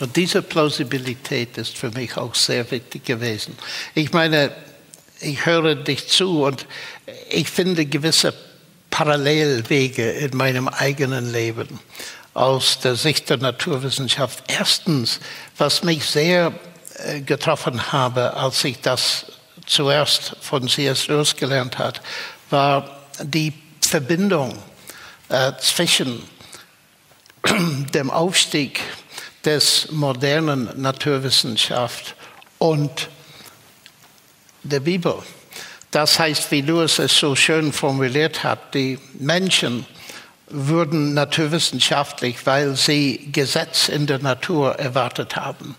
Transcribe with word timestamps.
Und 0.00 0.16
diese 0.16 0.42
Plausibilität 0.42 1.58
ist 1.58 1.76
für 1.76 1.90
mich 1.90 2.16
auch 2.16 2.34
sehr 2.34 2.68
wichtig 2.70 3.04
gewesen. 3.04 3.56
Ich 3.94 4.12
meine, 4.12 4.50
ich 5.20 5.44
höre 5.44 5.74
dich 5.74 6.08
zu 6.08 6.44
und 6.44 6.66
ich 7.28 7.48
finde 7.48 7.84
gewisse 7.84 8.32
Parallelwege 8.88 10.10
in 10.10 10.36
meinem 10.36 10.68
eigenen 10.68 11.30
Leben 11.30 11.78
aus 12.32 12.78
der 12.78 12.96
Sicht 12.96 13.28
der 13.28 13.36
Naturwissenschaft. 13.36 14.42
Erstens, 14.48 15.20
was 15.58 15.84
mich 15.84 16.04
sehr 16.04 16.52
äh, 16.94 17.20
getroffen 17.20 17.92
habe, 17.92 18.34
als 18.34 18.64
ich 18.64 18.80
das 18.80 19.26
zuerst 19.66 20.36
von 20.40 20.68
C.S. 20.68 21.08
Lewis 21.08 21.36
gelernt 21.36 21.78
hat, 21.78 22.00
war 22.48 23.06
die 23.22 23.52
Verbindung 23.80 24.56
äh, 25.28 25.52
zwischen 25.60 26.22
dem 27.94 28.10
Aufstieg 28.10 28.80
des 29.44 29.90
modernen 29.90 30.70
Naturwissenschaft 30.80 32.14
und 32.58 33.08
der 34.62 34.80
Bibel. 34.80 35.14
Das 35.90 36.18
heißt, 36.18 36.50
wie 36.50 36.60
Lewis 36.60 36.98
es 36.98 37.18
so 37.18 37.34
schön 37.34 37.72
formuliert 37.72 38.44
hat, 38.44 38.74
die 38.74 38.98
Menschen 39.18 39.86
würden 40.50 41.14
naturwissenschaftlich, 41.14 42.44
weil 42.44 42.76
sie 42.76 43.30
Gesetz 43.32 43.88
in 43.88 44.06
der 44.06 44.18
Natur 44.18 44.74
erwartet 44.78 45.36
haben. 45.36 45.76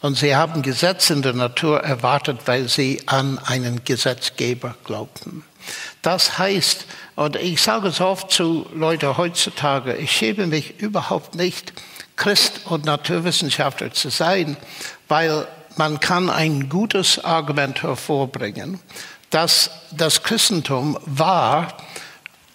Und 0.00 0.16
sie 0.16 0.34
haben 0.34 0.62
Gesetz 0.62 1.10
in 1.10 1.22
der 1.22 1.34
Natur 1.34 1.80
erwartet, 1.80 2.40
weil 2.46 2.68
sie 2.68 3.02
an 3.06 3.38
einen 3.38 3.84
Gesetzgeber 3.84 4.74
glaubten. 4.84 5.44
Das 6.02 6.38
heißt, 6.38 6.86
und 7.16 7.36
ich 7.36 7.62
sage 7.62 7.88
es 7.88 8.00
oft 8.00 8.30
zu 8.30 8.66
Leuten 8.74 9.16
heutzutage, 9.16 9.94
ich 9.94 10.10
schäme 10.10 10.46
mich 10.46 10.78
überhaupt 10.80 11.34
nicht, 11.34 11.72
Christ 12.16 12.60
und 12.66 12.84
Naturwissenschaftler 12.84 13.92
zu 13.92 14.10
sein, 14.10 14.56
weil 15.08 15.46
man 15.76 16.00
kann 16.00 16.30
ein 16.30 16.68
gutes 16.68 17.22
Argument 17.24 17.82
hervorbringen, 17.82 18.78
dass 19.30 19.70
das 19.90 20.22
Christentum 20.22 20.98
war 21.04 21.76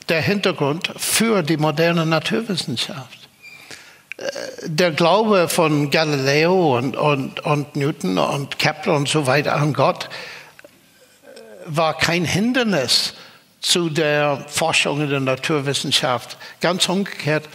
der 0.07 0.21
Hintergrund 0.21 0.91
für 0.97 1.43
die 1.43 1.57
moderne 1.57 2.05
Naturwissenschaft. 2.05 3.19
Der 4.63 4.91
Glaube 4.91 5.47
von 5.47 5.91
Galileo 5.91 6.77
und, 6.77 6.95
und, 6.95 7.39
und 7.41 7.75
Newton 7.75 8.17
und 8.17 8.59
Kepler 8.59 8.95
und 8.95 9.07
so 9.07 9.27
weiter 9.27 9.55
an 9.55 9.73
Gott 9.73 10.09
war 11.65 11.97
kein 11.97 12.25
Hindernis 12.25 13.13
zu 13.61 13.89
der 13.89 14.43
Forschung 14.47 15.01
in 15.01 15.09
der 15.09 15.19
Naturwissenschaft. 15.19 16.37
Ganz 16.59 16.89
umgekehrt, 16.89 17.47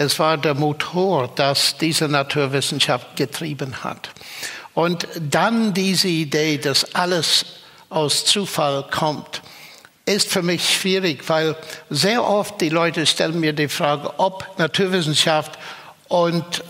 es 0.00 0.18
war 0.18 0.38
der 0.38 0.54
Motor, 0.54 1.28
das 1.34 1.76
diese 1.76 2.08
Naturwissenschaft 2.08 3.16
getrieben 3.16 3.84
hat. 3.84 4.08
Und 4.72 5.06
dann 5.20 5.74
diese 5.74 6.08
Idee, 6.08 6.56
dass 6.56 6.94
alles 6.94 7.44
aus 7.90 8.24
Zufall 8.24 8.86
kommt, 8.90 9.42
ist 10.06 10.30
für 10.30 10.40
mich 10.40 10.66
schwierig, 10.70 11.28
weil 11.28 11.54
sehr 11.90 12.26
oft 12.26 12.62
die 12.62 12.70
Leute 12.70 13.04
stellen 13.04 13.40
mir 13.40 13.52
die 13.52 13.68
Frage, 13.68 14.18
ob 14.18 14.46
Naturwissenschaft 14.56 15.58
und 16.08 16.64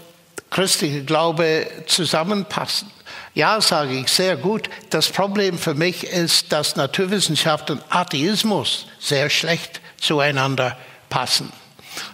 christlicher 0.50 1.02
Glaube 1.02 1.68
zusammenpassen. 1.86 2.90
Ja, 3.34 3.60
sage 3.60 3.92
ich, 3.92 4.08
sehr 4.08 4.36
gut. 4.36 4.68
Das 4.90 5.08
Problem 5.08 5.56
für 5.56 5.74
mich 5.74 6.02
ist, 6.02 6.50
dass 6.50 6.74
Naturwissenschaft 6.74 7.70
und 7.70 7.80
Atheismus 7.90 8.86
sehr 8.98 9.30
schlecht 9.30 9.80
zueinander 10.00 10.76
passen. 11.08 11.52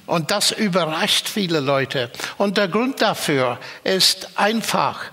Und 0.06 0.30
das 0.30 0.50
überrascht 0.50 1.28
viele 1.28 1.60
Leute. 1.60 2.10
Und 2.38 2.56
der 2.56 2.68
Grund 2.68 3.02
dafür 3.02 3.58
ist 3.84 4.28
einfach, 4.36 5.04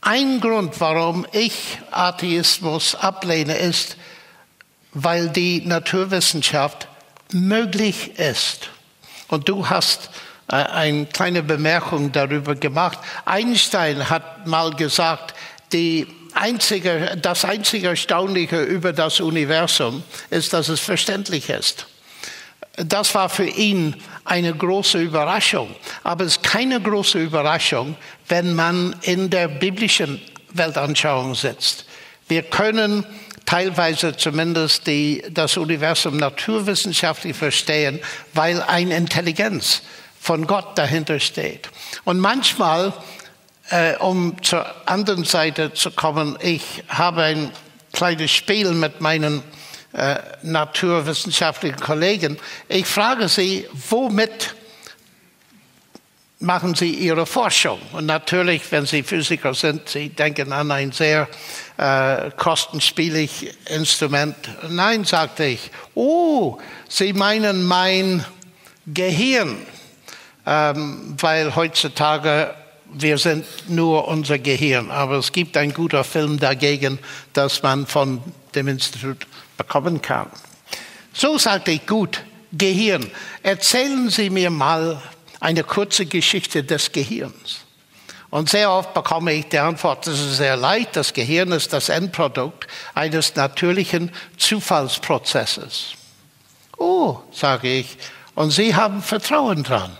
ein 0.00 0.40
Grund, 0.40 0.80
warum 0.80 1.26
ich 1.32 1.78
Atheismus 1.90 2.94
ablehne, 2.94 3.56
ist, 3.56 3.96
weil 4.92 5.30
die 5.30 5.62
Naturwissenschaft 5.66 6.86
möglich 7.32 8.18
ist. 8.18 8.70
Und 9.28 9.48
du 9.48 9.68
hast 9.68 10.10
äh, 10.48 10.54
eine 10.54 11.06
kleine 11.06 11.42
Bemerkung 11.42 12.12
darüber 12.12 12.54
gemacht. 12.54 12.98
Einstein 13.24 14.08
hat 14.08 14.46
mal 14.46 14.70
gesagt, 14.74 15.34
die 15.72 16.06
einzige, 16.34 17.18
das 17.20 17.44
einzige 17.44 17.88
Erstaunliche 17.88 18.62
über 18.62 18.92
das 18.92 19.20
Universum 19.20 20.04
ist, 20.30 20.52
dass 20.52 20.68
es 20.68 20.80
verständlich 20.80 21.48
ist. 21.48 21.86
Das 22.76 23.14
war 23.14 23.28
für 23.28 23.46
ihn 23.46 23.96
eine 24.24 24.54
große 24.54 24.98
Überraschung. 24.98 25.74
Aber 26.02 26.24
es 26.24 26.36
ist 26.36 26.42
keine 26.42 26.80
große 26.80 27.18
Überraschung, 27.18 27.96
wenn 28.28 28.54
man 28.54 28.94
in 29.02 29.30
der 29.30 29.48
biblischen 29.48 30.20
Weltanschauung 30.52 31.34
sitzt. 31.34 31.86
Wir 32.28 32.42
können 32.42 33.04
teilweise 33.46 34.16
zumindest 34.16 34.86
die, 34.86 35.22
das 35.30 35.56
Universum 35.56 36.16
naturwissenschaftlich 36.16 37.36
verstehen, 37.36 38.00
weil 38.34 38.60
eine 38.62 38.96
Intelligenz 38.96 39.82
von 40.20 40.46
Gott 40.46 40.76
dahinter 40.76 41.20
steht. 41.20 41.68
Und 42.04 42.18
manchmal, 42.18 42.92
äh, 43.70 43.94
um 43.96 44.42
zur 44.42 44.66
anderen 44.86 45.24
Seite 45.24 45.72
zu 45.72 45.92
kommen, 45.92 46.36
ich 46.42 46.82
habe 46.88 47.22
ein 47.22 47.52
kleines 47.92 48.32
Spiel 48.32 48.72
mit 48.72 49.00
meinen 49.00 49.42
äh, 49.96 50.16
naturwissenschaftlichen 50.42 51.80
Kollegen. 51.80 52.38
Ich 52.68 52.86
frage 52.86 53.28
sie, 53.28 53.66
womit 53.88 54.54
machen 56.38 56.74
Sie 56.74 56.90
Ihre 56.90 57.24
Forschung? 57.24 57.80
Und 57.92 58.04
natürlich, 58.04 58.70
wenn 58.70 58.84
Sie 58.84 59.02
Physiker 59.02 59.54
sind, 59.54 59.88
Sie 59.88 60.10
denken 60.10 60.52
an 60.52 60.70
ein 60.70 60.92
sehr 60.92 61.28
äh, 61.78 62.30
kostenspielig 62.36 63.54
Instrument. 63.70 64.36
Nein, 64.68 65.04
sagte 65.04 65.44
ich. 65.44 65.70
Oh, 65.94 66.58
Sie 66.88 67.14
meinen 67.14 67.64
mein 67.64 68.22
Gehirn, 68.86 69.56
ähm, 70.44 71.16
weil 71.18 71.56
heutzutage 71.56 72.54
wir 72.92 73.18
sind 73.18 73.44
nur 73.68 74.06
unser 74.06 74.38
Gehirn. 74.38 74.90
Aber 74.90 75.16
es 75.16 75.32
gibt 75.32 75.56
einen 75.56 75.74
guten 75.74 76.04
Film 76.04 76.38
dagegen, 76.38 76.98
dass 77.32 77.62
man 77.62 77.86
von 77.86 78.22
dem 78.54 78.68
Institut 78.68 79.26
bekommen 79.56 80.02
kann. 80.02 80.30
So 81.12 81.38
sagte 81.38 81.70
ich, 81.70 81.86
gut, 81.86 82.22
Gehirn, 82.52 83.10
erzählen 83.42 84.10
Sie 84.10 84.30
mir 84.30 84.50
mal 84.50 85.02
eine 85.40 85.64
kurze 85.64 86.06
Geschichte 86.06 86.62
des 86.62 86.92
Gehirns. 86.92 87.60
Und 88.30 88.50
sehr 88.50 88.70
oft 88.70 88.92
bekomme 88.92 89.32
ich 89.32 89.46
die 89.46 89.58
Antwort, 89.58 90.06
das 90.06 90.18
ist 90.18 90.36
sehr 90.36 90.56
leicht, 90.56 90.96
das 90.96 91.12
Gehirn 91.12 91.52
ist 91.52 91.72
das 91.72 91.88
Endprodukt 91.88 92.66
eines 92.94 93.34
natürlichen 93.34 94.12
Zufallsprozesses. 94.36 95.92
Oh, 96.76 97.18
sage 97.32 97.68
ich, 97.68 97.96
und 98.34 98.50
Sie 98.50 98.74
haben 98.74 99.02
Vertrauen 99.02 99.62
dran. 99.62 99.96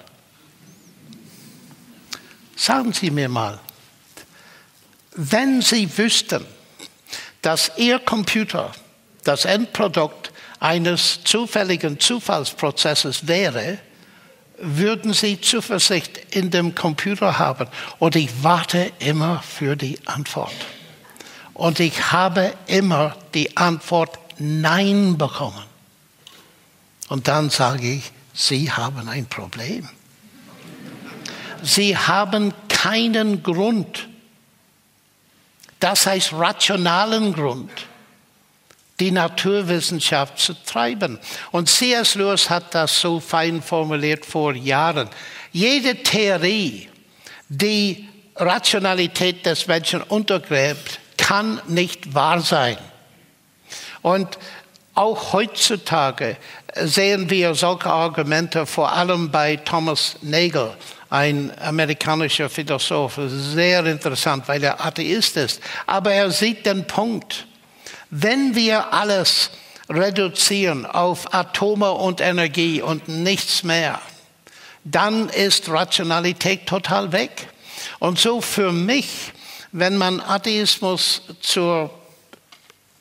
Sagen 2.56 2.92
Sie 2.92 3.10
mir 3.10 3.28
mal, 3.28 3.60
wenn 5.14 5.62
Sie 5.62 5.96
wüssten, 5.96 6.44
dass 7.42 7.72
Ihr 7.76 7.98
Computer 7.98 8.72
das 9.26 9.44
Endprodukt 9.44 10.32
eines 10.60 11.22
zufälligen 11.24 12.00
Zufallsprozesses 12.00 13.26
wäre, 13.26 13.78
würden 14.58 15.12
Sie 15.12 15.40
Zuversicht 15.40 16.34
in 16.34 16.50
dem 16.50 16.74
Computer 16.74 17.38
haben. 17.38 17.68
Und 17.98 18.16
ich 18.16 18.30
warte 18.42 18.92
immer 18.98 19.42
für 19.42 19.76
die 19.76 19.98
Antwort. 20.06 20.54
Und 21.52 21.80
ich 21.80 22.12
habe 22.12 22.54
immer 22.66 23.16
die 23.34 23.56
Antwort 23.56 24.18
Nein 24.38 25.16
bekommen. 25.18 25.64
Und 27.08 27.28
dann 27.28 27.50
sage 27.50 27.92
ich, 27.94 28.12
Sie 28.34 28.70
haben 28.70 29.08
ein 29.08 29.26
Problem. 29.26 29.88
Sie 31.62 31.96
haben 31.96 32.52
keinen 32.68 33.42
Grund. 33.42 34.08
Das 35.80 36.06
heißt 36.06 36.32
rationalen 36.34 37.32
Grund 37.32 37.70
die 39.00 39.10
Naturwissenschaft 39.10 40.38
zu 40.38 40.54
treiben. 40.64 41.18
Und 41.52 41.68
C.S. 41.68 42.14
Lewis 42.14 42.48
hat 42.48 42.74
das 42.74 43.00
so 43.00 43.20
fein 43.20 43.62
formuliert 43.62 44.24
vor 44.24 44.54
Jahren. 44.54 45.08
Jede 45.52 46.02
Theorie, 46.02 46.88
die 47.48 48.08
Rationalität 48.36 49.44
des 49.46 49.66
Menschen 49.66 50.02
untergräbt, 50.02 51.00
kann 51.16 51.60
nicht 51.66 52.14
wahr 52.14 52.40
sein. 52.40 52.76
Und 54.02 54.38
auch 54.94 55.32
heutzutage 55.32 56.36
sehen 56.74 57.28
wir 57.28 57.54
solche 57.54 57.90
Argumente 57.90 58.66
vor 58.66 58.92
allem 58.92 59.30
bei 59.30 59.56
Thomas 59.56 60.16
Nagel, 60.22 60.74
ein 61.10 61.52
amerikanischer 61.60 62.48
Philosoph. 62.48 63.18
Sehr 63.26 63.84
interessant, 63.86 64.46
weil 64.48 64.62
er 64.64 64.84
Atheist 64.84 65.36
ist. 65.36 65.60
Aber 65.86 66.12
er 66.12 66.30
sieht 66.30 66.64
den 66.64 66.86
Punkt. 66.86 67.46
Wenn 68.18 68.54
wir 68.54 68.94
alles 68.94 69.50
reduzieren 69.90 70.86
auf 70.86 71.34
Atome 71.34 71.92
und 71.92 72.22
Energie 72.22 72.80
und 72.80 73.08
nichts 73.08 73.62
mehr, 73.62 74.00
dann 74.84 75.28
ist 75.28 75.68
Rationalität 75.68 76.64
total 76.64 77.12
weg. 77.12 77.48
Und 77.98 78.18
so 78.18 78.40
für 78.40 78.72
mich, 78.72 79.34
wenn 79.70 79.98
man 79.98 80.22
Atheismus 80.22 81.20
zur, 81.42 81.90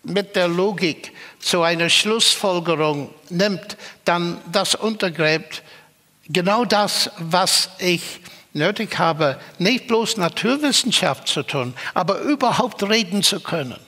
mit 0.03 0.35
der 0.35 0.50
Logik 0.50 1.13
zu 1.39 1.62
einer 1.62 1.89
Schlussfolgerung 1.89 3.09
nimmt, 3.29 3.77
dann 4.03 4.41
das 4.51 4.75
untergräbt 4.75 5.63
genau 6.27 6.65
das, 6.65 7.09
was 7.19 7.69
ich 7.79 8.19
nötig 8.51 9.00
habe, 9.00 9.39
nicht 9.59 9.88
bloß 9.88 10.17
Naturwissenschaft 10.17 11.29
zu 11.29 11.44
tun, 11.44 11.73
aber 11.94 12.19
überhaupt 12.19 12.83
reden 12.83 13.23
zu 13.23 13.39
können. 13.39 13.79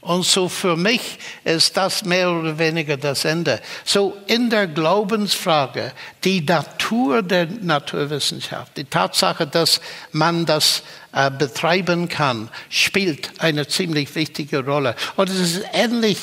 Und 0.00 0.24
so 0.24 0.48
für 0.48 0.76
mich 0.76 1.18
ist 1.42 1.76
das 1.76 2.04
mehr 2.04 2.30
oder 2.30 2.56
weniger 2.56 2.96
das 2.96 3.24
Ende. 3.24 3.60
So 3.84 4.16
in 4.28 4.48
der 4.48 4.68
Glaubensfrage, 4.68 5.92
die 6.22 6.40
Natur 6.40 7.22
der 7.22 7.46
Naturwissenschaft, 7.46 8.76
die 8.76 8.84
Tatsache, 8.84 9.46
dass 9.46 9.80
man 10.12 10.46
das 10.46 10.82
äh, 11.12 11.30
betreiben 11.32 12.08
kann, 12.08 12.48
spielt 12.68 13.32
eine 13.38 13.66
ziemlich 13.66 14.14
wichtige 14.14 14.64
Rolle. 14.64 14.94
Und 15.16 15.30
es 15.30 15.56
ist 15.56 15.64
ähnlich, 15.72 16.18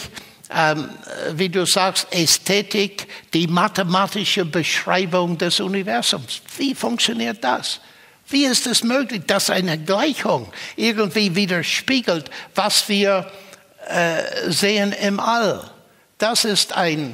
ähm, 0.49 0.89
wie 1.33 1.49
du 1.49 1.65
sagst, 1.65 2.07
Ästhetik, 2.11 3.07
die 3.33 3.47
mathematische 3.47 4.45
Beschreibung 4.45 5.37
des 5.37 5.59
Universums. 5.59 6.41
Wie 6.57 6.73
funktioniert 6.73 7.43
das? 7.43 7.81
Wie 8.27 8.45
ist 8.45 8.65
es 8.65 8.83
möglich, 8.83 9.23
dass 9.27 9.49
eine 9.49 9.77
Gleichung 9.77 10.51
irgendwie 10.75 11.35
widerspiegelt, 11.35 12.31
was 12.55 12.89
wir 12.89 13.31
äh, 13.85 14.51
sehen 14.51 14.91
im 14.93 15.19
All. 15.19 15.69
Das 16.17 16.45
ist 16.45 16.73
eine 16.73 17.13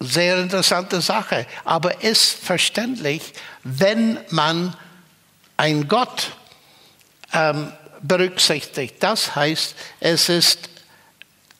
sehr 0.00 0.38
interessante 0.38 1.00
Sache, 1.00 1.46
aber 1.64 2.02
ist 2.02 2.32
verständlich, 2.32 3.32
wenn 3.64 4.18
man 4.30 4.74
einen 5.56 5.88
Gott 5.88 6.32
ähm, 7.32 7.72
berücksichtigt. 8.00 8.96
Das 9.00 9.34
heißt, 9.34 9.74
es 10.00 10.28
ist 10.28 10.70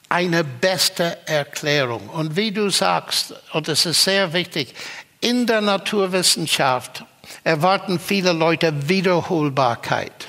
eine 0.09 0.45
beste 0.45 1.19
Erklärung. 1.27 2.09
Und 2.09 2.37
wie 2.37 2.53
du 2.53 2.71
sagst, 2.71 3.35
und 3.53 3.69
es 3.69 3.85
ist 3.87 4.03
sehr 4.03 4.33
wichtig, 4.33 4.75
in 5.21 5.47
der 5.47 5.61
Naturwissenschaft 5.61 7.05
erwarten 7.45 7.99
viele 7.99 8.33
Leute 8.33 8.89
Wiederholbarkeit. 8.89 10.29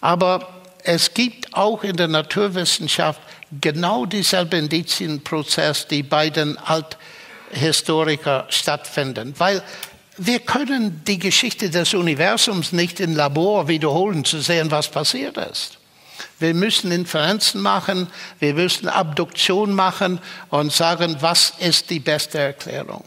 Aber 0.00 0.48
es 0.88 1.12
gibt 1.12 1.54
auch 1.54 1.84
in 1.84 1.96
der 1.96 2.08
Naturwissenschaft 2.08 3.20
genau 3.60 4.06
dieselben 4.06 4.60
Indizienprozess, 4.60 5.86
die 5.86 6.02
bei 6.02 6.30
den 6.30 6.56
Althistorikern 6.56 8.46
stattfinden. 8.48 9.34
Weil 9.36 9.62
wir 10.16 10.38
können 10.38 11.02
die 11.06 11.18
Geschichte 11.18 11.68
des 11.68 11.92
Universums 11.92 12.72
nicht 12.72 13.00
im 13.00 13.14
Labor 13.14 13.68
wiederholen, 13.68 14.24
zu 14.24 14.40
sehen, 14.40 14.70
was 14.70 14.88
passiert 14.88 15.36
ist. 15.36 15.76
Wir 16.38 16.54
müssen 16.54 16.90
Inferenzen 16.90 17.60
machen, 17.60 18.06
wir 18.38 18.54
müssen 18.54 18.88
Abduktion 18.88 19.74
machen 19.74 20.18
und 20.48 20.72
sagen, 20.72 21.18
was 21.20 21.52
ist 21.58 21.90
die 21.90 22.00
beste 22.00 22.38
Erklärung. 22.38 23.04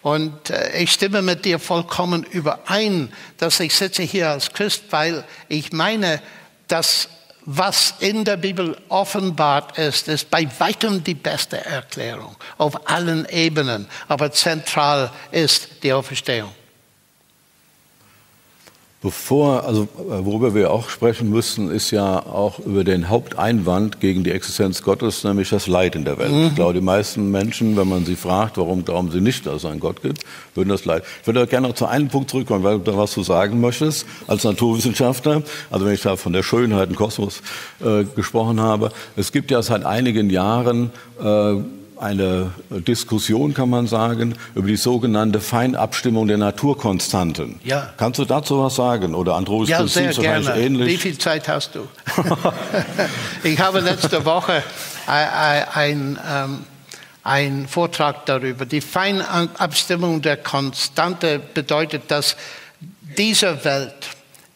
Und 0.00 0.50
äh, 0.50 0.78
ich 0.78 0.92
stimme 0.92 1.22
mit 1.22 1.44
dir 1.44 1.58
vollkommen 1.58 2.22
überein, 2.22 3.12
dass 3.38 3.58
ich 3.58 3.74
sitze 3.74 4.04
hier 4.04 4.30
als 4.30 4.52
Christ, 4.52 4.84
weil 4.90 5.24
ich 5.48 5.72
meine, 5.72 6.22
dass 6.68 7.08
was 7.46 7.94
in 8.00 8.24
der 8.24 8.36
Bibel 8.36 8.76
offenbart 8.88 9.78
ist, 9.78 10.08
ist 10.08 10.30
bei 10.30 10.48
weitem 10.58 11.02
die 11.02 11.14
beste 11.14 11.64
Erklärung 11.64 12.36
auf 12.58 12.90
allen 12.90 13.24
Ebenen. 13.28 13.88
Aber 14.08 14.32
zentral 14.32 15.10
ist 15.30 15.82
die 15.82 15.92
Auferstehung. 15.92 16.52
Bevor, 19.06 19.62
also 19.62 19.82
äh, 19.82 20.24
worüber 20.24 20.52
wir 20.52 20.72
auch 20.72 20.88
sprechen 20.88 21.30
müssen, 21.30 21.70
ist 21.70 21.92
ja 21.92 22.18
auch 22.18 22.58
über 22.58 22.82
den 22.82 23.08
Haupteinwand 23.08 24.00
gegen 24.00 24.24
die 24.24 24.32
Existenz 24.32 24.82
Gottes, 24.82 25.22
nämlich 25.22 25.48
das 25.48 25.68
Leid 25.68 25.94
in 25.94 26.04
der 26.04 26.18
Welt. 26.18 26.32
Mhm. 26.32 26.46
Ich 26.48 26.54
glaube, 26.56 26.74
die 26.74 26.80
meisten 26.80 27.30
Menschen, 27.30 27.76
wenn 27.76 27.88
man 27.88 28.04
sie 28.04 28.16
fragt, 28.16 28.58
warum 28.58 28.84
glauben 28.84 29.12
sie 29.12 29.20
nicht, 29.20 29.46
dass 29.46 29.58
es 29.58 29.64
einen 29.64 29.78
Gott 29.78 30.02
gibt, 30.02 30.24
würden 30.56 30.70
das 30.70 30.86
Leid. 30.86 31.04
Ich 31.20 31.26
würde 31.28 31.46
gerne 31.46 31.68
noch 31.68 31.76
zu 31.76 31.86
einem 31.86 32.08
Punkt 32.08 32.30
zurückkommen, 32.30 32.64
weil 32.64 32.78
du 32.78 32.90
da 32.90 32.98
was 32.98 33.12
zu 33.12 33.22
sagen 33.22 33.60
möchtest, 33.60 34.06
als 34.26 34.42
Naturwissenschaftler. 34.42 35.44
Also 35.70 35.86
wenn 35.86 35.94
ich 35.94 36.02
da 36.02 36.16
von 36.16 36.32
der 36.32 36.42
Schönheit 36.42 36.88
im 36.88 36.96
Kosmos 36.96 37.42
äh, 37.84 38.02
gesprochen 38.16 38.60
habe. 38.60 38.90
Es 39.14 39.30
gibt 39.30 39.52
ja 39.52 39.62
seit 39.62 39.84
einigen 39.84 40.30
Jahren 40.30 40.90
äh, 41.22 41.54
eine 41.98 42.52
Diskussion, 42.70 43.54
kann 43.54 43.70
man 43.70 43.86
sagen, 43.86 44.34
über 44.54 44.68
die 44.68 44.76
sogenannte 44.76 45.40
Feinabstimmung 45.40 46.28
der 46.28 46.38
Naturkonstanten. 46.38 47.60
Ja. 47.64 47.92
Kannst 47.96 48.18
du 48.18 48.24
dazu 48.24 48.62
was 48.62 48.76
sagen? 48.76 49.14
Oder 49.14 49.34
Andronis 49.34 49.68
ja, 49.68 49.86
sehr 49.86 50.12
gerne. 50.12 50.56
ähnlich? 50.56 50.88
Wie 50.88 50.96
viel 50.96 51.18
Zeit 51.18 51.48
hast 51.48 51.74
du? 51.74 51.88
ich 53.42 53.58
habe 53.58 53.80
letzte 53.80 54.24
Woche 54.24 54.62
ein, 55.06 56.18
ähm, 56.28 56.64
ein 57.22 57.66
Vortrag 57.68 58.26
darüber. 58.26 58.66
Die 58.66 58.80
Feinabstimmung 58.80 60.22
der 60.22 60.36
Konstante 60.36 61.40
bedeutet, 61.54 62.02
dass 62.08 62.36
diese 63.16 63.64
Welt 63.64 63.94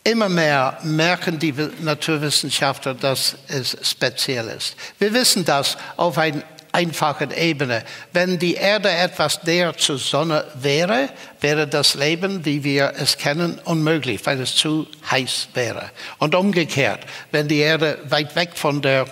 immer 0.05 0.29
mehr 0.29 0.79
merken 0.83 1.39
die 1.39 1.55
Naturwissenschaftler, 1.81 2.95
dass 2.95 3.37
es 3.49 3.77
speziell 3.83 4.49
ist. 4.49 4.77
Wir 4.99 5.13
wissen 5.13 5.45
das 5.45 5.77
auf 5.97 6.19
ein 6.19 6.43
einfachen 6.73 7.31
Ebene. 7.31 7.85
Wenn 8.13 8.39
die 8.39 8.55
Erde 8.55 8.91
etwas 8.91 9.43
näher 9.45 9.77
zur 9.77 9.99
Sonne 9.99 10.45
wäre, 10.55 11.09
wäre 11.41 11.67
das 11.67 11.95
Leben, 11.95 12.45
wie 12.45 12.65
wir 12.65 12.95
es 12.97 13.19
kennen, 13.19 13.59
unmöglich, 13.65 14.25
weil 14.25 14.41
es 14.41 14.55
zu 14.55 14.87
heiß 15.11 15.49
wäre. 15.55 15.91
Und 16.19 16.35
umgekehrt, 16.35 17.01
wenn 17.33 17.49
die 17.49 17.59
Erde 17.59 17.99
weit 18.09 18.37
weg 18.37 18.51
von 18.55 18.83
der 18.83 19.07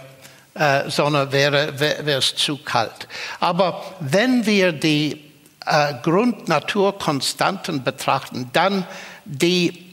äh, 0.55 0.88
Sonne 0.90 1.32
wäre, 1.32 1.78
wäre 1.78 2.19
es 2.19 2.34
zu 2.34 2.58
kalt. 2.58 3.08
Aber 3.40 3.94
wenn 4.00 4.46
wir 4.46 4.72
die 4.72 5.25
äh, 5.66 5.94
Grundnaturkonstanten 6.02 7.84
betrachten, 7.84 8.50
dann 8.52 8.87
die 9.25 9.88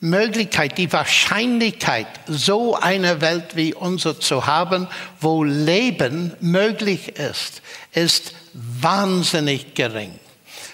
Möglichkeit, 0.00 0.76
die 0.78 0.92
Wahrscheinlichkeit, 0.92 2.06
so 2.26 2.76
eine 2.76 3.20
Welt 3.20 3.56
wie 3.56 3.74
unsere 3.74 4.18
zu 4.18 4.46
haben, 4.46 4.88
wo 5.20 5.44
Leben 5.44 6.32
möglich 6.40 7.16
ist, 7.16 7.62
ist 7.92 8.34
wahnsinnig 8.52 9.74
gering. 9.74 10.18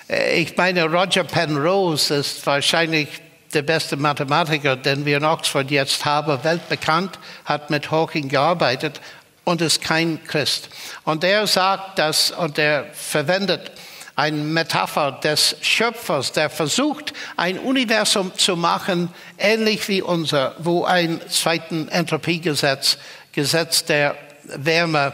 Äh, 0.09 0.41
ich 0.41 0.57
meine, 0.57 0.85
Roger 0.85 1.25
Penrose 1.25 2.15
ist 2.15 2.45
wahrscheinlich 2.47 3.09
der 3.55 3.63
beste 3.63 3.97
Mathematiker, 3.97 4.77
den 4.77 5.05
wir 5.05 5.17
in 5.17 5.25
Oxford 5.25 5.71
jetzt 5.71 6.05
haben, 6.05 6.43
weltbekannt, 6.45 7.19
hat 7.45 7.71
mit 7.71 7.91
Hawking 7.91 8.29
gearbeitet 8.29 9.01
und 9.45 9.61
ist 9.61 9.83
kein 9.83 10.23
Christ. 10.25 10.69
Und 11.05 11.25
er 11.25 11.47
sagt 11.47 11.99
das, 11.99 12.31
und 12.31 12.59
er 12.59 12.87
verwendet 12.93 13.73
eine 14.17 14.37
Metapher 14.37 15.13
des 15.13 15.57
Schöpfers, 15.61 16.33
der 16.33 16.51
versucht, 16.51 17.13
ein 17.37 17.59
Universum 17.59 18.37
zu 18.37 18.57
machen, 18.57 19.13
ähnlich 19.39 19.89
wie 19.89 20.03
unser, 20.03 20.55
wo 20.59 20.85
ein 20.85 21.21
zweites 21.29 21.89
Entropiegesetz, 21.89 22.99
Gesetz 23.33 23.85
der 23.85 24.17
Wärme 24.45 25.13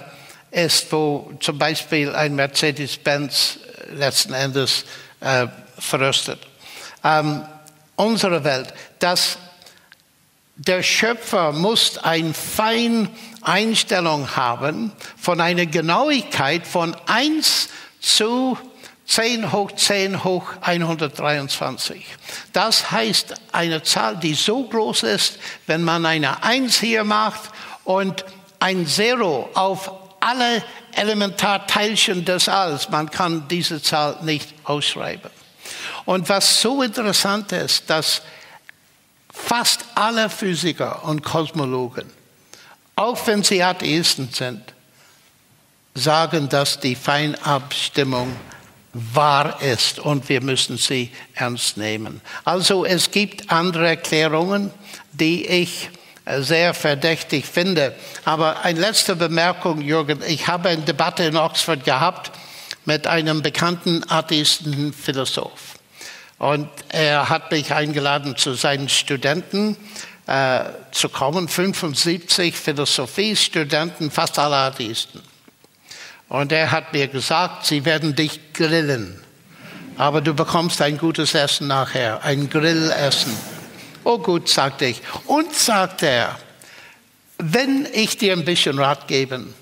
ist, 0.50 0.90
wo 0.90 1.32
zum 1.40 1.58
Beispiel 1.58 2.14
ein 2.14 2.34
Mercedes-Benz 2.34 3.58
äh, 3.90 3.94
letzten 3.94 4.32
Endes 4.32 4.84
äh, 5.20 5.46
verröstet. 5.78 6.40
Ähm, 7.04 7.42
unsere 7.96 8.42
Welt, 8.44 8.72
dass 8.98 9.38
der 10.56 10.82
Schöpfer 10.82 11.52
muss 11.52 11.98
eine 11.98 12.32
feine 12.32 13.10
Einstellung 13.42 14.34
haben 14.36 14.92
von 15.16 15.40
einer 15.40 15.66
Genauigkeit 15.66 16.66
von 16.66 16.96
1 17.06 17.68
zu 18.00 18.58
10 19.06 19.52
hoch 19.52 19.72
10 19.72 20.24
hoch 20.24 20.44
123. 20.60 22.04
Das 22.52 22.90
heißt 22.90 23.34
eine 23.52 23.82
Zahl, 23.82 24.16
die 24.16 24.34
so 24.34 24.64
groß 24.64 25.04
ist, 25.04 25.38
wenn 25.66 25.82
man 25.82 26.04
eine 26.04 26.42
1 26.42 26.80
hier 26.80 27.04
macht 27.04 27.50
und 27.84 28.24
ein 28.58 28.86
Zero 28.86 29.48
auf 29.54 29.92
alle 30.20 30.62
Elementarteilchen 30.92 32.24
des 32.24 32.48
Alls, 32.48 32.88
man 32.88 33.10
kann 33.10 33.46
diese 33.48 33.80
Zahl 33.80 34.18
nicht 34.22 34.52
ausschreiben. 34.64 35.30
Und 36.04 36.28
was 36.28 36.60
so 36.60 36.82
interessant 36.82 37.52
ist, 37.52 37.88
dass 37.90 38.22
fast 39.32 39.84
alle 39.94 40.30
Physiker 40.30 41.04
und 41.04 41.22
Kosmologen, 41.22 42.10
auch 42.96 43.26
wenn 43.26 43.44
sie 43.44 43.62
Atheisten 43.62 44.30
sind, 44.32 44.62
sagen, 45.94 46.48
dass 46.48 46.80
die 46.80 46.94
Feinabstimmung 46.94 48.34
wahr 49.14 49.60
ist 49.62 49.98
und 49.98 50.28
wir 50.28 50.42
müssen 50.42 50.78
sie 50.78 51.10
ernst 51.34 51.76
nehmen. 51.76 52.20
Also 52.44 52.84
es 52.84 53.10
gibt 53.10 53.50
andere 53.50 53.88
Erklärungen, 53.88 54.70
die 55.12 55.46
ich 55.46 55.90
sehr 56.38 56.74
verdächtig 56.74 57.44
finde. 57.46 57.94
Aber 58.24 58.64
eine 58.64 58.80
letzte 58.80 59.16
Bemerkung, 59.16 59.80
Jürgen. 59.80 60.20
Ich 60.26 60.48
habe 60.48 60.70
eine 60.70 60.82
Debatte 60.82 61.24
in 61.24 61.36
Oxford 61.36 61.84
gehabt 61.84 62.32
mit 62.84 63.06
einem 63.06 63.42
bekannten 63.42 64.02
atheistischen 64.08 64.92
Philosoph. 64.92 65.76
Und 66.38 66.68
er 66.88 67.28
hat 67.28 67.50
mich 67.50 67.72
eingeladen 67.72 68.36
zu 68.36 68.54
seinen 68.54 68.88
Studenten 68.88 69.76
äh, 70.26 70.64
zu 70.90 71.08
kommen, 71.08 71.48
75 71.48 72.54
Philosophiestudenten, 72.54 74.10
fast 74.10 74.38
alle 74.38 74.56
Atheisten. 74.56 75.22
Und 76.28 76.52
er 76.52 76.72
hat 76.72 76.92
mir 76.92 77.08
gesagt, 77.08 77.66
sie 77.66 77.84
werden 77.84 78.14
dich 78.16 78.52
grillen, 78.52 79.20
aber 79.96 80.20
du 80.20 80.34
bekommst 80.34 80.82
ein 80.82 80.98
gutes 80.98 81.34
Essen 81.34 81.68
nachher, 81.68 82.22
ein 82.24 82.50
Grillessen. 82.50 83.36
Oh 84.04 84.18
gut, 84.18 84.48
sagte 84.48 84.86
ich. 84.86 85.02
Und 85.26 85.54
sagte 85.54 86.06
er, 86.06 86.38
wenn 87.38 87.86
ich 87.92 88.16
dir 88.18 88.32
ein 88.32 88.44
bisschen 88.44 88.78
Rat 88.78 89.08
geben 89.08 89.54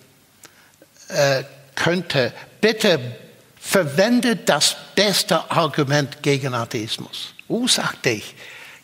äh, 1.08 1.44
könnte, 1.74 2.32
bitte 2.60 2.98
verwende 3.58 4.36
das 4.36 4.76
beste 4.94 5.50
Argument 5.50 6.22
gegen 6.22 6.54
Atheismus. 6.54 7.34
Oh, 7.48 7.66
sagte 7.66 8.10
ich, 8.10 8.34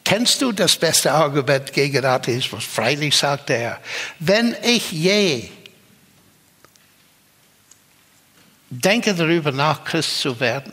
kennst 0.05 0.41
du 0.43 0.53
das 0.53 0.77
beste 0.77 1.13
Argument 1.13 1.73
gegen 1.73 2.05
Atheismus? 2.05 2.65
Freilich, 2.65 3.17
sagte 3.17 3.55
er, 3.55 3.79
wenn 4.19 4.57
ich 4.63 4.91
je 4.91 5.49
denke 8.71 9.15
darüber 9.15 9.53
nach, 9.53 9.85
Christ 9.85 10.21
zu 10.21 10.39
werden, 10.41 10.73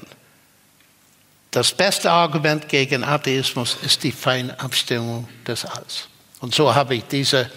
das 1.52 1.72
beste 1.72 2.12
Argument 2.12 2.70
gegen 2.70 3.04
Atheismus 3.04 3.78
ist 3.82 4.04
die 4.04 4.12
Feinabstimmung 4.12 5.28
des 5.46 5.66
Alls. 5.66 6.08
Und 6.40 6.54
so 6.54 6.74
habe 6.76 6.96
ich 6.96 7.04
diese 7.06 7.50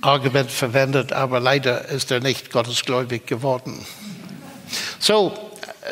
Argument 0.00 0.50
verwendet, 0.50 1.12
aber 1.12 1.38
leider 1.38 1.84
ist 1.86 2.10
er 2.10 2.20
nicht 2.20 2.50
gottesgläubig 2.50 3.26
geworden. 3.26 3.86
So, 4.98 5.45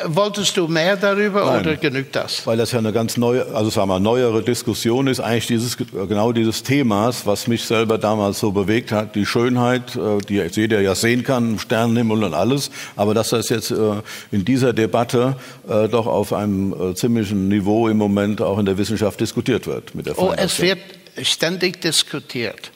Wolltest 0.06 0.56
du 0.56 0.66
mehr 0.66 0.96
darüber 0.96 1.46
Nein, 1.46 1.60
oder 1.60 1.76
genügt 1.76 2.16
das? 2.16 2.46
Weil 2.46 2.56
das 2.56 2.72
ja 2.72 2.78
eine 2.78 2.92
ganz 2.92 3.16
neue, 3.16 3.46
also 3.54 3.70
sagen 3.70 3.88
wir, 3.88 4.00
neuere 4.00 4.42
Diskussion 4.42 5.06
ist, 5.06 5.20
eigentlich 5.20 5.46
dieses, 5.46 5.76
genau 5.76 6.32
dieses 6.32 6.62
Themas, 6.62 7.26
was 7.26 7.46
mich 7.46 7.64
selber 7.64 7.98
damals 7.98 8.40
so 8.40 8.52
bewegt 8.52 8.92
hat, 8.92 9.14
die 9.14 9.24
Schönheit, 9.24 9.96
äh, 9.96 10.18
die 10.28 10.42
jeder 10.50 10.80
ja 10.80 10.94
sehen 10.94 11.22
kann, 11.22 11.58
Sternenhimmel 11.58 12.24
und 12.24 12.34
alles, 12.34 12.70
aber 12.96 13.14
dass 13.14 13.30
das 13.30 13.48
jetzt 13.48 13.70
äh, 13.70 13.76
in 14.32 14.44
dieser 14.44 14.72
Debatte 14.72 15.36
äh, 15.68 15.88
doch 15.88 16.06
auf 16.06 16.32
einem 16.32 16.94
ziemlichen 16.96 17.48
Niveau 17.48 17.88
im 17.88 17.96
Moment 17.96 18.40
auch 18.40 18.58
in 18.58 18.66
der 18.66 18.78
Wissenschaft 18.78 19.20
diskutiert 19.20 19.66
wird. 19.66 19.94
Mit 19.94 20.06
der 20.06 20.18
oh, 20.18 20.32
es 20.36 20.60
wird 20.60 20.78
ständig 21.22 21.80
diskutiert. 21.80 22.72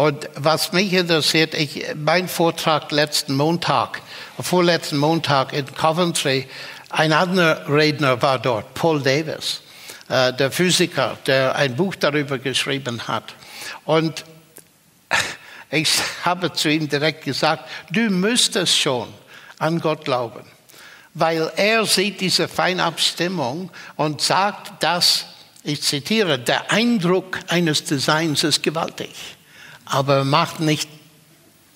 Und 0.00 0.30
was 0.34 0.72
mich 0.72 0.94
interessiert, 0.94 1.52
ich, 1.52 1.84
mein 1.94 2.26
Vortrag 2.26 2.90
letzten 2.90 3.36
Montag, 3.36 4.00
vorletzten 4.40 4.96
Montag 4.96 5.52
in 5.52 5.66
Coventry, 5.74 6.48
ein 6.88 7.12
anderer 7.12 7.68
Redner 7.68 8.22
war 8.22 8.38
dort, 8.38 8.72
Paul 8.72 9.02
Davis, 9.02 9.60
äh, 10.08 10.32
der 10.32 10.50
Physiker, 10.50 11.18
der 11.26 11.54
ein 11.54 11.76
Buch 11.76 11.96
darüber 11.96 12.38
geschrieben 12.38 13.08
hat. 13.08 13.34
Und 13.84 14.24
ich 15.70 15.90
habe 16.24 16.50
zu 16.54 16.70
ihm 16.70 16.88
direkt 16.88 17.22
gesagt, 17.22 17.68
du 17.90 18.08
müsstest 18.08 18.78
schon 18.78 19.06
an 19.58 19.82
Gott 19.82 20.06
glauben, 20.06 20.46
weil 21.12 21.52
er 21.56 21.84
sieht 21.84 22.22
diese 22.22 22.48
Feinabstimmung 22.48 23.70
und 23.96 24.22
sagt, 24.22 24.82
dass, 24.82 25.26
ich 25.62 25.82
zitiere, 25.82 26.38
der 26.38 26.70
Eindruck 26.70 27.38
eines 27.48 27.84
Designs 27.84 28.44
ist 28.44 28.62
gewaltig 28.62 29.10
aber 29.90 30.24
macht 30.24 30.60
nicht 30.60 30.88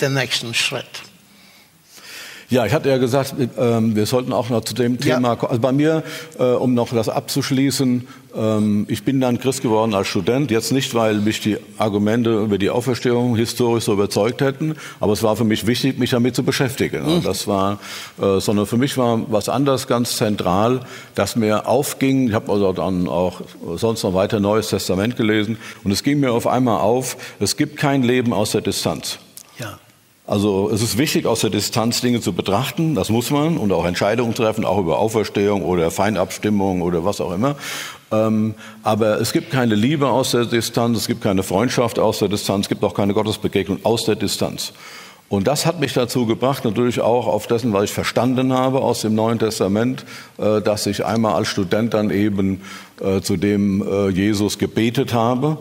den 0.01 0.15
nächsten 0.15 0.55
Schritt. 0.55 1.03
Ja, 2.55 2.65
ich 2.65 2.73
hatte 2.73 2.89
ja 2.89 2.99
gesagt, 2.99 3.35
ähm, 3.59 3.97
wir 3.97 4.07
sollten 4.07 4.33
auch 4.33 4.49
noch 4.49 4.63
zu 4.63 4.75
dem 4.75 5.01
Thema, 5.01 5.35
ja. 5.35 5.49
also 5.49 5.61
bei 5.61 5.73
mir, 5.73 6.05
äh, 6.39 6.45
um 6.45 6.73
noch 6.73 6.93
das 6.93 7.09
abzuschließen, 7.09 8.07
ähm, 8.37 8.87
ich 8.89 9.03
bin 9.03 9.21
dann 9.21 9.41
Christ 9.41 9.63
geworden 9.63 9.93
als 9.93 10.07
Student, 10.07 10.53
jetzt 10.53 10.71
nicht, 10.71 10.95
weil 10.95 11.17
mich 11.17 11.41
die 11.41 11.57
Argumente 11.79 12.45
über 12.45 12.57
die 12.57 12.71
Auferstehung 12.71 13.35
historisch 13.35 13.87
so 13.87 13.95
überzeugt 13.95 14.41
hätten, 14.41 14.77
aber 15.01 15.15
es 15.15 15.25
war 15.25 15.35
für 15.35 15.43
mich 15.43 15.67
wichtig, 15.67 15.99
mich 15.99 16.11
damit 16.11 16.37
zu 16.37 16.45
beschäftigen. 16.45 17.17
Mhm. 17.17 17.25
Das 17.25 17.49
war, 17.49 17.81
äh, 18.23 18.39
sondern 18.39 18.67
für 18.67 18.77
mich 18.77 18.97
war 18.97 19.23
was 19.33 19.49
anderes 19.49 19.89
ganz 19.89 20.17
zentral, 20.17 20.83
dass 21.17 21.35
mir 21.35 21.67
aufging, 21.67 22.29
ich 22.29 22.35
habe 22.35 22.53
also 22.53 22.73
dann 22.73 23.09
auch 23.09 23.41
sonst 23.75 24.05
noch 24.05 24.15
weiter 24.15 24.39
Neues 24.39 24.69
Testament 24.69 25.17
gelesen, 25.17 25.59
und 25.83 25.91
es 25.91 26.05
ging 26.05 26.21
mir 26.21 26.31
auf 26.31 26.47
einmal 26.47 26.83
auf, 26.83 27.17
es 27.41 27.57
gibt 27.57 27.79
kein 27.79 28.05
Leben 28.05 28.33
aus 28.33 28.53
der 28.53 28.61
Distanz. 28.61 29.19
Also 30.27 30.71
es 30.73 30.81
ist 30.81 30.97
wichtig, 30.97 31.27
aus 31.27 31.41
der 31.41 31.51
Distanz 31.51 32.01
Dinge 32.01 32.23
zu 32.23 32.33
betrachten, 32.33 32.95
das 32.95 33.11
muss 33.11 33.31
man, 33.31 33.59
und 33.59 33.71
auch 33.73 33.85
Entscheidungen 33.85 34.35
treffen, 34.35 34.65
auch 34.65 34.79
über 34.79 34.99
Auferstehung 34.99 35.63
oder 35.63 35.91
Feinabstimmung 35.91 36.81
oder 36.81 37.05
was 37.05 37.21
auch 37.21 37.31
immer. 37.31 37.57
Ähm, 38.11 38.55
aber 38.83 39.21
es 39.21 39.35
gibt 39.35 39.51
keine 39.51 39.75
Liebe 39.75 40.09
aus 40.09 40.31
der 40.31 40.47
Distanz, 40.47 40.97
es 40.97 41.07
gibt 41.09 41.21
keine 41.21 41.43
Freundschaft 41.43 41.99
aus 41.99 42.21
der 42.21 42.29
Distanz, 42.29 42.65
es 42.65 42.69
gibt 42.71 42.83
auch 42.85 42.95
keine 42.95 43.13
Gottesbegegnung 43.13 43.81
aus 43.83 44.07
der 44.07 44.17
Distanz. 44.17 44.73
Und 45.29 45.47
das 45.47 45.67
hat 45.67 45.81
mich 45.81 45.93
dazu 45.93 46.25
gebracht, 46.25 46.65
natürlich 46.65 47.01
auch 47.01 47.27
auf 47.27 47.47
dessen, 47.47 47.75
was 47.75 47.85
ich 47.85 47.93
verstanden 47.93 48.53
habe 48.53 48.81
aus 48.81 49.03
dem 49.03 49.15
Neuen 49.15 49.39
Testament, 49.39 50.07
äh, 50.39 50.63
dass 50.63 50.87
ich 50.87 51.05
einmal 51.05 51.35
als 51.35 51.49
Student 51.49 51.93
dann 51.93 52.11
eben 52.11 52.63
äh, 52.99 53.21
zu 53.21 53.37
dem 53.37 53.87
äh, 53.87 54.09
Jesus 54.09 54.59
gebetet 54.59 55.13
habe 55.13 55.59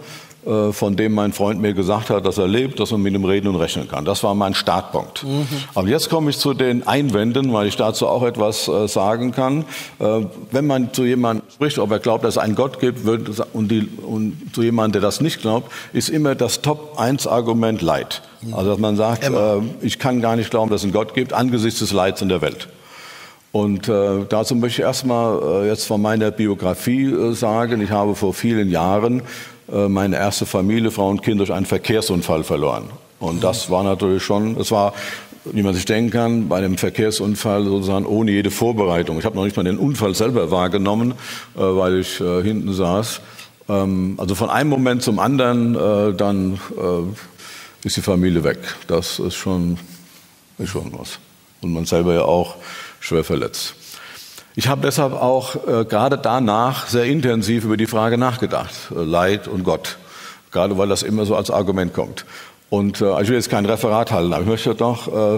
von 0.72 0.96
dem 0.96 1.14
mein 1.14 1.32
Freund 1.32 1.62
mir 1.62 1.74
gesagt 1.74 2.10
hat, 2.10 2.26
dass 2.26 2.38
er 2.38 2.48
lebt, 2.48 2.80
dass 2.80 2.92
man 2.92 3.02
mit 3.02 3.14
ihm 3.14 3.26
reden 3.26 3.48
und 3.48 3.56
rechnen 3.56 3.88
kann. 3.88 4.06
Das 4.06 4.24
war 4.24 4.36
mein 4.36 4.54
Startpunkt. 4.54 5.24
Mhm. 5.24 5.48
Aber 5.74 5.88
jetzt 5.88 6.10
komme 6.10 6.30
ich 6.30 6.38
zu 6.38 6.54
den 6.54 6.86
Einwänden, 6.86 7.54
weil 7.54 7.68
ich 7.68 7.76
dazu 7.76 8.08
auch 8.08 8.24
etwas 8.24 8.68
äh, 8.68 8.88
sagen 8.88 9.32
kann. 9.32 9.66
Äh, 10.00 10.26
wenn 10.52 10.68
man 10.68 10.94
zu 10.94 11.06
jemandem 11.06 11.46
spricht, 11.54 11.80
ob 11.80 11.92
er 11.92 12.00
glaubt, 12.00 12.24
dass 12.24 12.36
es 12.36 12.38
einen 12.38 12.56
Gott 12.56 12.80
gibt, 12.80 13.08
und, 13.54 13.70
die, 13.70 13.88
und 14.06 14.36
zu 14.54 14.64
jemandem, 14.64 14.94
der 14.94 15.02
das 15.02 15.22
nicht 15.22 15.42
glaubt, 15.42 15.72
ist 15.94 16.10
immer 16.10 16.36
das 16.36 16.62
Top-1-Argument 16.62 17.82
Leid. 17.82 18.22
Mhm. 18.42 18.54
Also 18.54 18.72
dass 18.72 18.80
man 18.80 18.96
sagt, 18.96 19.24
äh, 19.24 19.62
ich 19.82 20.00
kann 20.00 20.22
gar 20.22 20.36
nicht 20.36 20.52
glauben, 20.52 20.70
dass 20.70 20.82
es 20.82 20.86
einen 20.86 20.94
Gott 20.94 21.14
gibt, 21.14 21.34
angesichts 21.34 21.80
des 21.80 21.92
Leids 21.92 22.22
in 22.22 22.30
der 22.30 22.42
Welt. 22.42 22.68
Und 23.54 23.88
äh, 23.88 24.26
dazu 24.28 24.56
möchte 24.56 24.82
ich 24.82 24.86
erstmal 24.86 25.64
äh, 25.64 25.68
jetzt 25.68 25.86
von 25.86 26.02
meiner 26.02 26.32
Biografie 26.32 27.06
äh, 27.06 27.34
sagen, 27.34 27.82
ich 27.82 27.92
habe 27.92 28.16
vor 28.16 28.34
vielen 28.34 28.72
Jahren 28.72 29.20
äh, 29.20 29.24
meine 29.90 30.18
erste 30.18 30.46
Familie, 30.46 30.92
Frau 30.92 31.10
und 31.10 31.24
Kind, 31.24 31.40
durch 31.40 31.52
einen 31.52 31.66
Verkehrsunfall 31.66 32.44
verloren. 32.44 32.90
Und 33.20 33.44
das 33.44 33.70
war 33.70 33.84
natürlich 33.84 34.22
schon, 34.22 34.60
es 34.60 34.70
war, 34.72 34.94
wie 35.46 35.64
man 35.64 35.74
sich 35.74 35.86
denken 35.86 36.12
kann, 36.12 36.50
bei 36.50 36.58
einem 36.58 36.78
Verkehrsunfall 36.78 37.64
sozusagen 37.64 38.06
ohne 38.06 38.32
jede 38.32 38.52
Vorbereitung. 38.52 39.18
Ich 39.18 39.26
habe 39.26 39.36
noch 39.36 39.46
nicht 39.46 39.56
mal 39.56 39.64
den 39.64 39.78
Unfall 39.78 40.14
selber 40.14 40.52
wahrgenommen, 40.52 41.12
äh, 41.56 41.60
weil 41.60 42.00
ich 42.00 42.20
äh, 42.20 42.44
hinten 42.44 42.74
saß. 42.74 43.22
Ähm, 43.70 44.16
also 44.18 44.36
von 44.36 44.50
einem 44.50 44.70
Moment 44.70 45.04
zum 45.04 45.20
anderen, 45.20 45.74
dann 46.18 46.60
ist 47.84 47.98
die 47.98 48.02
Familie 48.02 48.44
weg. 48.44 48.60
Das 48.88 49.20
ist 49.20 49.36
schon, 49.36 49.78
ist 50.58 50.70
schon 50.70 50.92
was. 50.98 51.20
Und 51.62 51.74
man 51.74 51.86
selber 51.86 52.14
ja 52.14 52.24
auch 52.24 52.56
schwer 53.00 53.24
verletzt. 53.24 53.76
Ich 54.56 54.68
habe 54.68 54.82
deshalb 54.82 55.14
auch 55.14 55.56
äh, 55.68 55.86
gerade 55.86 56.18
danach 56.18 56.88
sehr 56.88 57.06
intensiv 57.06 57.64
über 57.64 57.78
die 57.78 57.88
Frage 57.88 58.18
nachgedacht, 58.18 58.74
äh, 58.92 59.04
Leid 59.04 59.48
und 59.48 59.64
Gott, 59.64 59.98
gerade 60.52 60.78
weil 60.78 60.88
das 60.88 61.02
immer 61.02 61.26
so 61.26 61.36
als 61.36 61.50
Argument 61.50 61.94
kommt. 61.94 62.26
Und 62.70 63.02
äh, 63.02 63.22
ich 63.22 63.30
will 63.30 63.36
jetzt 63.36 63.52
kein 63.52 63.66
Referat 63.68 64.12
halten, 64.12 64.34
aber 64.34 64.44
ich 64.44 64.48
möchte 64.48 64.74
doch 64.74 65.08
äh, 65.08 65.36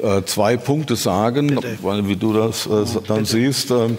äh, 0.00 0.24
zwei 0.24 0.56
Punkte 0.56 0.96
sagen, 0.96 1.58
weil, 1.82 2.08
wie 2.08 2.16
du 2.16 2.32
das 2.32 2.66
äh, 2.66 2.70
dann 3.06 3.18
Bitte. 3.18 3.24
siehst, 3.26 3.70
äh, 3.70 3.90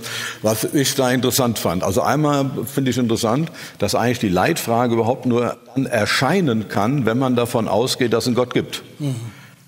was 0.42 0.64
ich 0.64 0.96
da 0.96 1.12
interessant 1.12 1.60
fand. 1.60 1.84
Also 1.84 2.02
einmal 2.02 2.50
finde 2.66 2.90
ich 2.90 2.98
interessant, 2.98 3.52
dass 3.78 3.94
eigentlich 3.94 4.18
die 4.18 4.30
Leitfrage 4.30 4.96
überhaupt 4.96 5.28
nur 5.28 5.58
dann 5.76 5.86
erscheinen 5.86 6.68
kann, 6.68 7.06
wenn 7.06 7.20
man 7.20 7.36
davon 7.36 7.68
ausgeht, 7.68 8.14
dass 8.14 8.24
es 8.24 8.28
einen 8.28 8.36
Gott 8.36 8.56
gibt. 8.56 8.82
Mhm. 8.98 9.16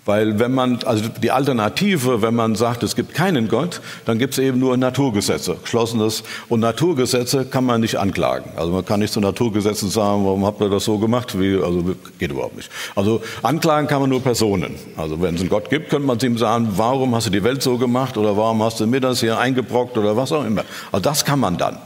Weil 0.03 0.39
wenn 0.39 0.51
man, 0.51 0.79
also 0.85 1.03
die 1.21 1.29
Alternative, 1.29 2.23
wenn 2.23 2.33
man 2.33 2.55
sagt, 2.55 2.81
es 2.81 2.95
gibt 2.95 3.13
keinen 3.13 3.47
Gott, 3.47 3.81
dann 4.05 4.17
gibt 4.17 4.33
es 4.33 4.39
eben 4.39 4.57
nur 4.57 4.75
Naturgesetze, 4.75 5.57
geschlossenes. 5.61 6.23
Und 6.49 6.61
Naturgesetze 6.61 7.45
kann 7.45 7.65
man 7.65 7.81
nicht 7.81 7.97
anklagen. 7.97 8.49
Also 8.55 8.71
man 8.71 8.83
kann 8.83 8.99
nicht 8.99 9.13
zu 9.13 9.19
Naturgesetzen 9.19 9.91
sagen, 9.91 10.25
warum 10.25 10.43
habt 10.43 10.59
ihr 10.59 10.69
das 10.69 10.85
so 10.85 10.97
gemacht? 10.97 11.39
Wie, 11.39 11.55
also 11.55 11.95
geht 12.17 12.31
überhaupt 12.31 12.55
nicht. 12.55 12.71
Also 12.95 13.21
anklagen 13.43 13.87
kann 13.87 14.01
man 14.01 14.09
nur 14.09 14.23
Personen. 14.23 14.73
Also 14.97 15.21
wenn 15.21 15.35
es 15.35 15.41
einen 15.41 15.51
Gott 15.51 15.69
gibt, 15.69 15.89
könnte 15.91 16.07
man 16.07 16.19
zu 16.19 16.25
ihm 16.25 16.37
sagen, 16.39 16.69
warum 16.77 17.13
hast 17.13 17.27
du 17.27 17.31
die 17.31 17.43
Welt 17.43 17.61
so 17.61 17.77
gemacht 17.77 18.17
oder 18.17 18.35
warum 18.35 18.63
hast 18.63 18.79
du 18.79 18.87
mir 18.87 19.01
das 19.01 19.19
hier 19.19 19.37
eingebrockt 19.37 19.99
oder 19.99 20.17
was 20.17 20.31
auch 20.31 20.45
immer. 20.45 20.63
Also 20.91 21.03
das 21.03 21.23
kann 21.25 21.39
man 21.39 21.57
dann. 21.57 21.77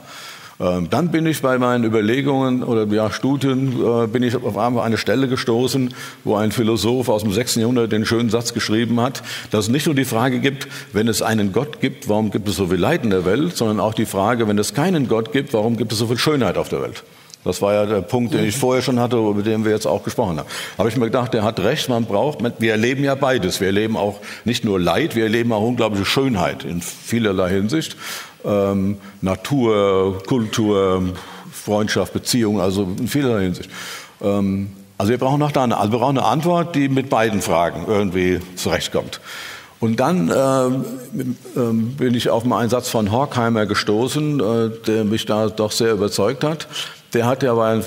Ähm, 0.60 0.90
dann 0.90 1.12
bin 1.12 1.26
ich 1.26 1.42
bei 1.42 1.58
meinen 1.58 1.84
Überlegungen 1.84 2.64
oder 2.64 2.86
ja, 2.88 3.12
Studien, 3.12 3.74
äh, 3.82 4.08
bin 4.08 4.24
ich 4.24 4.36
auf 4.36 4.58
einmal 4.58 4.86
eine 4.86 4.98
Stelle 4.98 5.28
gestoßen, 5.28 5.94
wo 6.24 6.36
ein 6.36 6.52
Philosoph 6.52 7.10
aus 7.10 7.24
dem 7.24 7.34
6. 7.34 7.56
Jahrhundert 7.56 7.92
den 7.92 8.06
schönen 8.06 8.30
Satz 8.30 8.54
geschrieben 8.54 9.02
hat, 9.02 9.22
dass 9.52 9.66
es 9.66 9.72
nicht 9.72 9.86
nur 9.86 9.96
die 9.96 10.06
Frage 10.06 10.40
gibt, 10.40 10.68
wenn 10.94 11.10
es 11.10 11.22
einen 11.22 11.52
Gott 11.52 11.82
gibt, 11.82 12.08
warum 12.08 12.32
gibt 12.32 12.48
es 12.48 12.56
so 12.56 12.68
viel 12.68 12.78
Leid 12.78 13.04
in 13.04 13.10
der 13.10 13.26
Welt, 13.26 13.58
sondern 13.58 13.82
auch 13.82 13.94
die 13.94 14.06
Frage, 14.06 14.48
wenn 14.48 14.58
es 14.58 14.74
keinen 14.74 15.10
Gott 15.10 15.34
gibt, 15.34 15.54
warum 15.54 15.76
gibt 15.76 15.92
es 15.92 16.00
so 16.00 16.08
viel 16.08 16.18
Schönheit 16.18 16.58
auf 16.58 16.70
der 16.70 16.82
Welt. 16.82 17.04
Das 17.44 17.62
war 17.62 17.74
ja 17.74 17.86
der 17.86 18.02
Punkt, 18.02 18.34
den 18.34 18.44
ich 18.44 18.58
vorher 18.58 18.82
schon 18.82 19.00
hatte, 19.00 19.18
über 19.18 19.44
den 19.44 19.66
wir 19.66 19.72
jetzt 19.72 19.86
auch 19.86 20.04
gesprochen 20.04 20.40
haben. 20.40 20.50
Habe 20.80 20.90
ich 20.90 20.98
mir 20.98 21.06
gedacht, 21.06 21.32
der 21.32 21.44
hat 21.44 21.60
recht, 21.60 21.90
man 21.90 22.06
braucht, 22.06 22.40
wir 22.60 22.72
erleben 22.72 23.04
ja 23.04 23.14
beides. 23.14 23.60
Wir 23.60 23.68
erleben 23.68 23.98
auch 23.98 24.20
nicht 24.46 24.66
nur 24.66 24.80
Leid, 24.80 25.16
wir 25.16 25.26
erleben 25.26 25.54
auch 25.54 25.62
unglaubliche 25.62 26.06
Schönheit 26.06 26.64
in 26.64 26.82
vielerlei 26.82 27.52
Hinsicht. 27.52 27.98
Ähm, 28.46 28.98
Natur, 29.22 30.22
Kultur, 30.26 31.14
Freundschaft, 31.52 32.14
Beziehung, 32.14 32.62
also 32.62 32.84
in 32.98 33.08
vielerlei 33.08 33.44
Hinsicht. 33.44 33.70
Ähm, 34.22 34.72
also 34.98 35.12
wir 35.12 35.18
brauchen 35.18 35.40
noch 35.40 35.52
da 35.52 35.64
eine, 35.64 35.78
also 35.78 35.92
wir 35.92 36.00
brauchen 36.00 36.18
eine 36.18 36.28
Antwort, 36.28 36.76
die 36.76 36.88
mit 36.88 37.10
beiden 37.10 37.42
Fragen 37.42 37.86
irgendwie 37.88 38.40
zurechtkommt. 38.56 39.20
Und 39.80 40.00
dann 40.00 40.30
äh, 40.30 41.60
bin 41.64 42.14
ich 42.14 42.30
auf 42.30 42.50
einen 42.50 42.70
Satz 42.70 42.90
von 42.90 43.12
Horkheimer 43.12 43.66
gestoßen, 43.66 44.40
äh, 44.40 44.70
der 44.88 45.04
mich 45.04 45.26
da 45.26 45.50
doch 45.50 45.72
sehr 45.72 45.92
überzeugt 45.92 46.44
hat. 46.44 46.68
Der 47.16 47.26
hat 47.26 47.44
ja 47.44 47.56
war 47.56 47.72
ein, 47.72 47.82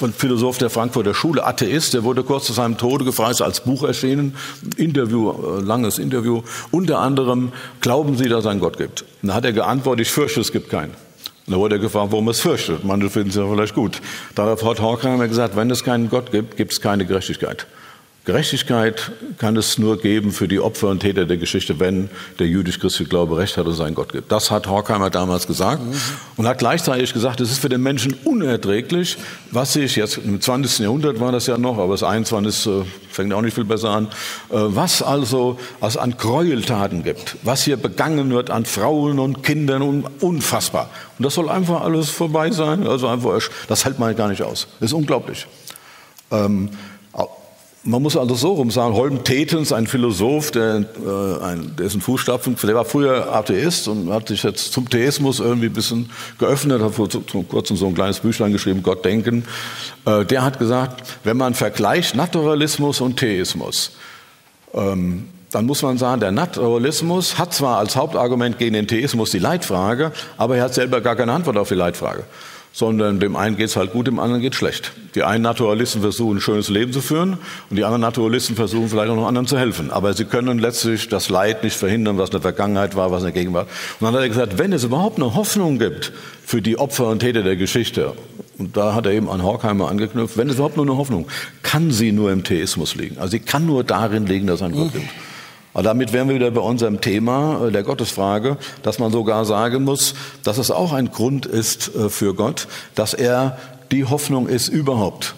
ein 0.00 0.12
Philosoph 0.12 0.58
der 0.58 0.70
Frankfurter 0.70 1.12
Schule, 1.12 1.44
Atheist, 1.44 1.94
der 1.94 2.04
wurde 2.04 2.22
kurz 2.22 2.46
zu 2.46 2.52
seinem 2.52 2.78
Tode 2.78 3.04
gefragt, 3.04 3.42
als 3.42 3.58
Buch 3.58 3.82
erschienen, 3.82 4.36
Interview, 4.76 5.32
äh, 5.32 5.60
langes 5.62 5.98
Interview, 5.98 6.42
unter 6.70 7.00
anderem, 7.00 7.50
glauben 7.80 8.16
Sie, 8.16 8.28
dass 8.28 8.44
es 8.44 8.46
einen 8.46 8.60
Gott 8.60 8.78
gibt? 8.78 9.04
Und 9.20 9.30
da 9.30 9.34
hat 9.34 9.44
er 9.44 9.52
geantwortet, 9.52 10.06
ich 10.06 10.12
fürchte, 10.12 10.40
es 10.40 10.52
gibt 10.52 10.70
keinen. 10.70 10.92
Und 11.46 11.54
da 11.54 11.56
wurde 11.56 11.74
er 11.74 11.78
gefragt, 11.80 12.12
warum 12.12 12.28
es 12.28 12.40
fürchtet. 12.40 12.84
Manche 12.84 13.10
finden 13.10 13.30
es 13.30 13.34
ja 13.34 13.48
vielleicht 13.48 13.74
gut. 13.74 14.00
Darauf 14.36 14.64
hat 14.64 14.80
Horkheimer 14.80 15.26
gesagt, 15.26 15.56
wenn 15.56 15.68
es 15.72 15.82
keinen 15.82 16.08
Gott 16.08 16.30
gibt, 16.30 16.56
gibt 16.56 16.70
es 16.70 16.80
keine 16.80 17.04
Gerechtigkeit. 17.04 17.66
Gerechtigkeit 18.28 19.10
kann 19.38 19.56
es 19.56 19.78
nur 19.78 19.98
geben 19.98 20.32
für 20.32 20.48
die 20.48 20.60
Opfer 20.60 20.88
und 20.88 21.00
Täter 21.00 21.24
der 21.24 21.38
Geschichte, 21.38 21.80
wenn 21.80 22.10
der 22.38 22.46
jüdisch-christliche 22.46 23.08
Glaube 23.08 23.38
Recht 23.38 23.56
hat 23.56 23.64
und 23.64 23.72
es 23.72 23.80
einen 23.80 23.94
Gott 23.94 24.12
gibt. 24.12 24.30
Das 24.30 24.50
hat 24.50 24.66
Horkheimer 24.66 25.08
damals 25.08 25.46
gesagt 25.46 25.80
und 26.36 26.46
hat 26.46 26.58
gleichzeitig 26.58 27.14
gesagt, 27.14 27.40
es 27.40 27.50
ist 27.50 27.60
für 27.60 27.70
den 27.70 27.82
Menschen 27.82 28.12
unerträglich, 28.24 29.16
was 29.50 29.72
sich 29.72 29.96
jetzt 29.96 30.18
im 30.18 30.42
20. 30.42 30.80
Jahrhundert 30.80 31.20
war 31.20 31.32
das 31.32 31.46
ja 31.46 31.56
noch, 31.56 31.78
aber 31.78 31.94
das 31.94 32.02
21. 32.02 32.66
Äh, 32.66 32.84
fängt 33.10 33.32
auch 33.32 33.40
nicht 33.40 33.54
viel 33.54 33.64
besser 33.64 33.88
an, 33.92 34.08
äh, 34.50 34.56
was 34.56 35.00
also 35.00 35.58
es 35.80 35.96
an 35.96 36.18
Gräueltaten 36.18 37.04
gibt, 37.04 37.36
was 37.44 37.62
hier 37.62 37.78
begangen 37.78 38.28
wird 38.28 38.50
an 38.50 38.66
Frauen 38.66 39.20
und 39.20 39.42
Kindern, 39.42 40.04
unfassbar. 40.20 40.90
Und 41.18 41.24
das 41.24 41.32
soll 41.32 41.48
einfach 41.48 41.80
alles 41.80 42.10
vorbei 42.10 42.50
sein, 42.50 42.86
also 42.86 43.08
einfach, 43.08 43.40
das 43.68 43.86
hält 43.86 43.98
man 43.98 44.14
gar 44.14 44.28
nicht 44.28 44.42
aus. 44.42 44.68
Das 44.80 44.90
ist 44.90 44.92
unglaublich. 44.92 45.46
Ähm, 46.30 46.68
man 47.84 48.02
muss 48.02 48.16
also 48.16 48.34
so 48.34 48.52
rum 48.54 48.70
sagen, 48.70 48.94
Holm 48.94 49.24
Tetens, 49.24 49.72
ein 49.72 49.86
Philosoph, 49.86 50.50
der, 50.50 50.84
äh, 51.06 51.44
ein, 51.44 51.76
dessen 51.76 52.00
Fußstapfen, 52.00 52.56
der 52.62 52.74
war 52.74 52.84
früher 52.84 53.32
Atheist 53.32 53.88
und 53.88 54.12
hat 54.12 54.28
sich 54.28 54.42
jetzt 54.42 54.72
zum 54.72 54.88
Theismus 54.88 55.40
irgendwie 55.40 55.66
ein 55.66 55.72
bisschen 55.72 56.10
geöffnet, 56.38 56.82
hat 56.82 56.94
vor 56.94 57.08
kurzem 57.48 57.76
so 57.76 57.86
ein 57.86 57.94
kleines 57.94 58.20
Büchlein 58.20 58.52
geschrieben, 58.52 58.82
Gott 58.82 59.04
denken. 59.04 59.44
Äh, 60.04 60.24
der 60.24 60.42
hat 60.42 60.58
gesagt, 60.58 61.02
wenn 61.24 61.36
man 61.36 61.54
vergleicht 61.54 62.14
Naturalismus 62.14 63.00
und 63.00 63.16
Theismus, 63.16 63.92
ähm, 64.74 65.28
dann 65.50 65.64
muss 65.64 65.80
man 65.80 65.96
sagen, 65.96 66.20
der 66.20 66.32
Naturalismus 66.32 67.38
hat 67.38 67.54
zwar 67.54 67.78
als 67.78 67.96
Hauptargument 67.96 68.58
gegen 68.58 68.74
den 68.74 68.86
Theismus 68.86 69.30
die 69.30 69.38
Leitfrage, 69.38 70.12
aber 70.36 70.56
er 70.56 70.64
hat 70.64 70.74
selber 70.74 71.00
gar 71.00 71.16
keine 71.16 71.32
Antwort 71.32 71.56
auf 71.56 71.68
die 71.68 71.74
Leitfrage 71.74 72.24
sondern 72.72 73.20
dem 73.20 73.36
einen 73.36 73.56
geht 73.56 73.66
es 73.66 73.76
halt 73.76 73.92
gut, 73.92 74.06
dem 74.06 74.18
anderen 74.18 74.40
geht 74.40 74.52
es 74.52 74.58
schlecht. 74.58 74.92
Die 75.14 75.24
einen 75.24 75.42
Naturalisten 75.42 76.00
versuchen, 76.00 76.36
ein 76.36 76.40
schönes 76.40 76.68
Leben 76.68 76.92
zu 76.92 77.00
führen 77.00 77.38
und 77.70 77.76
die 77.76 77.84
anderen 77.84 78.02
Naturalisten 78.02 78.56
versuchen 78.56 78.88
vielleicht 78.88 79.10
auch 79.10 79.16
noch 79.16 79.26
anderen 79.26 79.46
zu 79.46 79.58
helfen. 79.58 79.90
Aber 79.90 80.14
sie 80.14 80.24
können 80.24 80.58
letztlich 80.58 81.08
das 81.08 81.28
Leid 81.28 81.64
nicht 81.64 81.76
verhindern, 81.76 82.18
was 82.18 82.28
in 82.28 82.32
der 82.32 82.42
Vergangenheit 82.42 82.94
war, 82.94 83.10
was 83.10 83.20
in 83.20 83.26
der 83.26 83.32
Gegenwart. 83.32 83.68
Und 83.98 84.06
dann 84.06 84.14
hat 84.14 84.22
er 84.22 84.28
gesagt, 84.28 84.58
wenn 84.58 84.72
es 84.72 84.84
überhaupt 84.84 85.16
eine 85.16 85.34
Hoffnung 85.34 85.78
gibt 85.78 86.12
für 86.44 86.62
die 86.62 86.78
Opfer 86.78 87.08
und 87.08 87.20
Täter 87.20 87.42
der 87.42 87.56
Geschichte, 87.56 88.14
und 88.58 88.76
da 88.76 88.94
hat 88.94 89.06
er 89.06 89.12
eben 89.12 89.28
an 89.28 89.42
Horkheimer 89.42 89.88
angeknüpft, 89.88 90.36
wenn 90.36 90.48
es 90.48 90.56
überhaupt 90.56 90.76
nur 90.76 90.86
eine 90.86 90.96
Hoffnung, 90.96 91.26
kann 91.62 91.90
sie 91.90 92.12
nur 92.12 92.32
im 92.32 92.44
Theismus 92.44 92.96
liegen. 92.96 93.18
Also 93.18 93.32
sie 93.32 93.40
kann 93.40 93.66
nur 93.66 93.84
darin 93.84 94.26
liegen, 94.26 94.46
dass 94.46 94.56
es 94.56 94.62
einen 94.62 94.74
Gott 94.74 94.92
gibt. 94.92 95.08
Aber 95.74 95.82
damit 95.82 96.12
wären 96.12 96.28
wir 96.28 96.34
wieder 96.34 96.50
bei 96.50 96.60
unserem 96.60 97.00
Thema 97.00 97.66
äh, 97.66 97.72
der 97.72 97.82
Gottesfrage, 97.82 98.56
dass 98.82 98.98
man 98.98 99.12
sogar 99.12 99.44
sagen 99.44 99.84
muss, 99.84 100.14
dass 100.42 100.58
es 100.58 100.70
auch 100.70 100.92
ein 100.92 101.10
Grund 101.10 101.46
ist 101.46 101.94
äh, 101.94 102.08
für 102.08 102.34
Gott, 102.34 102.68
dass 102.94 103.14
er 103.14 103.58
die 103.90 104.04
Hoffnung 104.04 104.48
ist 104.48 104.68
überhaupt 104.68 105.34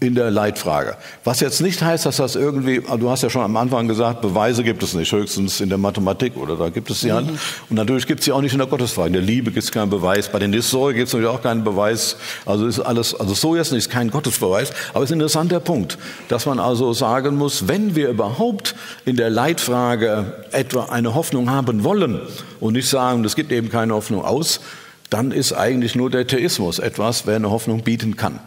in 0.00 0.14
der 0.14 0.30
Leitfrage. 0.30 0.96
Was 1.24 1.40
jetzt 1.40 1.60
nicht 1.60 1.82
heißt, 1.82 2.06
dass 2.06 2.16
das 2.16 2.36
irgendwie, 2.36 2.82
ah, 2.88 2.96
du 2.96 3.10
hast 3.10 3.22
ja 3.22 3.30
schon 3.30 3.42
am 3.42 3.56
Anfang 3.56 3.88
gesagt, 3.88 4.20
Beweise 4.20 4.64
gibt 4.64 4.82
es 4.82 4.94
nicht, 4.94 5.12
höchstens 5.12 5.60
in 5.60 5.68
der 5.68 5.78
Mathematik 5.78 6.36
oder 6.36 6.56
da 6.56 6.68
gibt 6.68 6.90
es 6.90 7.00
sie 7.00 7.12
halt. 7.12 7.26
Mhm. 7.26 7.38
Und 7.70 7.76
natürlich 7.76 8.06
gibt 8.06 8.20
es 8.20 8.26
sie 8.26 8.32
auch 8.32 8.40
nicht 8.40 8.52
in 8.52 8.58
der 8.58 8.66
Gottesfrage. 8.66 9.08
In 9.08 9.12
der 9.14 9.22
Liebe 9.22 9.50
gibt 9.50 9.64
es 9.64 9.72
keinen 9.72 9.90
Beweis, 9.90 10.30
bei 10.30 10.38
den 10.38 10.52
Historien 10.52 10.96
gibt 10.96 11.08
es 11.08 11.14
natürlich 11.14 11.34
auch 11.34 11.42
keinen 11.42 11.64
Beweis. 11.64 12.16
Also 12.44 12.66
ist 12.66 12.80
alles, 12.80 13.14
also 13.14 13.34
so 13.34 13.56
jetzt 13.56 13.72
nicht, 13.72 13.90
kein 13.90 14.10
Gottesbeweis. 14.10 14.72
Aber 14.92 15.04
es 15.04 15.10
ist 15.10 15.12
ein 15.12 15.20
interessanter 15.20 15.60
Punkt, 15.60 15.98
dass 16.28 16.46
man 16.46 16.58
also 16.58 16.92
sagen 16.92 17.36
muss, 17.36 17.68
wenn 17.68 17.94
wir 17.96 18.08
überhaupt 18.08 18.74
in 19.04 19.16
der 19.16 19.30
Leitfrage 19.30 20.44
etwa 20.52 20.84
eine 20.86 21.14
Hoffnung 21.14 21.50
haben 21.50 21.84
wollen 21.84 22.20
und 22.60 22.74
nicht 22.74 22.88
sagen, 22.88 23.24
es 23.24 23.36
gibt 23.36 23.52
eben 23.52 23.70
keine 23.70 23.94
Hoffnung 23.94 24.24
aus, 24.24 24.60
dann 25.10 25.30
ist 25.30 25.52
eigentlich 25.52 25.94
nur 25.94 26.10
der 26.10 26.26
Theismus 26.26 26.78
etwas, 26.78 27.26
wer 27.26 27.36
eine 27.36 27.50
Hoffnung 27.50 27.82
bieten 27.82 28.16
kann. 28.16 28.40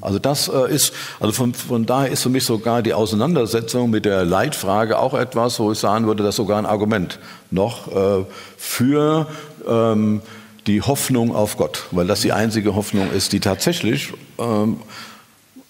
Also 0.00 0.18
das 0.18 0.48
äh, 0.48 0.72
ist, 0.72 0.92
also 1.20 1.32
von, 1.32 1.54
von 1.54 1.86
daher 1.86 2.10
ist 2.10 2.22
für 2.22 2.28
mich 2.28 2.44
sogar 2.44 2.82
die 2.82 2.94
Auseinandersetzung 2.94 3.90
mit 3.90 4.04
der 4.04 4.24
Leitfrage 4.24 4.98
auch 4.98 5.14
etwas, 5.14 5.58
wo 5.58 5.72
ich 5.72 5.78
sagen 5.78 6.06
würde, 6.06 6.22
das 6.22 6.30
ist 6.30 6.36
sogar 6.36 6.58
ein 6.58 6.66
Argument 6.66 7.18
noch 7.50 7.88
äh, 7.88 8.24
für 8.56 9.26
ähm, 9.66 10.20
die 10.66 10.82
Hoffnung 10.82 11.34
auf 11.34 11.56
Gott, 11.56 11.84
weil 11.92 12.06
das 12.06 12.20
die 12.20 12.32
einzige 12.32 12.74
Hoffnung 12.74 13.10
ist, 13.12 13.32
die 13.32 13.40
tatsächlich 13.40 14.12
ähm, 14.38 14.80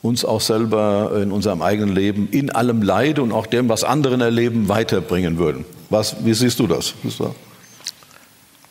uns 0.02 0.24
auch 0.24 0.40
selber 0.40 1.12
in 1.20 1.32
unserem 1.32 1.62
eigenen 1.62 1.94
Leben 1.94 2.28
in 2.30 2.50
allem 2.50 2.82
Leid 2.82 3.18
und 3.18 3.32
auch 3.32 3.46
dem, 3.46 3.68
was 3.68 3.84
anderen 3.84 4.20
erleben, 4.20 4.68
weiterbringen 4.68 5.38
würden. 5.38 5.64
Was, 5.90 6.24
wie 6.24 6.34
siehst 6.34 6.58
du 6.58 6.66
das? 6.66 6.94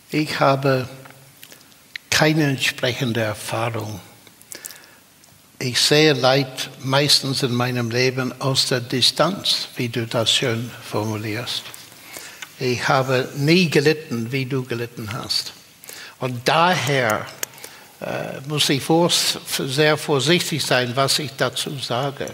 Ich 0.10 0.40
habe 0.40 0.88
keine 2.10 2.46
entsprechende 2.46 3.22
Erfahrung 3.22 4.00
ich 5.60 5.80
sehe 5.80 6.14
Leid 6.14 6.70
meistens 6.84 7.44
in 7.44 7.54
meinem 7.54 7.90
Leben 7.90 8.34
aus 8.42 8.68
der 8.68 8.82
Distanz, 8.82 9.70
wie 9.76 9.90
du 9.90 10.06
das 10.06 10.32
schön 10.32 10.70
formulierst. 10.90 11.64
Ich 12.60 12.88
habe 12.88 13.30
nie 13.36 13.70
gelitten, 13.70 14.32
wie 14.32 14.46
du 14.46 14.64
gelitten 14.64 15.12
hast. 15.14 15.54
Und 16.20 16.48
daher 16.48 17.26
äh, 18.02 18.40
muss 18.48 18.70
ich 18.70 18.82
vor, 18.84 19.10
sehr 19.10 19.98
vorsichtig 19.98 20.64
sein, 20.64 20.92
was 20.96 21.20
ich 21.20 21.32
dazu 21.38 21.78
sage. 21.80 22.28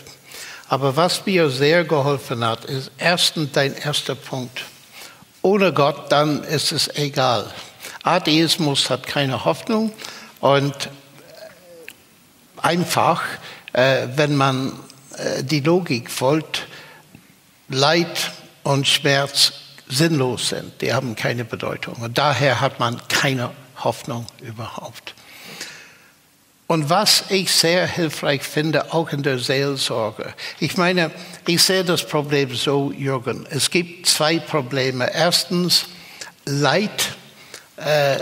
Aber 0.70 0.96
was 0.96 1.26
mir 1.26 1.50
sehr 1.50 1.84
geholfen 1.84 2.46
hat, 2.46 2.66
ist 2.66 2.92
erstens 2.98 3.52
dein 3.52 3.76
erster 3.76 4.16
Punkt. 4.16 4.64
Ohne 5.42 5.74
Gott, 5.74 6.12
dann 6.12 6.44
ist 6.44 6.72
es 6.72 6.88
egal. 6.96 7.52
Atheismus 8.04 8.90
hat 8.90 9.06
keine 9.06 9.44
Hoffnung 9.44 9.92
und 10.40 10.90
einfach, 12.62 13.24
äh, 13.74 14.08
wenn 14.16 14.36
man 14.36 14.74
äh, 15.18 15.44
die 15.44 15.60
Logik 15.60 16.10
folgt, 16.10 16.68
Leid 17.70 18.32
und 18.64 18.88
Schmerz 18.88 19.54
sinnlos 19.88 20.50
sind. 20.50 20.82
Die 20.82 20.94
haben 20.94 21.16
keine 21.16 21.46
Bedeutung. 21.46 21.96
Und 21.96 22.18
daher 22.18 22.62
hat 22.62 22.80
man 22.80 23.02
keine 23.08 23.52
Hoffnung 23.78 24.26
überhaupt. 24.42 25.16
Und 26.68 26.90
was 26.90 27.26
ich 27.28 27.52
sehr 27.52 27.86
hilfreich 27.86 28.44
finde, 28.44 28.94
auch 28.94 29.10
in 29.10 29.24
der 29.24 29.40
Seelsorge. 29.40 30.34
Ich 30.60 30.78
meine, 30.78 31.12
ich 31.46 31.62
sehe 31.62 31.84
das 31.84 32.08
Problem 32.08 32.56
so, 32.56 32.94
Jürgen. 32.94 33.46
Es 33.50 33.70
gibt 33.70 34.08
zwei 34.08 34.40
Probleme. 34.40 35.14
Erstens 35.14 35.88
Leid, 36.46 37.16
äh, 37.76 38.20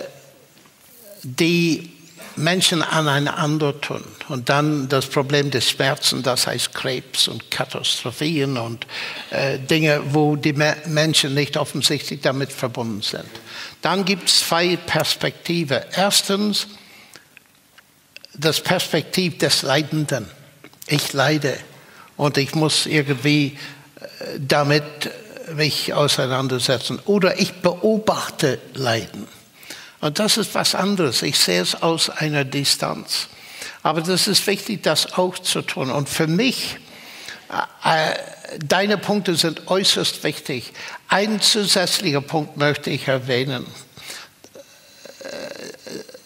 die 1.22 1.92
Menschen 2.40 2.82
aneinander 2.82 3.80
tun. 3.80 4.04
Und 4.28 4.50
dann 4.50 4.90
das 4.90 5.06
Problem 5.06 5.52
des 5.52 5.70
Schmerzen, 5.70 6.24
das 6.24 6.48
heißt 6.48 6.74
Krebs 6.74 7.28
und 7.28 7.52
Katastrophien 7.52 8.58
und 8.58 8.88
äh, 9.30 9.60
Dinge, 9.60 10.02
wo 10.14 10.36
die 10.36 10.54
Menschen 10.54 11.34
nicht 11.34 11.58
offensichtlich 11.58 12.22
damit 12.22 12.52
verbunden 12.52 13.02
sind. 13.02 13.30
Dann 13.82 14.06
gibt 14.06 14.30
es 14.30 14.40
zwei 14.48 14.76
Perspektiven. 14.76 15.82
Erstens 15.96 16.68
das 18.34 18.62
Perspektiv 18.62 19.38
des 19.38 19.62
Leidenden. 19.62 20.26
Ich 20.88 21.14
leide 21.14 21.58
und 22.18 22.38
ich 22.38 22.56
muss 22.56 22.86
irgendwie 22.86 23.58
äh, 24.00 24.40
damit 24.40 25.12
mich 25.56 25.94
auseinandersetzen. 25.94 27.00
Oder 27.06 27.40
ich 27.40 27.54
beobachte 27.62 28.60
Leiden. 28.74 29.28
Und 30.02 30.20
das 30.20 30.38
ist 30.38 30.56
was 30.56 30.76
anderes. 30.76 31.22
Ich 31.22 31.38
sehe 31.40 31.62
es 31.62 31.82
aus 31.82 32.10
einer 32.10 32.46
Distanz. 32.46 33.28
Aber 33.84 34.02
das 34.02 34.28
ist 34.28 34.46
wichtig, 34.48 34.84
das 34.84 35.14
auch 35.18 35.38
zu 35.40 35.62
tun. 35.62 35.92
Und 35.92 36.10
für 36.10 36.28
mich, 36.28 36.78
äh, 37.84 38.14
deine 38.60 38.98
Punkte 38.98 39.36
sind 39.36 39.68
äußerst 39.68 40.24
wichtig. 40.24 40.74
Ein 41.08 41.42
zusätzlicher 41.42 42.22
Punkt 42.22 42.58
möchte 42.58 42.90
ich 42.90 43.08
erwähnen, 43.08 43.66
äh, 45.24 45.30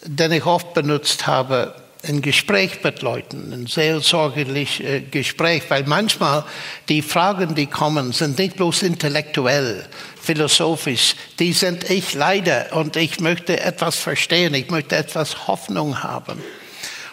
den 0.04 0.32
ich 0.32 0.44
oft 0.44 0.74
benutzt 0.74 1.26
habe 1.26 1.83
ein 2.06 2.22
Gespräch 2.22 2.82
mit 2.82 3.02
Leuten, 3.02 3.52
ein 3.52 3.66
seelsorgerliches 3.66 4.86
äh, 4.86 5.00
Gespräch, 5.00 5.64
weil 5.68 5.84
manchmal 5.84 6.44
die 6.88 7.02
Fragen, 7.02 7.54
die 7.54 7.66
kommen, 7.66 8.12
sind 8.12 8.38
nicht 8.38 8.56
bloß 8.56 8.82
intellektuell, 8.82 9.86
philosophisch, 10.20 11.16
die 11.38 11.52
sind 11.52 11.90
ich 11.90 12.14
leider 12.14 12.72
und 12.72 12.96
ich 12.96 13.20
möchte 13.20 13.60
etwas 13.60 13.96
verstehen, 13.96 14.54
ich 14.54 14.70
möchte 14.70 14.96
etwas 14.96 15.46
Hoffnung 15.46 16.02
haben. 16.02 16.42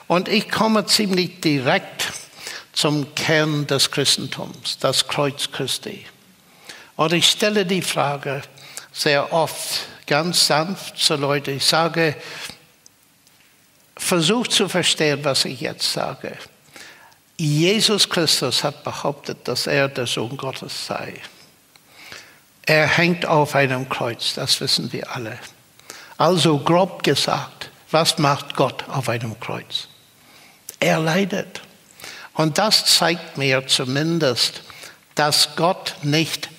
Und 0.08 0.28
ich 0.28 0.50
komme 0.50 0.86
ziemlich 0.86 1.40
direkt 1.40 2.12
zum 2.74 3.16
Kern 3.16 3.68
des 3.68 3.92
Christentums, 3.92 4.78
das 4.80 5.08
Kreuz 5.08 5.52
Christi. 5.52 6.06
Und 6.96 7.14
ich 7.14 7.28
stelle 7.28 7.66
die 7.66 7.82
Frage 7.82 8.42
sehr 8.92 9.32
oft 9.34 9.86
ganz 10.08 10.48
sanft 10.48 10.98
zu 10.98 11.16
Leuten, 11.16 11.58
ich 11.58 11.66
sage, 11.66 12.16
versucht 14.02 14.52
zu 14.52 14.68
verstehen, 14.68 15.24
was 15.24 15.46
ich 15.46 15.62
jetzt 15.62 15.94
sage. 15.94 16.36
Jesus 17.38 18.10
Christus 18.10 18.64
hat 18.64 18.84
behauptet, 18.84 19.48
dass 19.48 19.68
er 19.68 19.88
der 19.88 20.08
Sohn 20.08 20.36
Gottes 20.36 20.88
sei. 20.88 21.14
Er 22.66 22.88
hängt 22.88 23.26
auf 23.26 23.56
einem 23.56 23.88
Kreuz, 23.88 24.34
das 24.34 24.60
wissen 24.60 24.92
wir 24.92 25.16
alle. 25.16 25.38
Also 26.18 26.60
grob 26.60 27.04
gesagt, 27.04 27.70
was 27.90 28.18
macht 28.18 28.56
Gott 28.56 28.84
auf 28.90 29.08
einem 29.08 29.40
Kreuz? 29.40 29.88
Er 30.80 31.00
leidet. 31.00 31.62
Und 32.34 32.58
das 32.58 32.86
zeigt 32.86 33.38
mir 33.38 33.66
zumindest, 33.68 34.64
dass 35.16 35.56
Gott 35.56 35.96
nicht 36.02 36.50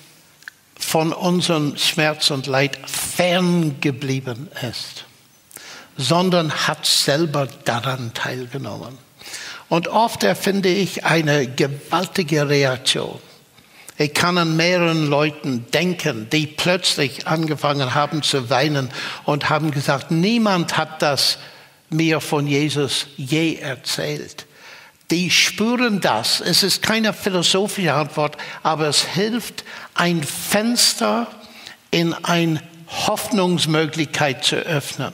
von 0.77 1.13
unserem 1.13 1.77
Schmerz 1.77 2.31
und 2.31 2.47
Leid 2.47 2.77
ferngeblieben 2.89 4.49
ist 4.69 5.05
sondern 5.97 6.51
hat 6.51 6.85
selber 6.85 7.47
daran 7.65 8.13
teilgenommen. 8.13 8.97
Und 9.69 9.87
oft 9.87 10.23
erfinde 10.23 10.69
ich 10.69 11.05
eine 11.05 11.47
gewaltige 11.47 12.47
Reaktion. 12.49 13.19
Ich 13.97 14.13
kann 14.13 14.37
an 14.37 14.55
mehreren 14.55 15.07
Leuten 15.07 15.65
denken, 15.71 16.27
die 16.31 16.47
plötzlich 16.47 17.27
angefangen 17.27 17.93
haben 17.93 18.23
zu 18.23 18.49
weinen 18.49 18.89
und 19.23 19.49
haben 19.49 19.71
gesagt, 19.71 20.09
niemand 20.09 20.77
hat 20.77 21.01
das 21.01 21.37
mir 21.89 22.19
von 22.19 22.47
Jesus 22.47 23.07
je 23.17 23.55
erzählt. 23.55 24.47
Die 25.11 25.29
spüren 25.29 26.01
das. 26.01 26.41
Es 26.41 26.63
ist 26.63 26.81
keine 26.81 27.13
philosophische 27.13 27.93
Antwort, 27.93 28.37
aber 28.63 28.87
es 28.87 29.03
hilft, 29.03 29.63
ein 29.93 30.23
Fenster 30.23 31.27
in 31.91 32.13
eine 32.13 32.61
Hoffnungsmöglichkeit 32.87 34.43
zu 34.43 34.55
öffnen. 34.55 35.13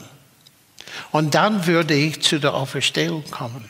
Und 1.11 1.35
dann 1.35 1.65
würde 1.65 1.93
ich 1.93 2.21
zu 2.21 2.39
der 2.39 2.53
Auferstehung 2.53 3.23
kommen, 3.31 3.69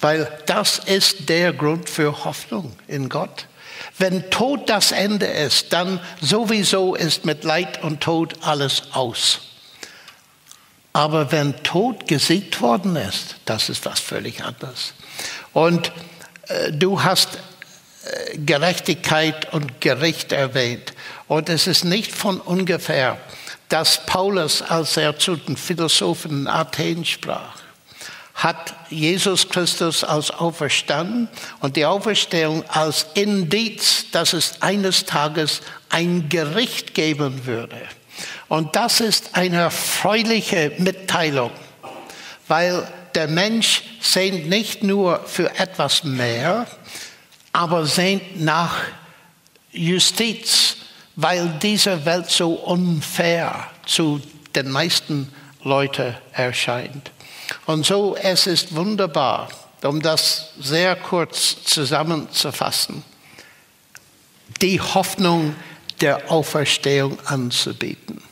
weil 0.00 0.30
das 0.46 0.78
ist 0.78 1.28
der 1.28 1.52
Grund 1.52 1.88
für 1.88 2.24
Hoffnung 2.24 2.76
in 2.86 3.08
Gott. 3.08 3.46
Wenn 3.98 4.30
Tod 4.30 4.68
das 4.68 4.92
Ende 4.92 5.26
ist, 5.26 5.72
dann 5.72 6.00
sowieso 6.20 6.94
ist 6.94 7.24
mit 7.24 7.44
Leid 7.44 7.82
und 7.82 8.00
Tod 8.00 8.34
alles 8.42 8.82
aus. 8.92 9.40
Aber 10.92 11.30
wenn 11.30 11.62
Tod 11.62 12.08
gesiegt 12.08 12.60
worden 12.60 12.96
ist, 12.96 13.36
das 13.44 13.68
ist 13.68 13.84
was 13.86 14.00
völlig 14.00 14.42
anderes. 14.42 14.94
Und 15.52 15.92
äh, 16.48 16.72
du 16.72 17.02
hast 17.02 17.38
äh, 18.04 18.38
Gerechtigkeit 18.38 19.52
und 19.52 19.80
Gericht 19.80 20.32
erwähnt. 20.32 20.94
Und 21.28 21.48
es 21.48 21.66
ist 21.66 21.84
nicht 21.84 22.12
von 22.12 22.40
ungefähr, 22.40 23.18
dass 23.70 24.04
Paulus, 24.04 24.62
als 24.62 24.96
er 24.96 25.18
zu 25.18 25.36
den 25.36 25.56
Philosophen 25.56 26.42
in 26.42 26.46
Athen 26.46 27.04
sprach, 27.04 27.54
hat 28.34 28.74
Jesus 28.88 29.48
Christus 29.48 30.02
als 30.02 30.30
auferstanden 30.30 31.28
und 31.60 31.76
die 31.76 31.84
Auferstehung 31.84 32.64
als 32.68 33.06
Indiz, 33.14 34.06
dass 34.12 34.32
es 34.32 34.60
eines 34.60 35.04
Tages 35.04 35.60
ein 35.88 36.28
Gericht 36.28 36.94
geben 36.94 37.46
würde. 37.46 37.76
Und 38.48 38.74
das 38.76 39.00
ist 39.00 39.36
eine 39.36 39.58
erfreuliche 39.58 40.72
Mitteilung, 40.78 41.52
weil 42.48 42.86
der 43.14 43.28
Mensch 43.28 43.82
sehnt 44.00 44.48
nicht 44.48 44.82
nur 44.82 45.20
für 45.26 45.56
etwas 45.58 46.02
mehr, 46.02 46.66
aber 47.52 47.86
sehnt 47.86 48.40
nach 48.40 48.76
Justiz, 49.70 50.76
weil 51.22 51.58
diese 51.60 52.04
Welt 52.06 52.30
so 52.30 52.52
unfair 52.52 53.66
zu 53.84 54.20
den 54.54 54.70
meisten 54.70 55.32
Leuten 55.62 56.16
erscheint. 56.32 57.10
Und 57.66 57.84
so, 57.84 58.16
es 58.16 58.46
ist 58.46 58.74
wunderbar, 58.74 59.48
um 59.82 60.00
das 60.00 60.52
sehr 60.58 60.96
kurz 60.96 61.62
zusammenzufassen, 61.64 63.04
die 64.62 64.80
Hoffnung 64.80 65.54
der 66.00 66.30
Auferstehung 66.30 67.18
anzubieten. 67.26 68.22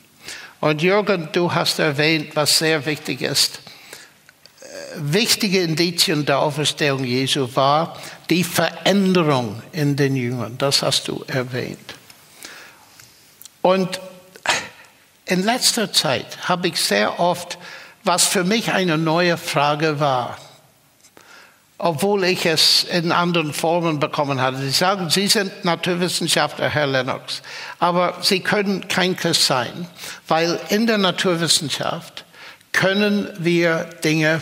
Und 0.61 0.83
Jürgen, 0.83 1.29
du 1.33 1.53
hast 1.53 1.79
erwähnt, 1.79 2.35
was 2.35 2.59
sehr 2.59 2.85
wichtig 2.87 3.23
ist. 3.23 3.61
Wichtige 4.97 5.61
Indizien 5.61 6.25
der 6.25 6.39
Auferstehung 6.41 7.05
Jesu 7.05 7.49
war 7.55 7.99
die 8.31 8.43
Veränderung 8.43 9.63
in 9.73 9.95
den 9.95 10.17
Jüngern. 10.17 10.57
Das 10.59 10.83
hast 10.83 11.07
du 11.09 11.23
erwähnt. 11.29 11.98
Und 13.69 14.01
in 15.27 15.45
letzter 15.45 15.93
Zeit 15.93 16.49
habe 16.49 16.69
ich 16.69 16.81
sehr 16.81 17.21
oft, 17.21 17.59
was 18.03 18.27
für 18.27 18.43
mich 18.43 18.73
eine 18.73 18.97
neue 18.97 19.37
Frage 19.37 20.01
war, 20.01 20.39
obwohl 21.77 22.25
ich 22.25 22.47
es 22.47 22.85
in 22.85 23.13
anderen 23.13 23.53
Formen 23.53 24.01
bekommen 24.01 24.41
hatte. 24.41 24.57
Sie 24.57 24.71
sagen, 24.71 25.11
Sie 25.11 25.27
sind 25.27 25.67
Naturwissenschaftler, 25.67 26.71
Herr 26.71 26.87
Lennox, 26.87 27.43
aber 27.79 28.17
Sie 28.23 28.41
können 28.41 28.89
kein 28.89 29.15
Christ 29.17 29.45
sein, 29.45 29.87
weil 30.27 30.59
in 30.71 30.87
der 30.87 30.97
Naturwissenschaft 30.97 32.25
können 32.73 33.29
wir 33.37 33.85
Dinge 34.03 34.41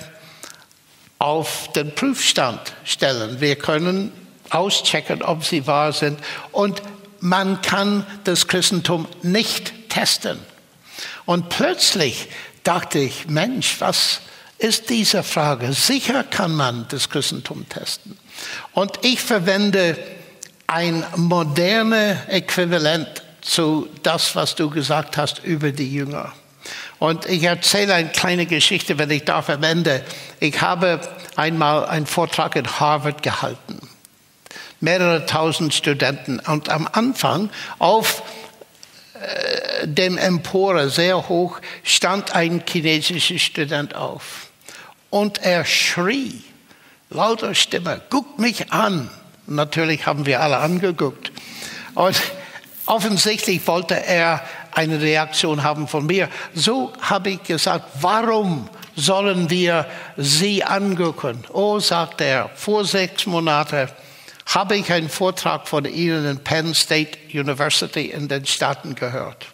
auf 1.18 1.72
den 1.72 1.92
Prüfstand 1.96 2.60
stellen. 2.84 3.40
Wir 3.40 3.56
können 3.56 4.12
auschecken, 4.50 5.22
ob 5.22 5.44
sie 5.44 5.66
wahr 5.66 5.92
sind. 5.92 6.20
Und 6.52 6.82
man 7.28 7.60
kann 7.60 8.06
das 8.24 8.46
Christentum 8.46 9.08
nicht 9.22 9.88
testen. 9.88 10.38
Und 11.24 11.48
plötzlich 11.48 12.28
dachte 12.62 13.00
ich, 13.00 13.26
Mensch, 13.26 13.80
was 13.80 14.20
ist 14.58 14.90
diese 14.90 15.22
Frage? 15.22 15.72
Sicher 15.72 16.22
kann 16.22 16.54
man 16.54 16.86
das 16.88 17.10
Christentum 17.10 17.68
testen. 17.68 18.16
Und 18.72 19.00
ich 19.02 19.20
verwende 19.20 19.98
ein 20.68 21.04
modernes 21.16 22.18
Äquivalent 22.28 23.08
zu 23.40 23.88
das, 24.02 24.36
was 24.36 24.54
du 24.54 24.70
gesagt 24.70 25.16
hast 25.16 25.42
über 25.42 25.72
die 25.72 25.92
Jünger. 25.92 26.32
Und 26.98 27.26
ich 27.26 27.42
erzähle 27.42 27.94
eine 27.94 28.08
kleine 28.08 28.46
Geschichte, 28.46 28.98
wenn 28.98 29.10
ich 29.10 29.24
darf 29.24 29.50
am 29.50 29.62
Ende. 29.62 30.02
Ich 30.40 30.60
habe 30.60 31.00
einmal 31.34 31.86
einen 31.86 32.06
Vortrag 32.06 32.56
in 32.56 32.66
Harvard 32.66 33.22
gehalten 33.22 33.75
mehrere 34.80 35.26
tausend 35.26 35.74
Studenten. 35.74 36.40
Und 36.40 36.68
am 36.68 36.88
Anfang 36.90 37.50
auf 37.78 38.22
äh, 39.14 39.86
dem 39.86 40.18
Empore 40.18 40.90
sehr 40.90 41.28
hoch 41.28 41.60
stand 41.82 42.34
ein 42.34 42.62
chinesischer 42.68 43.38
Student 43.38 43.94
auf. 43.94 44.48
Und 45.10 45.38
er 45.38 45.64
schrie, 45.64 46.42
lauter 47.10 47.54
Stimme, 47.54 48.02
guck 48.10 48.38
mich 48.38 48.72
an. 48.72 49.10
Natürlich 49.46 50.06
haben 50.06 50.26
wir 50.26 50.40
alle 50.40 50.58
angeguckt. 50.58 51.30
Und 51.94 52.20
offensichtlich 52.86 53.66
wollte 53.66 53.94
er 53.94 54.42
eine 54.72 55.00
Reaktion 55.00 55.62
haben 55.62 55.88
von 55.88 56.04
mir. 56.06 56.28
So 56.54 56.92
habe 57.00 57.30
ich 57.30 57.42
gesagt, 57.44 57.86
warum 58.00 58.68
sollen 58.94 59.48
wir 59.48 59.86
sie 60.16 60.64
angucken? 60.64 61.44
Oh, 61.52 61.78
sagt 61.78 62.20
er, 62.20 62.50
vor 62.54 62.84
sechs 62.84 63.24
Monaten 63.24 63.88
habe 64.46 64.76
ich 64.76 64.92
einen 64.92 65.08
Vortrag 65.08 65.66
von 65.68 65.84
Ihnen 65.84 66.24
in 66.24 66.38
Penn 66.38 66.74
State 66.74 67.18
University 67.32 68.06
in 68.06 68.28
den 68.28 68.46
Staaten 68.46 68.94
gehört. 68.94 69.46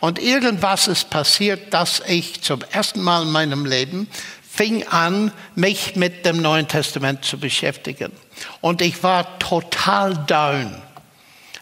Und 0.00 0.18
irgendwas 0.18 0.88
ist 0.88 1.10
passiert, 1.10 1.74
dass 1.74 2.00
ich 2.06 2.40
zum 2.42 2.62
ersten 2.70 3.02
Mal 3.02 3.22
in 3.22 3.32
meinem 3.32 3.66
Leben 3.66 4.08
fing 4.48 4.86
an, 4.88 5.32
mich 5.54 5.96
mit 5.96 6.24
dem 6.24 6.40
Neuen 6.40 6.66
Testament 6.66 7.24
zu 7.24 7.38
beschäftigen. 7.38 8.12
Und 8.60 8.80
ich 8.80 9.02
war 9.02 9.38
total 9.38 10.16
down. 10.26 10.82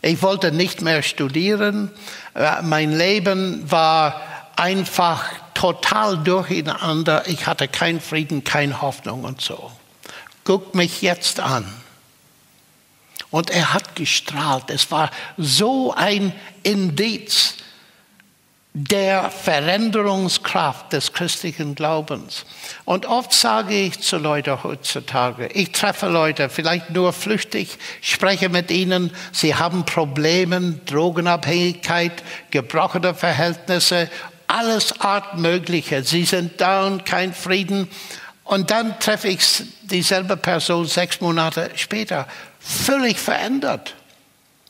Ich 0.03 0.23
wollte 0.23 0.53
nicht 0.53 0.83
mehr 0.83 1.03
studieren. 1.03 1.91
Äh, 2.35 2.62
mein 2.62 2.97
Leben 2.97 3.71
war 3.71 4.23
einfach 4.57 5.25
total 5.55 6.19
durcheinander. 6.19 7.25
Ich 7.27 7.47
hatte 7.47 7.69
keinen 7.69 8.01
Frieden, 8.01 8.45
keine 8.45 8.81
Hoffnung 8.83 9.25
und 9.25 9.41
so. 9.41 9.73
Guck 10.45 10.75
mich 10.75 11.03
jetzt 11.03 11.41
an. 11.41 11.67
Und 13.31 13.51
er 13.51 13.75
hat 13.75 13.97
gestrahlt. 13.97 14.71
Es 14.71 14.91
war 14.91 15.11
so 15.37 15.93
ein 15.95 16.33
Indiz, 16.62 17.57
der 18.79 19.31
Veränderungskraft 19.31 20.93
des 20.93 21.15
christlichen 21.15 21.75
Glaubens. 21.75 22.45
Und 22.85 23.07
oft 23.07 23.33
sage 23.33 23.75
ich 23.75 24.01
zu 24.01 24.19
Leuten 24.19 24.62
heutzutage, 24.62 25.47
ich 25.47 25.73
treffe 25.73 26.09
Leute, 26.09 26.51
vielleicht 26.51 26.91
nur 26.91 27.15
flüchtig, 27.15 27.79
spreche 28.03 28.51
mit 28.51 28.71
ihnen, 28.71 29.12
sie 29.33 29.55
haben 29.55 29.87
Probleme, 29.87 30.79
Drogenabhängigkeit, 30.85 32.23
gebrochene 32.51 33.15
Verhältnisse, 33.15 34.11
alles 34.47 35.01
Art 35.01 35.39
Mögliche. 35.39 36.03
Sie 36.03 36.27
sind 36.27 36.61
und 36.61 37.07
kein 37.07 37.33
Frieden. 37.33 37.89
Und 38.46 38.70
dann 38.70 38.98
treffe 39.00 39.28
ich 39.28 39.64
dieselbe 39.82 40.37
Person 40.37 40.87
sechs 40.87 41.20
Monate 41.20 41.70
später, 41.74 42.26
völlig 42.61 43.18
verändert. 43.18 43.94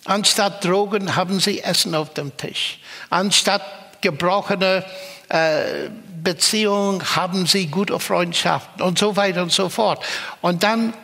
Anstatt 0.06 0.64
Drogen 0.64 1.14
haben 1.14 1.40
sie 1.40 1.62
Essen 1.62 1.94
auf 1.94 2.14
dem 2.14 2.36
Tisch. 2.36 2.78
Anstatt 3.10 3.62
gebrochene 4.00 4.84
äh, 5.28 5.90
Beziehungen 6.22 7.02
haben 7.16 7.46
sie 7.46 7.66
gute 7.66 8.00
Freundschaften 8.00 8.82
und 8.82 8.98
so 8.98 9.14
weiter 9.16 9.42
und 9.42 9.52
so 9.52 9.68
fort. 9.68 10.02
Und 10.40 10.62
dann 10.62 10.94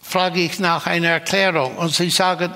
frage 0.00 0.40
ich 0.40 0.58
nach 0.58 0.86
einer 0.86 1.08
Erklärung 1.08 1.76
und 1.76 1.94
sie 1.94 2.10
sagen, 2.10 2.52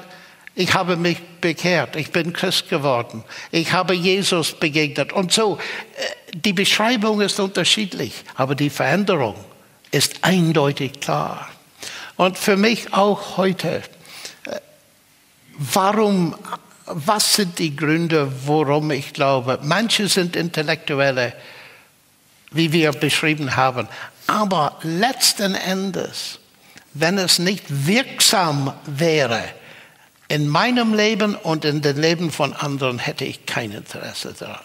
ich 0.57 0.75
habe 0.75 0.97
mich 0.97 1.19
bekehrt, 1.41 1.95
ich 1.95 2.11
bin 2.11 2.33
Christ 2.33 2.69
geworden, 2.69 3.23
ich 3.53 3.73
habe 3.73 3.95
Jesus 3.95 4.53
begegnet 4.53 5.13
und 5.13 5.31
so. 5.33 5.59
Äh, 5.59 6.39
die 6.39 6.53
Beschreibung 6.53 7.21
ist 7.21 7.39
unterschiedlich, 7.39 8.25
aber 8.35 8.55
die 8.55 8.71
Veränderung 8.71 9.37
ist 9.93 10.17
eindeutig 10.23 11.01
klar. 11.01 11.49
Und 12.17 12.39
für 12.39 12.57
mich 12.57 12.93
auch 12.95 13.37
heute, 13.37 13.83
äh, 14.47 14.61
warum 15.59 16.35
was 16.87 17.35
sind 17.35 17.59
die 17.59 17.75
Gründe, 17.75 18.31
warum 18.47 18.91
ich 18.93 19.13
glaube? 19.13 19.59
Manche 19.63 20.09
sind 20.09 20.37
intellektuelle, 20.37 21.33
wie 22.53 22.73
wir 22.73 22.93
beschrieben 22.93 23.57
haben. 23.57 23.89
Aber 24.29 24.79
letzten 24.83 25.55
Endes, 25.57 26.39
wenn 26.95 27.19
es 27.19 27.41
nicht 27.41 27.65
wirksam 27.69 28.73
wäre, 28.87 29.43
in 30.29 30.49
meinem 30.49 30.95
Leben 30.95 31.35
und 31.35 31.65
in 31.65 31.83
dem 31.83 31.99
Leben 31.99 32.31
von 32.31 32.53
anderen 32.53 32.99
hätte 32.99 33.25
ich 33.25 33.47
kein 33.47 33.73
Interesse 33.73 34.35
daran. 34.39 34.65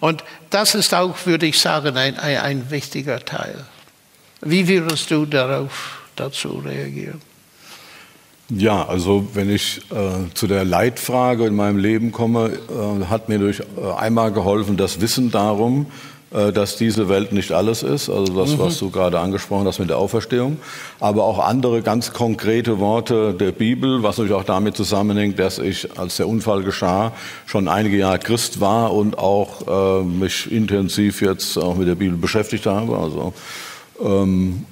Und 0.00 0.24
das 0.50 0.74
ist 0.74 0.94
auch, 0.94 1.26
würde 1.26 1.46
ich 1.46 1.58
sagen, 1.58 1.96
ein, 1.96 2.18
ein, 2.18 2.36
ein 2.38 2.70
wichtiger 2.70 3.20
Teil. 3.24 3.64
Wie 4.40 4.66
würdest 4.68 5.10
du 5.10 5.26
darauf, 5.26 6.02
dazu 6.16 6.62
reagieren? 6.64 7.20
Ja, 8.48 8.84
also 8.86 9.28
wenn 9.34 9.48
ich 9.48 9.80
äh, 9.92 10.34
zu 10.34 10.48
der 10.48 10.64
Leitfrage 10.64 11.46
in 11.46 11.54
meinem 11.54 11.78
Leben 11.78 12.10
komme, 12.10 12.50
äh, 12.68 13.04
hat 13.06 13.28
mir 13.28 13.38
durch 13.38 13.60
äh, 13.60 13.92
einmal 13.96 14.32
geholfen 14.32 14.76
das 14.76 15.00
Wissen 15.00 15.30
darum, 15.30 15.86
dass 16.30 16.76
diese 16.76 17.08
Welt 17.08 17.32
nicht 17.32 17.50
alles 17.50 17.82
ist, 17.82 18.08
also 18.08 18.32
das, 18.32 18.56
was 18.56 18.78
du 18.78 18.90
gerade 18.90 19.18
angesprochen 19.18 19.66
hast 19.66 19.80
mit 19.80 19.90
der 19.90 19.98
Auferstehung, 19.98 20.58
aber 21.00 21.24
auch 21.24 21.40
andere 21.40 21.82
ganz 21.82 22.12
konkrete 22.12 22.78
Worte 22.78 23.34
der 23.34 23.50
Bibel, 23.50 24.04
was 24.04 24.16
natürlich 24.16 24.36
auch 24.36 24.44
damit 24.44 24.76
zusammenhängt, 24.76 25.38
dass 25.40 25.58
ich, 25.58 25.98
als 25.98 26.18
der 26.18 26.28
Unfall 26.28 26.62
geschah, 26.62 27.12
schon 27.46 27.66
einige 27.66 27.96
Jahre 27.96 28.20
Christ 28.20 28.60
war 28.60 28.92
und 28.92 29.18
auch 29.18 30.00
äh, 30.00 30.04
mich 30.04 30.50
intensiv 30.52 31.20
jetzt 31.20 31.56
auch 31.58 31.74
mit 31.74 31.88
der 31.88 31.96
Bibel 31.96 32.16
beschäftigt 32.16 32.66
habe. 32.66 32.96
Also 32.96 33.32
ähm, 34.00 34.64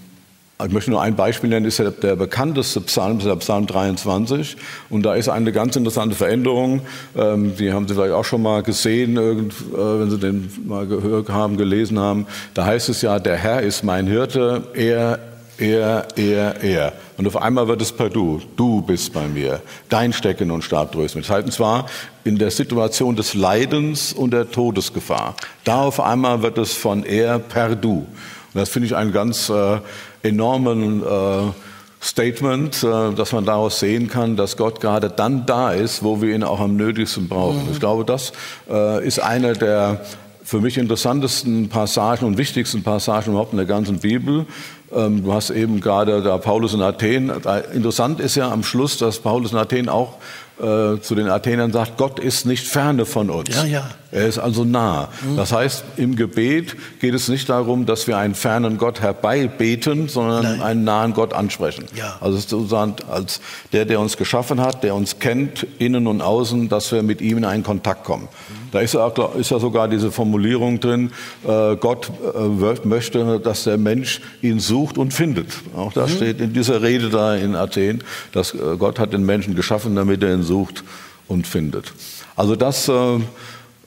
ich 0.66 0.72
möchte 0.72 0.90
nur 0.90 1.00
ein 1.00 1.14
Beispiel 1.14 1.50
nennen, 1.50 1.66
ist 1.66 1.78
ja 1.78 1.90
der 1.90 2.16
bekannteste 2.16 2.80
Psalm, 2.80 3.20
der 3.20 3.36
Psalm 3.36 3.66
23. 3.66 4.56
Und 4.90 5.04
da 5.04 5.14
ist 5.14 5.28
eine 5.28 5.52
ganz 5.52 5.76
interessante 5.76 6.16
Veränderung. 6.16 6.80
Ähm, 7.16 7.54
die 7.56 7.72
haben 7.72 7.86
Sie 7.86 7.94
vielleicht 7.94 8.12
auch 8.12 8.24
schon 8.24 8.42
mal 8.42 8.64
gesehen, 8.64 9.16
äh, 9.16 9.36
wenn 9.72 10.10
Sie 10.10 10.18
den 10.18 10.50
mal 10.66 10.86
gehört 10.86 11.28
haben, 11.28 11.56
gelesen 11.56 12.00
haben. 12.00 12.26
Da 12.54 12.64
heißt 12.64 12.88
es 12.88 13.02
ja, 13.02 13.20
der 13.20 13.36
Herr 13.36 13.62
ist 13.62 13.84
mein 13.84 14.08
Hirte, 14.08 14.64
er, 14.74 15.20
er, 15.58 16.08
er, 16.16 16.60
er. 16.60 16.92
Und 17.18 17.28
auf 17.28 17.36
einmal 17.36 17.68
wird 17.68 17.80
es 17.80 17.92
per 17.92 18.10
Du. 18.10 18.40
Du 18.56 18.82
bist 18.82 19.12
bei 19.12 19.28
mir. 19.28 19.60
Dein 19.88 20.12
Stecken 20.12 20.50
und 20.50 20.64
Stab 20.64 20.90
tröst 20.90 21.14
mich. 21.14 21.28
Das 21.28 21.36
heißt, 21.36 21.46
und 21.46 21.52
zwar 21.52 21.86
in 22.24 22.36
der 22.36 22.50
Situation 22.50 23.14
des 23.14 23.34
Leidens 23.34 24.12
und 24.12 24.32
der 24.32 24.50
Todesgefahr. 24.50 25.36
Da 25.62 25.82
auf 25.82 26.00
einmal 26.00 26.42
wird 26.42 26.58
es 26.58 26.72
von 26.72 27.04
er 27.04 27.38
per 27.38 27.76
Du. 27.76 28.06
Und 28.54 28.60
das 28.60 28.70
finde 28.70 28.86
ich 28.86 28.96
einen 28.96 29.12
ganz 29.12 29.50
äh, 29.50 29.78
enormen 30.22 31.02
äh, 31.02 31.52
Statement, 32.00 32.82
äh, 32.82 33.12
dass 33.14 33.32
man 33.32 33.44
daraus 33.44 33.80
sehen 33.80 34.08
kann, 34.08 34.36
dass 34.36 34.56
Gott 34.56 34.80
gerade 34.80 35.10
dann 35.10 35.46
da 35.46 35.72
ist, 35.72 36.02
wo 36.02 36.22
wir 36.22 36.34
ihn 36.34 36.44
auch 36.44 36.60
am 36.60 36.76
nötigsten 36.76 37.28
brauchen. 37.28 37.64
Mhm. 37.64 37.72
Ich 37.72 37.80
glaube, 37.80 38.04
das 38.04 38.32
äh, 38.70 39.06
ist 39.06 39.20
eine 39.20 39.54
der 39.54 40.00
für 40.44 40.60
mich 40.60 40.78
interessantesten 40.78 41.68
Passagen 41.68 42.24
und 42.24 42.38
wichtigsten 42.38 42.82
Passagen 42.82 43.32
überhaupt 43.32 43.52
in 43.52 43.58
der 43.58 43.66
ganzen 43.66 43.98
Bibel. 43.98 44.46
Ähm, 44.90 45.22
du 45.22 45.34
hast 45.34 45.50
eben 45.50 45.80
gerade 45.80 46.22
da 46.22 46.38
Paulus 46.38 46.72
in 46.72 46.80
Athen. 46.80 47.30
Interessant 47.74 48.18
ist 48.18 48.34
ja 48.34 48.50
am 48.50 48.62
Schluss, 48.62 48.96
dass 48.96 49.18
Paulus 49.18 49.52
in 49.52 49.58
Athen 49.58 49.90
auch 49.90 50.14
äh, 50.60 51.00
zu 51.00 51.14
den 51.14 51.28
Athenern 51.28 51.72
sagt, 51.72 51.96
Gott 51.96 52.18
ist 52.18 52.46
nicht 52.46 52.66
ferne 52.66 53.06
von 53.06 53.30
uns. 53.30 53.54
Ja, 53.54 53.64
ja. 53.64 53.90
Er 54.10 54.26
ist 54.26 54.38
also 54.38 54.64
nah. 54.64 55.08
Mhm. 55.22 55.36
Das 55.36 55.52
heißt, 55.52 55.84
im 55.98 56.16
Gebet 56.16 56.76
geht 56.98 57.12
es 57.12 57.28
nicht 57.28 57.48
darum, 57.50 57.84
dass 57.84 58.06
wir 58.06 58.16
einen 58.16 58.34
fernen 58.34 58.78
Gott 58.78 59.02
herbeibeten, 59.02 60.08
sondern 60.08 60.44
Nein. 60.44 60.62
einen 60.62 60.84
nahen 60.84 61.12
Gott 61.12 61.34
ansprechen. 61.34 61.84
Ja. 61.94 62.16
Also 62.20 62.38
sozusagen 62.38 62.96
als 63.10 63.40
der, 63.72 63.84
der 63.84 64.00
uns 64.00 64.16
geschaffen 64.16 64.60
hat, 64.62 64.82
der 64.82 64.94
uns 64.94 65.18
kennt, 65.18 65.66
innen 65.78 66.06
und 66.06 66.22
außen, 66.22 66.70
dass 66.70 66.90
wir 66.90 67.02
mit 67.02 67.20
ihm 67.20 67.38
in 67.38 67.44
einen 67.44 67.62
Kontakt 67.62 68.04
kommen. 68.04 68.24
Mhm. 68.24 68.68
Da 68.72 68.80
ist 68.80 68.94
ja, 68.94 69.12
ist 69.38 69.50
ja, 69.50 69.58
sogar 69.58 69.88
diese 69.88 70.10
Formulierung 70.10 70.80
drin, 70.80 71.10
äh, 71.46 71.76
Gott 71.76 72.10
äh, 72.34 72.86
möchte, 72.86 73.40
dass 73.40 73.64
der 73.64 73.78
Mensch 73.78 74.20
ihn 74.42 74.60
sucht 74.60 74.98
und 74.98 75.12
findet. 75.12 75.48
Auch 75.76 75.92
das 75.92 76.12
mhm. 76.12 76.16
steht 76.16 76.40
in 76.40 76.52
dieser 76.52 76.82
Rede 76.82 77.10
da 77.10 77.34
in 77.34 77.54
Athen, 77.54 78.04
dass 78.32 78.54
äh, 78.54 78.58
Gott 78.78 78.98
hat 78.98 79.12
den 79.12 79.24
Menschen 79.24 79.54
geschaffen, 79.54 79.96
damit 79.96 80.22
er 80.22 80.34
ihn 80.34 80.42
sucht 80.48 80.82
und 81.28 81.46
findet. 81.46 81.92
Also 82.34 82.56
das 82.56 82.88
äh, 82.88 83.18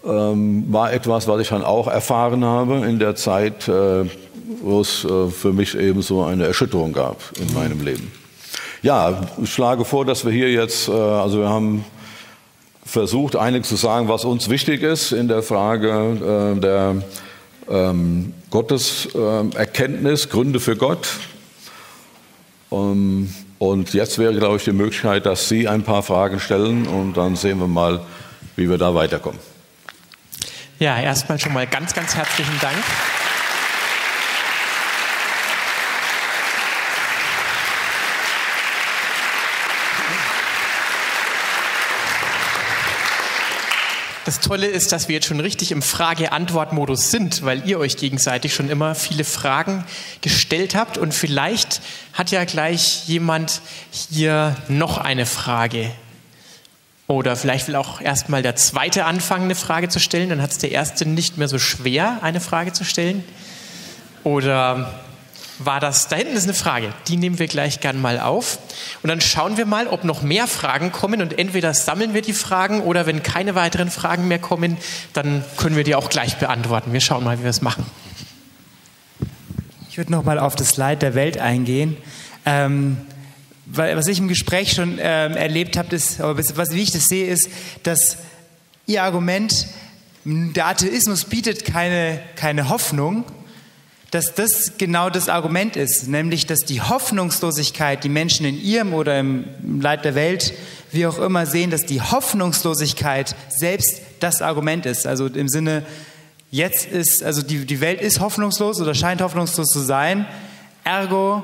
ähm, 0.06 0.66
war 0.70 0.94
etwas, 0.94 1.28
was 1.28 1.42
ich 1.42 1.50
dann 1.50 1.64
auch 1.64 1.88
erfahren 1.88 2.46
habe 2.46 2.86
in 2.88 3.00
der 3.00 3.16
Zeit, 3.16 3.68
äh, 3.68 4.06
wo 4.62 4.82
es 4.82 5.04
äh, 5.04 5.30
für 5.30 5.54
mich 5.54 5.78
eben 5.78 6.02
so 6.02 6.24
eine 6.24 6.46
Erschütterung 6.46 6.94
gab 6.94 7.18
in 7.40 7.54
meinem 7.54 7.84
Leben. 7.84 8.12
Ja, 8.82 9.28
ich 9.42 9.54
schlage 9.54 9.86
vor, 9.86 10.06
dass 10.06 10.26
wir 10.26 10.32
hier 10.32 10.52
jetzt, 10.52 10.88
äh, 10.88 10.92
also 10.92 11.40
wir 11.40 11.50
haben 11.50 11.84
versucht, 12.84 13.36
einiges 13.36 13.70
zu 13.70 13.76
sagen, 13.76 14.08
was 14.08 14.26
uns 14.26 14.50
wichtig 14.50 14.82
ist 14.82 15.12
in 15.12 15.28
der 15.28 15.44
Frage 15.44 16.58
der 16.62 16.96
ähm, 17.70 18.34
Gotteserkenntnis, 18.50 20.30
Gründe 20.30 20.60
für 20.60 20.76
Gott. 20.76 21.08
Ähm, 22.72 23.34
und 23.62 23.94
jetzt 23.94 24.18
wäre, 24.18 24.34
glaube 24.34 24.58
ich, 24.58 24.64
die 24.64 24.72
Möglichkeit, 24.72 25.28
dass 25.28 25.48
Sie 25.48 25.68
ein 25.68 25.84
paar 25.84 26.02
Fragen 26.02 26.40
stellen 26.40 26.88
und 26.88 27.14
dann 27.14 27.36
sehen 27.36 27.60
wir 27.60 27.68
mal, 27.68 28.02
wie 28.56 28.68
wir 28.68 28.80
da 28.80 28.96
weiterkommen. 28.96 29.40
Ja, 30.80 31.00
erstmal 31.00 31.40
schon 31.40 31.54
mal 31.54 31.68
ganz, 31.68 31.94
ganz 31.94 32.16
herzlichen 32.16 32.60
Dank. 32.60 32.78
Das 44.24 44.40
Tolle 44.40 44.68
ist, 44.68 44.92
dass 44.92 45.08
wir 45.08 45.16
jetzt 45.16 45.26
schon 45.26 45.40
richtig 45.40 45.72
im 45.72 45.82
Frage-Antwort-Modus 45.82 47.10
sind, 47.10 47.44
weil 47.44 47.68
ihr 47.68 47.80
euch 47.80 47.98
gegenseitig 47.98 48.54
schon 48.54 48.70
immer 48.70 48.94
viele 48.94 49.24
Fragen 49.24 49.84
gestellt 50.22 50.76
habt. 50.76 51.00
Und 51.00 51.12
vielleicht 51.12 51.82
hat 52.14 52.30
ja 52.30 52.44
gleich 52.46 53.08
jemand 53.08 53.62
hier 53.92 54.56
noch 54.68 55.00
eine 55.00 55.26
Frage. 55.26 55.90
Oder 57.08 57.36
vielleicht 57.36 57.68
will 57.68 57.76
auch 57.76 58.00
erstmal 58.00 58.44
der 58.44 58.56
Zweite 58.56 59.06
anfangen, 59.06 59.46
eine 59.46 59.56
Frage 59.56 59.90
zu 59.90 60.00
stellen. 60.00 60.30
Dann 60.30 60.42
hat 60.42 60.52
es 60.52 60.60
der 60.60 60.72
Erste 60.72 61.08
nicht 61.08 61.40
mehr 61.40 61.48
so 61.48 61.58
schwer, 61.58 62.20
eine 62.22 62.42
Frage 62.42 62.74
zu 62.74 62.86
stellen. 62.86 63.24
Oder 64.24 64.94
war 65.60 65.80
das, 65.80 66.08
da 66.08 66.16
hinten 66.16 66.36
ist 66.36 66.46
eine 66.46 66.54
Frage, 66.54 66.94
die 67.08 67.18
nehmen 67.18 67.40
wir 67.40 67.48
gleich 67.48 67.80
gern 67.80 68.02
mal 68.02 68.20
auf. 68.20 68.60
Und 69.04 69.10
dann 69.10 69.22
schauen 69.22 69.58
wir 69.58 69.66
mal, 69.66 69.88
ob 69.88 70.04
noch 70.04 70.22
mehr 70.22 70.48
Fragen 70.48 70.92
kommen 70.92 71.22
und 71.22 71.38
entweder 71.38 71.74
sammeln 71.74 72.14
wir 72.14 72.22
die 72.22 72.34
Fragen 72.34 72.82
oder 72.82 73.06
wenn 73.06 73.24
keine 73.24 73.56
weiteren 73.56 73.92
Fragen 73.92 74.28
mehr 74.28 74.40
kommen, 74.40 74.78
dann 75.14 75.44
können 75.58 75.76
wir 75.76 75.84
die 75.84 75.96
auch 75.96 76.10
gleich 76.10 76.38
beantworten. 76.38 76.94
Wir 76.94 77.02
schauen 77.02 77.24
mal, 77.24 77.40
wie 77.40 77.44
wir 77.44 77.50
es 77.50 77.62
machen. 77.62 77.86
Ich 79.90 79.98
würde 79.98 80.12
noch 80.12 80.24
mal 80.24 80.40
auf 80.40 80.56
das 80.56 80.78
Leid 80.78 81.02
der 81.02 81.16
Welt 81.16 81.38
eingehen. 81.38 81.98
Ähm, 82.46 82.98
was 83.66 84.08
ich 84.08 84.20
im 84.20 84.28
Gespräch 84.28 84.74
schon 84.74 84.98
ähm, 85.00 85.38
erlebt 85.38 85.78
habe, 85.78 85.96
ist, 85.96 86.20
was, 86.20 86.72
wie 86.72 86.82
ich 86.82 86.92
das 86.92 87.06
sehe, 87.06 87.28
ist, 87.28 87.50
dass 87.84 88.18
Ihr 88.86 89.04
Argument, 89.04 89.68
der 90.26 90.68
Atheismus 90.68 91.26
bietet 91.26 91.66
keine, 91.66 92.20
keine 92.36 92.70
Hoffnung, 92.70 93.24
dass 94.12 94.34
das 94.36 94.74
genau 94.78 95.10
das 95.10 95.30
Argument 95.30 95.78
ist, 95.78 96.08
nämlich 96.10 96.46
dass 96.46 96.60
die 96.60 96.82
Hoffnungslosigkeit, 96.82 98.04
die 98.04 98.10
Menschen 98.10 98.46
in 98.46 98.62
ihrem 98.62 98.94
oder 98.94 99.18
im 99.18 99.46
Leid 99.82 100.04
der 100.04 100.16
Welt, 100.16 100.54
wie 100.92 101.08
auch 101.08 101.18
immer 101.18 101.46
sehen, 101.46 101.72
dass 101.72 101.86
die 101.86 102.02
Hoffnungslosigkeit 102.02 103.36
selbst 103.50 104.02
das 104.20 104.42
Argument 104.42 104.86
ist. 104.86 105.08
Also 105.08 105.28
im 105.28 105.48
Sinne, 105.48 105.84
jetzt 106.52 106.86
ist, 106.86 107.24
also 107.24 107.42
die, 107.42 107.66
die 107.66 107.80
Welt 107.80 108.02
ist 108.02 108.20
hoffnungslos 108.20 108.82
oder 108.82 108.94
scheint 108.94 109.22
hoffnungslos 109.22 109.70
zu 109.70 109.80
sein. 109.80 110.26
Ergo, 110.84 111.44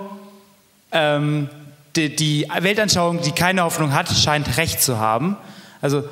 ähm, 0.92 1.50
die, 1.96 2.14
die 2.14 2.48
Weltanschauung, 2.60 3.22
die 3.22 3.32
keine 3.32 3.64
Hoffnung 3.64 3.94
hat, 3.94 4.10
scheint 4.10 4.58
Recht 4.58 4.82
zu 4.82 5.00
haben. 5.00 5.38
Also 5.82 6.04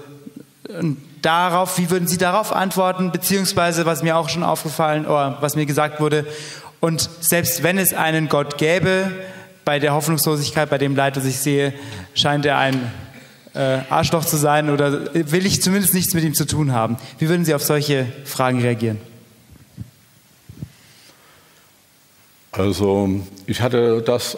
darauf, 1.26 1.78
wie 1.78 1.90
würden 1.90 2.08
Sie 2.08 2.18
darauf 2.18 2.54
antworten, 2.54 3.12
beziehungsweise 3.12 3.86
was 3.86 4.04
mir 4.04 4.18
auch 4.18 4.30
schon 4.30 4.44
aufgefallen 4.44 5.06
oder 5.06 5.38
was 5.42 5.56
mir 5.56 5.66
gesagt 5.66 6.00
wurde, 6.00 6.26
und 6.80 7.10
selbst 7.20 7.64
wenn 7.64 7.80
es 7.80 7.94
einen 7.94 8.30
Gott 8.30 8.58
gäbe, 8.58 9.12
bei 9.64 9.80
der 9.80 9.94
Hoffnungslosigkeit, 9.94 10.70
bei 10.70 10.78
dem 10.78 10.96
Leid, 10.96 11.18
das 11.18 11.26
ich 11.26 11.40
sehe, 11.40 11.74
scheint 12.14 12.46
er 12.46 12.60
ein 12.60 12.92
äh, 13.56 13.80
Arschloch 13.90 14.24
zu 14.24 14.38
sein 14.38 14.70
oder 14.70 15.14
will 15.14 15.46
ich 15.46 15.64
zumindest 15.64 15.96
nichts 15.96 16.14
mit 16.14 16.24
ihm 16.24 16.36
zu 16.36 16.46
tun 16.46 16.74
haben. 16.74 16.98
Wie 17.18 17.28
würden 17.28 17.44
Sie 17.44 17.56
auf 17.56 17.64
solche 17.64 18.06
Fragen 18.26 18.62
reagieren? 18.62 19.00
Also 22.52 23.10
ich 23.48 23.62
hatte 23.62 24.02
das 24.02 24.38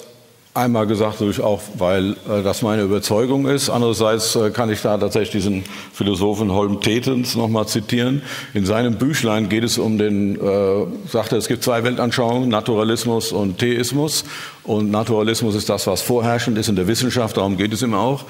einmal 0.57 0.87
gesagt, 0.87 1.21
natürlich 1.21 1.41
auch, 1.41 1.61
weil 1.77 2.11
äh, 2.29 2.43
das 2.43 2.61
meine 2.61 2.81
Überzeugung 2.81 3.47
ist. 3.47 3.69
Andererseits 3.69 4.35
äh, 4.35 4.49
kann 4.49 4.71
ich 4.71 4.81
da 4.81 4.97
tatsächlich 4.97 5.31
diesen 5.43 5.63
Philosophen 5.93 6.51
Holm 6.51 6.81
Tetens 6.81 7.35
nochmal 7.35 7.67
zitieren. 7.67 8.23
In 8.53 8.65
seinem 8.65 8.95
Büchlein 8.95 9.49
geht 9.49 9.63
es 9.63 9.77
um 9.77 9.97
den, 9.97 10.35
äh, 10.35 10.85
sagt 11.07 11.31
er, 11.31 11.37
es 11.37 11.47
gibt 11.47 11.63
zwei 11.63 11.83
Weltanschauungen, 11.83 12.49
Naturalismus 12.49 13.31
und 13.31 13.59
Theismus. 13.59 14.25
Und 14.63 14.91
Naturalismus 14.91 15.55
ist 15.55 15.69
das, 15.69 15.87
was 15.87 16.01
vorherrschend 16.01 16.57
ist 16.57 16.67
in 16.67 16.75
der 16.75 16.87
Wissenschaft, 16.87 17.37
darum 17.37 17.55
geht 17.55 17.71
es 17.71 17.81
ihm 17.81 17.93
auch. 17.93 18.25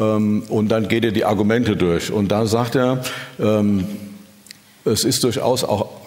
Ähm, 0.00 0.44
und 0.48 0.68
dann 0.68 0.88
geht 0.88 1.04
er 1.04 1.12
die 1.12 1.24
Argumente 1.24 1.76
durch. 1.76 2.12
Und 2.12 2.28
da 2.28 2.46
sagt 2.46 2.76
er, 2.76 3.02
ähm, 3.38 3.86
es 4.84 5.04
ist 5.04 5.22
durchaus 5.24 5.64
auch 5.64 6.01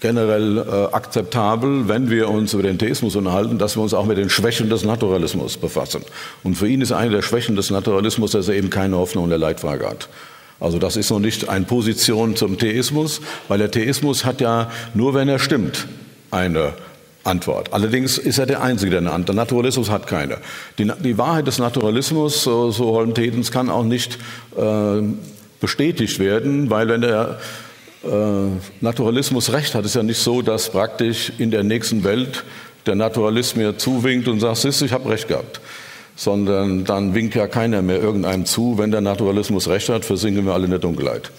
generell 0.00 0.58
äh, 0.58 0.94
akzeptabel, 0.94 1.88
wenn 1.88 2.10
wir 2.10 2.28
uns 2.28 2.52
über 2.52 2.62
den 2.62 2.78
Theismus 2.78 3.16
unterhalten, 3.16 3.58
dass 3.58 3.76
wir 3.76 3.82
uns 3.82 3.94
auch 3.94 4.06
mit 4.06 4.18
den 4.18 4.30
Schwächen 4.30 4.68
des 4.68 4.84
Naturalismus 4.84 5.56
befassen. 5.56 6.02
Und 6.42 6.56
für 6.56 6.68
ihn 6.68 6.80
ist 6.80 6.92
eine 6.92 7.10
der 7.10 7.22
Schwächen 7.22 7.56
des 7.56 7.70
Naturalismus, 7.70 8.32
dass 8.32 8.48
er 8.48 8.54
eben 8.54 8.70
keine 8.70 8.96
Hoffnung 8.96 9.24
in 9.24 9.30
der 9.30 9.38
Leitfrage 9.38 9.88
hat. 9.88 10.08
Also 10.60 10.78
das 10.78 10.96
ist 10.96 11.10
noch 11.10 11.18
nicht 11.18 11.48
eine 11.48 11.64
Position 11.64 12.36
zum 12.36 12.58
Theismus, 12.58 13.20
weil 13.48 13.58
der 13.58 13.70
Theismus 13.70 14.24
hat 14.24 14.40
ja 14.40 14.70
nur, 14.94 15.14
wenn 15.14 15.28
er 15.28 15.38
stimmt, 15.38 15.86
eine 16.30 16.72
Antwort. 17.24 17.72
Allerdings 17.72 18.18
ist 18.18 18.38
er 18.38 18.46
der 18.46 18.62
Einzige, 18.62 18.90
der 18.90 19.00
eine 19.00 19.10
Antwort. 19.10 19.28
Der 19.28 19.34
Naturalismus 19.34 19.90
hat 19.90 20.06
keine. 20.06 20.38
Die, 20.78 20.90
die 21.02 21.18
Wahrheit 21.18 21.46
des 21.46 21.58
Naturalismus, 21.58 22.42
so, 22.42 22.70
so 22.70 22.92
Holm 22.92 23.14
Tetens, 23.14 23.50
kann 23.50 23.68
auch 23.68 23.84
nicht 23.84 24.18
äh, 24.56 25.02
bestätigt 25.60 26.18
werden, 26.18 26.70
weil 26.70 26.88
wenn 26.88 27.00
der 27.00 27.38
Naturalismus 28.80 29.52
recht 29.52 29.74
hat. 29.74 29.84
Es 29.84 29.92
ist 29.92 29.96
ja 29.96 30.02
nicht 30.02 30.18
so, 30.18 30.42
dass 30.42 30.70
praktisch 30.70 31.32
in 31.38 31.50
der 31.50 31.62
nächsten 31.62 32.04
Welt 32.04 32.44
der 32.86 32.94
Naturalist 32.94 33.56
mir 33.56 33.76
zuwinkt 33.76 34.28
und 34.28 34.40
sagt, 34.40 34.58
siehst 34.58 34.82
ich 34.82 34.92
habe 34.92 35.08
recht 35.08 35.28
gehabt. 35.28 35.60
Sondern 36.14 36.84
dann 36.84 37.14
winkt 37.14 37.34
ja 37.34 37.46
keiner 37.46 37.82
mehr 37.82 38.00
irgendeinem 38.00 38.46
zu. 38.46 38.78
Wenn 38.78 38.90
der 38.90 39.02
Naturalismus 39.02 39.68
recht 39.68 39.88
hat, 39.88 40.04
versinken 40.04 40.46
wir 40.46 40.54
alle 40.54 40.64
in 40.64 40.70
der 40.70 40.78
Dunkelheit. 40.78 41.30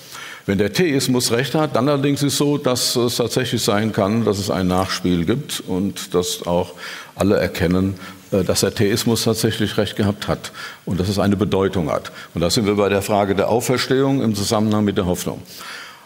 Wenn 0.45 0.60
der 0.60 0.71
Theismus 0.71 1.32
recht 1.32 1.56
hat, 1.56 1.75
dann 1.75 1.89
allerdings 1.89 2.23
ist 2.23 2.34
es 2.34 2.38
so, 2.38 2.58
dass 2.58 2.95
es 2.95 3.17
tatsächlich 3.17 3.62
sein 3.62 3.91
kann, 3.91 4.23
dass 4.23 4.39
es 4.39 4.49
ein 4.49 4.67
Nachspiel 4.67 5.25
gibt 5.25 5.62
und 5.67 6.13
dass 6.13 6.47
auch 6.47 6.73
alle 7.15 7.38
erkennen, 7.38 7.95
äh, 8.32 8.43
dass 8.43 8.62
der 8.62 8.73
Theismus 8.73 9.23
tatsächlich 9.23 9.77
recht 9.77 9.97
gehabt 9.97 10.30
hat 10.30 10.51
und 10.86 11.01
dass 11.01 11.10
es 11.10 11.19
eine 11.19 11.36
Bedeutung 11.36 11.91
hat. 11.91 12.13
Und 12.34 12.41
da 12.41 12.49
sind 12.49 12.65
wir 12.65 12.75
bei 12.75 12.88
der 12.88 13.01
Frage 13.01 13.36
der 13.36 13.49
Auferstehung 13.49 14.21
im 14.21 14.36
Zusammenhang 14.36 14.86
mit 14.86 14.97
der 14.97 15.06
Hoffnung. 15.06 15.41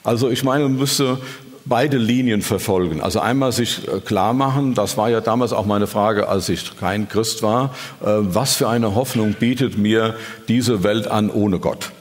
Also 0.04 0.30
ich 0.30 0.44
meine, 0.44 0.64
man 0.64 0.78
müsste 0.78 1.20
beide 1.66 1.98
Linien 1.98 2.42
verfolgen. 2.42 3.02
Also 3.02 3.20
einmal 3.20 3.52
sich 3.52 3.88
äh, 3.88 4.00
klar 4.00 4.34
machen, 4.34 4.74
das 4.74 4.98
war 4.98 5.10
ja 5.10 5.22
damals 5.22 5.54
auch 5.54 5.66
meine 5.66 5.88
Frage, 5.88 6.28
als 6.28 6.50
ich 6.50 6.78
kein 6.80 7.08
Christ 7.08 7.44
war, 7.44 7.76
äh, 8.02 8.08
was 8.08 8.56
für 8.56 8.68
eine 8.68 8.96
Hoffnung 8.96 9.34
bietet 9.34 9.78
mir 9.78 10.16
diese 10.48 10.84
Welt 10.84 11.08
an 11.08 11.30
ohne 11.30 11.60
Gott? 11.60 11.92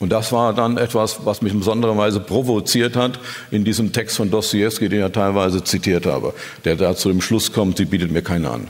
Und 0.00 0.10
das 0.10 0.32
war 0.32 0.52
dann 0.52 0.76
etwas, 0.76 1.24
was 1.24 1.40
mich 1.40 1.52
in 1.52 1.60
besonderer 1.60 1.96
Weise 1.96 2.18
provoziert 2.18 2.96
hat 2.96 3.20
in 3.50 3.64
diesem 3.64 3.92
Text 3.92 4.16
von 4.16 4.30
Dostoevsky, 4.30 4.88
den 4.88 4.98
ich 4.98 5.02
ja 5.02 5.08
teilweise 5.08 5.62
zitiert 5.62 6.04
habe, 6.04 6.34
der 6.64 6.74
da 6.76 6.96
zu 6.96 7.08
dem 7.08 7.20
Schluss 7.20 7.52
kommt, 7.52 7.78
sie 7.78 7.84
bietet 7.84 8.10
mir 8.10 8.22
keine 8.22 8.50
an. 8.50 8.68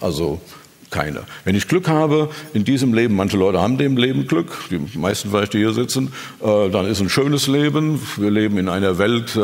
Also 0.00 0.40
keine. 0.94 1.24
Wenn 1.44 1.56
ich 1.56 1.66
Glück 1.66 1.88
habe 1.88 2.30
in 2.54 2.64
diesem 2.64 2.94
Leben, 2.94 3.16
manche 3.16 3.36
Leute 3.36 3.60
haben 3.60 3.78
dem 3.78 3.96
Leben 3.96 4.28
Glück, 4.28 4.52
die 4.70 4.78
meisten 4.96 5.28
vielleicht, 5.30 5.52
die 5.52 5.58
hier 5.58 5.72
sitzen, 5.72 6.12
äh, 6.40 6.70
dann 6.70 6.86
ist 6.86 7.00
ein 7.00 7.08
schönes 7.08 7.48
Leben. 7.48 8.00
Wir 8.16 8.30
leben 8.30 8.56
in 8.58 8.68
einer 8.68 8.96
Welt, 8.96 9.34
äh, 9.34 9.40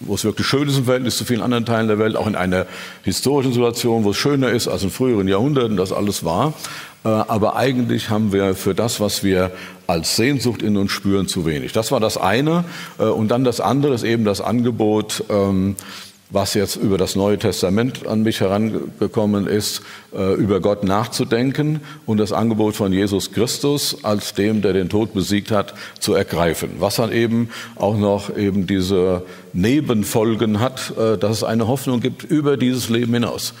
wo 0.00 0.14
es 0.14 0.24
wirklich 0.24 0.46
schön 0.46 0.68
ist 0.68 0.76
im 0.76 0.84
Verhältnis 0.84 1.16
zu 1.16 1.24
vielen 1.24 1.40
anderen 1.40 1.64
Teilen 1.64 1.88
der 1.88 1.98
Welt, 1.98 2.16
auch 2.16 2.26
in 2.26 2.36
einer 2.36 2.66
historischen 3.04 3.54
Situation, 3.54 4.04
wo 4.04 4.10
es 4.10 4.18
schöner 4.18 4.50
ist 4.50 4.68
als 4.68 4.82
in 4.82 4.90
früheren 4.90 5.28
Jahrhunderten, 5.28 5.78
das 5.78 5.92
alles 5.92 6.24
war. 6.24 6.52
Äh, 7.04 7.08
aber 7.08 7.56
eigentlich 7.56 8.10
haben 8.10 8.32
wir 8.32 8.54
für 8.54 8.74
das, 8.74 9.00
was 9.00 9.24
wir 9.24 9.50
als 9.86 10.16
Sehnsucht 10.16 10.62
in 10.62 10.76
uns 10.76 10.92
spüren, 10.92 11.26
zu 11.26 11.46
wenig. 11.46 11.72
Das 11.72 11.90
war 11.90 12.00
das 12.00 12.18
eine. 12.18 12.64
Äh, 12.98 13.04
und 13.04 13.28
dann 13.28 13.44
das 13.44 13.60
andere 13.60 13.94
ist 13.94 14.04
eben 14.04 14.24
das 14.24 14.42
Angebot, 14.42 15.24
ähm, 15.30 15.76
was 16.32 16.54
jetzt 16.54 16.76
über 16.76 16.96
das 16.96 17.14
Neue 17.14 17.38
Testament 17.38 18.06
an 18.06 18.22
mich 18.22 18.40
herangekommen 18.40 19.46
ist, 19.46 19.82
äh, 20.16 20.34
über 20.34 20.60
Gott 20.60 20.82
nachzudenken 20.82 21.80
und 22.06 22.16
das 22.16 22.32
Angebot 22.32 22.74
von 22.74 22.92
Jesus 22.92 23.32
Christus 23.32 24.02
als 24.02 24.32
dem, 24.32 24.62
der 24.62 24.72
den 24.72 24.88
Tod 24.88 25.12
besiegt 25.12 25.50
hat, 25.50 25.74
zu 26.00 26.14
ergreifen. 26.14 26.70
Was 26.78 26.96
dann 26.96 27.12
eben 27.12 27.50
auch 27.76 27.96
noch 27.96 28.34
eben 28.34 28.66
diese 28.66 29.22
Nebenfolgen 29.52 30.60
hat, 30.60 30.94
äh, 30.98 31.18
dass 31.18 31.38
es 31.38 31.44
eine 31.44 31.68
Hoffnung 31.68 32.00
gibt 32.00 32.24
über 32.24 32.56
dieses 32.56 32.88
Leben 32.88 33.12
hinaus. 33.12 33.52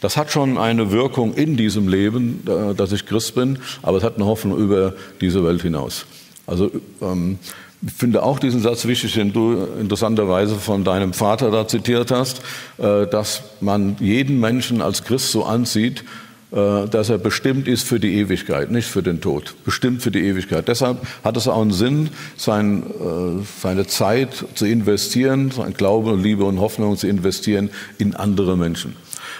Das 0.00 0.16
hat 0.16 0.30
schon 0.30 0.58
eine 0.58 0.90
Wirkung 0.90 1.34
in 1.34 1.56
diesem 1.56 1.88
Leben, 1.88 2.42
äh, 2.46 2.74
dass 2.74 2.90
ich 2.90 3.06
Christ 3.06 3.36
bin, 3.36 3.60
aber 3.82 3.98
es 3.98 4.02
hat 4.02 4.16
eine 4.16 4.26
Hoffnung 4.26 4.58
über 4.58 4.94
diese 5.20 5.44
Welt 5.44 5.62
hinaus. 5.62 6.04
Also 6.46 6.70
ähm, 7.00 7.38
ich 7.86 7.92
finde 7.92 8.22
auch 8.22 8.38
diesen 8.38 8.60
Satz 8.60 8.86
wichtig, 8.86 9.14
den 9.14 9.32
du 9.32 9.66
interessanterweise 9.80 10.56
von 10.56 10.84
deinem 10.84 11.12
Vater 11.12 11.50
da 11.50 11.68
zitiert 11.68 12.10
hast, 12.10 12.40
äh, 12.78 13.06
dass 13.06 13.42
man 13.60 13.96
jeden 14.00 14.40
Menschen 14.40 14.82
als 14.82 15.04
Christ 15.04 15.30
so 15.30 15.44
ansieht, 15.44 16.04
äh, 16.50 16.88
dass 16.88 17.10
er 17.10 17.18
bestimmt 17.18 17.68
ist 17.68 17.86
für 17.86 18.00
die 18.00 18.14
Ewigkeit, 18.14 18.70
nicht 18.70 18.88
für 18.88 19.02
den 19.02 19.20
Tod, 19.20 19.54
bestimmt 19.64 20.02
für 20.02 20.10
die 20.10 20.20
Ewigkeit. 20.20 20.66
Deshalb 20.66 21.06
hat 21.22 21.36
es 21.36 21.46
auch 21.46 21.60
einen 21.60 21.72
Sinn, 21.72 22.10
sein, 22.36 22.82
äh, 22.82 23.44
seine 23.60 23.86
Zeit 23.86 24.46
zu 24.54 24.64
investieren, 24.64 25.50
sein 25.50 25.74
Glaube, 25.74 26.16
Liebe 26.16 26.44
und 26.44 26.58
Hoffnung 26.58 26.96
zu 26.96 27.06
investieren 27.06 27.70
in 27.98 28.14
andere 28.16 28.56
Menschen. 28.56 28.96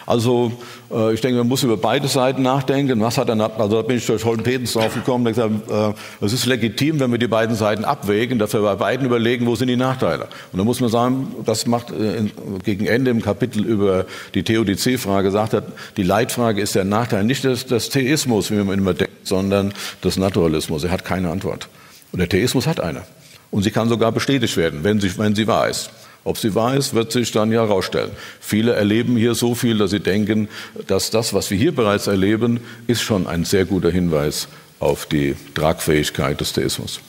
Also 0.08 0.52
äh, 0.90 1.12
ich 1.12 1.20
denke, 1.20 1.36
man 1.36 1.48
muss 1.48 1.62
über 1.62 1.76
beide 1.76 2.08
Seiten 2.08 2.40
nachdenken. 2.40 2.98
Was 3.02 3.18
hat 3.18 3.28
dann, 3.28 3.42
also 3.42 3.76
da 3.76 3.82
bin 3.82 3.98
ich 3.98 4.06
durch 4.06 4.24
Holden 4.24 4.42
Petens 4.42 4.72
drauf 4.72 4.94
gekommen, 4.94 5.26
und 5.26 5.34
gesagt, 5.34 5.70
äh, 5.70 6.24
es 6.24 6.32
ist 6.32 6.46
legitim, 6.46 6.98
wenn 6.98 7.12
wir 7.12 7.18
die 7.18 7.28
beiden 7.28 7.54
Seiten 7.54 7.84
abwägen, 7.84 8.38
dass 8.38 8.54
wir 8.54 8.62
bei 8.62 8.74
beiden 8.74 9.04
überlegen, 9.04 9.44
wo 9.44 9.54
sind 9.54 9.68
die 9.68 9.76
Nachteile. 9.76 10.28
Und 10.50 10.58
da 10.58 10.64
muss 10.64 10.80
man 10.80 10.88
sagen, 10.88 11.34
das 11.44 11.66
macht 11.66 11.90
äh, 11.90 12.24
gegen 12.64 12.86
Ende 12.86 13.10
im 13.10 13.20
Kapitel 13.20 13.62
über 13.66 14.06
die 14.32 14.44
Theodizee-Frage, 14.44 15.30
sagt 15.30 15.52
er, 15.52 15.62
die 15.98 16.04
Leitfrage 16.04 16.62
ist 16.62 16.74
der 16.74 16.84
Nachteil 16.84 17.24
nicht 17.24 17.44
des, 17.44 17.66
des 17.66 17.90
Theismus, 17.90 18.50
wie 18.50 18.54
man 18.54 18.78
immer 18.78 18.94
denkt, 18.94 19.26
sondern 19.26 19.74
des 20.02 20.16
Naturalismus. 20.16 20.84
Er 20.84 20.90
hat 20.90 21.04
keine 21.04 21.28
Antwort. 21.28 21.68
Und 22.12 22.20
der 22.20 22.30
Theismus 22.30 22.66
hat 22.66 22.80
eine. 22.80 23.02
Und 23.50 23.62
sie 23.62 23.70
kann 23.70 23.90
sogar 23.90 24.10
bestätigt 24.12 24.56
werden, 24.56 24.84
wenn 24.84 25.00
sie, 25.00 25.18
wenn 25.18 25.34
sie 25.34 25.46
wahr 25.46 25.68
ist. 25.68 25.90
Ob 26.28 26.36
sie 26.36 26.54
wahr 26.54 26.74
ist, 26.74 26.92
wird 26.92 27.10
sich 27.10 27.32
dann 27.32 27.50
ja 27.50 27.62
herausstellen. 27.62 28.10
Viele 28.38 28.74
erleben 28.74 29.16
hier 29.16 29.34
so 29.34 29.54
viel, 29.54 29.78
dass 29.78 29.92
sie 29.92 30.00
denken, 30.00 30.50
dass 30.86 31.10
das, 31.10 31.32
was 31.32 31.50
wir 31.50 31.56
hier 31.56 31.74
bereits 31.74 32.06
erleben, 32.06 32.60
ist 32.86 33.00
schon 33.00 33.26
ein 33.26 33.46
sehr 33.46 33.64
guter 33.64 33.90
Hinweis 33.90 34.46
auf 34.78 35.06
die 35.06 35.36
Tragfähigkeit 35.54 36.38
des 36.38 36.52
Theismus. 36.52 37.00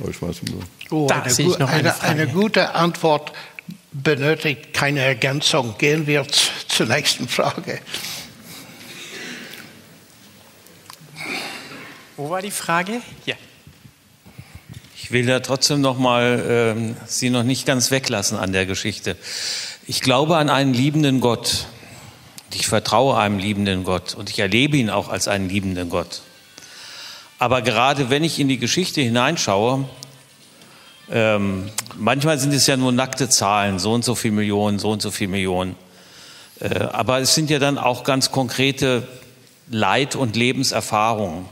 Oh, 0.00 0.08
ich 0.08 0.22
weiß 0.22 0.42
nicht. 0.42 0.54
Oh, 0.90 1.08
eine, 1.08 1.32
ich 1.32 1.58
noch 1.58 1.68
eine, 1.68 2.00
eine, 2.00 2.22
eine 2.22 2.26
gute 2.28 2.76
Antwort 2.76 3.32
benötigt 3.90 4.72
keine 4.72 5.00
Ergänzung. 5.00 5.74
Gehen 5.78 6.06
wir 6.06 6.24
zur 6.68 6.86
nächsten 6.86 7.26
Frage. 7.26 7.80
Wo 12.16 12.30
war 12.30 12.40
die 12.40 12.52
Frage? 12.52 13.02
Ja. 13.26 13.34
Ich 15.02 15.10
will 15.10 15.26
da 15.26 15.40
trotzdem 15.40 15.80
noch 15.80 15.98
mal 15.98 16.44
ähm, 16.48 16.96
Sie 17.06 17.28
noch 17.28 17.42
nicht 17.42 17.66
ganz 17.66 17.90
weglassen 17.90 18.38
an 18.38 18.52
der 18.52 18.66
Geschichte. 18.66 19.16
Ich 19.84 20.00
glaube 20.00 20.36
an 20.36 20.48
einen 20.48 20.72
liebenden 20.72 21.18
Gott. 21.18 21.66
Ich 22.54 22.68
vertraue 22.68 23.18
einem 23.18 23.40
liebenden 23.40 23.82
Gott 23.82 24.14
und 24.14 24.30
ich 24.30 24.38
erlebe 24.38 24.76
ihn 24.76 24.90
auch 24.90 25.08
als 25.08 25.26
einen 25.26 25.48
liebenden 25.48 25.90
Gott. 25.90 26.22
Aber 27.40 27.62
gerade 27.62 28.10
wenn 28.10 28.22
ich 28.22 28.38
in 28.38 28.46
die 28.46 28.58
Geschichte 28.58 29.00
hineinschaue, 29.00 29.88
ähm, 31.10 31.68
manchmal 31.96 32.38
sind 32.38 32.54
es 32.54 32.68
ja 32.68 32.76
nur 32.76 32.92
nackte 32.92 33.28
Zahlen, 33.28 33.80
so 33.80 33.92
und 33.94 34.04
so 34.04 34.14
viele 34.14 34.34
Millionen, 34.34 34.78
so 34.78 34.92
und 34.92 35.02
so 35.02 35.10
viele 35.10 35.32
Millionen. 35.32 35.74
Äh, 36.60 36.78
aber 36.78 37.18
es 37.18 37.34
sind 37.34 37.50
ja 37.50 37.58
dann 37.58 37.76
auch 37.76 38.04
ganz 38.04 38.30
konkrete 38.30 39.08
Leid- 39.68 40.14
und 40.14 40.36
Lebenserfahrungen. 40.36 41.46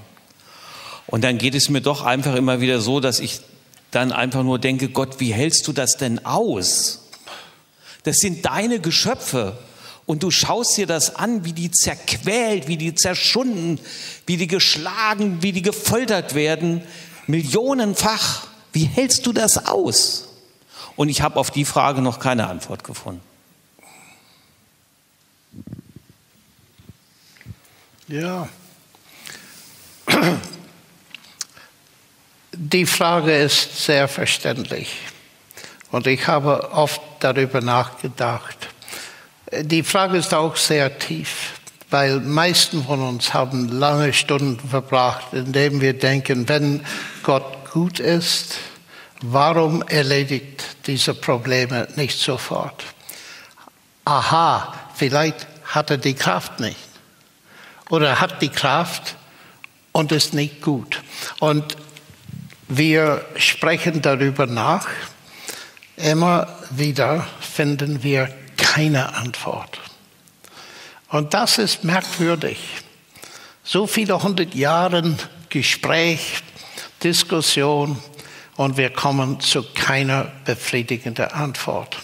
Und 1.10 1.24
dann 1.24 1.38
geht 1.38 1.54
es 1.54 1.68
mir 1.68 1.80
doch 1.80 2.02
einfach 2.02 2.34
immer 2.34 2.60
wieder 2.60 2.80
so, 2.80 3.00
dass 3.00 3.20
ich 3.20 3.40
dann 3.90 4.12
einfach 4.12 4.44
nur 4.44 4.58
denke, 4.58 4.88
Gott, 4.88 5.18
wie 5.18 5.32
hältst 5.32 5.66
du 5.66 5.72
das 5.72 5.96
denn 5.96 6.24
aus? 6.24 7.08
Das 8.04 8.16
sind 8.16 8.44
deine 8.46 8.80
Geschöpfe. 8.80 9.58
Und 10.06 10.22
du 10.22 10.30
schaust 10.30 10.76
dir 10.76 10.86
das 10.86 11.16
an, 11.16 11.44
wie 11.44 11.52
die 11.52 11.70
zerquält, 11.70 12.68
wie 12.68 12.76
die 12.76 12.94
zerschunden, 12.94 13.78
wie 14.26 14.36
die 14.36 14.46
geschlagen, 14.46 15.42
wie 15.42 15.52
die 15.52 15.62
gefoltert 15.62 16.34
werden, 16.34 16.82
millionenfach. 17.26 18.46
Wie 18.72 18.84
hältst 18.84 19.26
du 19.26 19.32
das 19.32 19.66
aus? 19.66 20.28
Und 20.96 21.08
ich 21.08 21.22
habe 21.22 21.36
auf 21.36 21.50
die 21.50 21.64
Frage 21.64 22.02
noch 22.02 22.18
keine 22.18 22.48
Antwort 22.48 22.84
gefunden. 22.84 23.22
Ja. 28.08 28.48
Die 32.62 32.84
Frage 32.84 33.34
ist 33.34 33.86
sehr 33.86 34.06
verständlich 34.06 34.94
und 35.92 36.06
ich 36.06 36.26
habe 36.26 36.72
oft 36.72 37.00
darüber 37.20 37.62
nachgedacht. 37.62 38.68
Die 39.62 39.82
Frage 39.82 40.18
ist 40.18 40.34
auch 40.34 40.56
sehr 40.56 40.98
tief, 40.98 41.54
weil 41.88 42.20
meisten 42.20 42.84
von 42.84 43.00
uns 43.00 43.32
haben 43.32 43.70
lange 43.70 44.12
Stunden 44.12 44.68
verbracht, 44.68 45.32
indem 45.32 45.80
wir 45.80 45.94
denken, 45.94 46.50
wenn 46.50 46.84
Gott 47.22 47.70
gut 47.72 47.98
ist, 47.98 48.58
warum 49.22 49.80
erledigt 49.80 50.62
diese 50.86 51.14
Probleme 51.14 51.88
nicht 51.96 52.18
sofort? 52.18 52.84
Aha, 54.04 54.74
vielleicht 54.94 55.46
hat 55.64 55.90
er 55.90 55.96
die 55.96 56.14
Kraft 56.14 56.60
nicht 56.60 56.76
oder 57.88 58.20
hat 58.20 58.42
die 58.42 58.50
Kraft 58.50 59.16
und 59.92 60.12
ist 60.12 60.34
nicht 60.34 60.60
gut. 60.60 61.02
Und 61.38 61.76
wir 62.70 63.24
sprechen 63.36 64.00
darüber 64.00 64.46
nach. 64.46 64.86
Immer 65.96 66.48
wieder 66.70 67.26
finden 67.40 68.02
wir 68.02 68.32
keine 68.56 69.14
Antwort. 69.14 69.78
Und 71.08 71.34
das 71.34 71.58
ist 71.58 71.84
merkwürdig. 71.84 72.58
So 73.64 73.86
viele 73.86 74.22
hundert 74.22 74.54
Jahre 74.54 75.16
Gespräch, 75.48 76.42
Diskussion 77.02 77.98
und 78.56 78.76
wir 78.76 78.90
kommen 78.90 79.40
zu 79.40 79.64
keiner 79.74 80.30
befriedigenden 80.44 81.26
Antwort. 81.26 81.98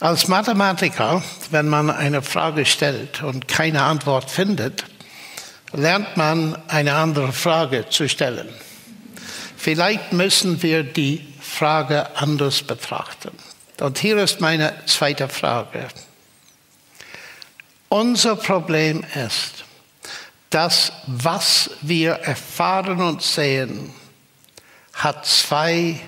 Als 0.00 0.28
Mathematiker, 0.28 1.22
wenn 1.50 1.68
man 1.68 1.90
eine 1.90 2.20
Frage 2.20 2.66
stellt 2.66 3.22
und 3.22 3.48
keine 3.48 3.82
Antwort 3.82 4.30
findet, 4.30 4.84
lernt 5.72 6.16
man 6.16 6.56
eine 6.68 6.94
andere 6.94 7.32
Frage 7.32 7.88
zu 7.88 8.08
stellen. 8.08 8.48
Vielleicht 9.58 10.12
müssen 10.12 10.62
wir 10.62 10.84
die 10.84 11.26
Frage 11.40 12.16
anders 12.16 12.62
betrachten. 12.62 13.32
Und 13.80 13.98
hier 13.98 14.18
ist 14.18 14.40
meine 14.40 14.72
zweite 14.86 15.28
Frage. 15.28 15.88
Unser 17.88 18.36
Problem 18.36 19.04
ist, 19.14 19.64
dass 20.50 20.92
was 21.08 21.70
wir 21.82 22.12
erfahren 22.12 23.00
und 23.00 23.20
sehen, 23.20 23.92
hat 24.94 25.26
zwei 25.26 25.98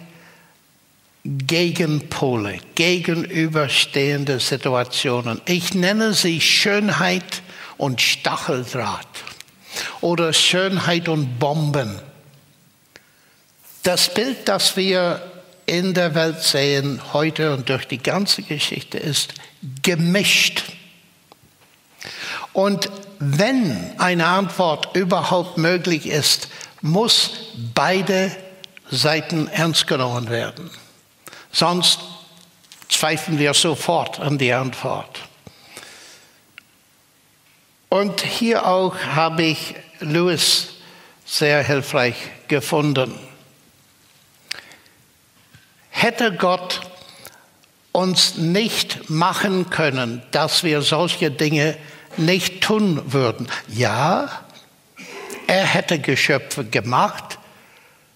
Gegenpole, 1.25 2.59
gegenüberstehende 2.77 4.39
Situationen. 4.39 5.41
Ich 5.47 5.75
nenne 5.75 6.15
sie 6.15 6.41
Schönheit 6.41 7.43
und 7.79 8.01
Stacheldraht 8.01 9.09
oder 10.01 10.33
Schönheit 10.33 11.09
und 11.09 11.41
Bomben. 11.41 12.01
Das 13.83 14.13
Bild, 14.13 14.49
das 14.49 14.77
wir 14.77 15.23
in 15.67 15.95
der 15.95 16.15
Welt 16.15 16.43
sehen 16.43 17.01
heute 17.13 17.55
und 17.55 17.69
durch 17.69 17.87
die 17.87 18.03
ganze 18.03 18.43
Geschichte 18.43 18.99
ist 18.99 19.35
gemischt. 19.83 20.65
Und 22.53 22.91
wenn 23.19 23.95
eine 23.99 24.27
Antwort 24.27 24.97
überhaupt 24.97 25.59
möglich 25.59 26.07
ist, 26.07 26.49
muss 26.81 27.31
beide 27.75 28.35
Seiten 28.91 29.47
ernst 29.49 29.87
genommen 29.87 30.29
werden. 30.29 30.71
Sonst 31.53 32.01
zweifeln 32.89 33.39
wir 33.39 33.55
sofort 33.55 34.19
an 34.19 34.39
die 34.39 34.53
Antwort. 34.53 35.21
Und 37.89 38.21
hier 38.23 38.67
auch 38.67 38.97
habe 39.15 39.45
ich 39.45 39.75
Lewis 40.01 40.69
sehr 41.25 41.63
hilfreich 41.63 42.17
gefunden. 42.49 43.30
Hätte 46.01 46.33
Gott 46.33 46.81
uns 47.93 48.39
nicht 48.39 49.11
machen 49.11 49.69
können, 49.69 50.23
dass 50.31 50.65
wir 50.65 50.81
solche 50.81 51.31
Dinge 51.31 51.77
nicht 52.17 52.63
tun 52.63 53.13
würden. 53.13 53.47
Ja, 53.69 54.31
er 55.47 55.67
hätte 55.67 55.99
Geschöpfe 55.99 56.65
gemacht, 56.65 57.39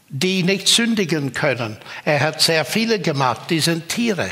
die 0.09 0.45
nicht 0.45 0.67
sündigen 0.69 1.35
können. 1.35 1.77
Er 2.07 2.21
hat 2.21 2.41
sehr 2.41 2.65
viele 2.65 3.01
gemacht, 3.01 3.51
die 3.51 3.61
sind 3.61 3.91
Tiere. 3.91 4.31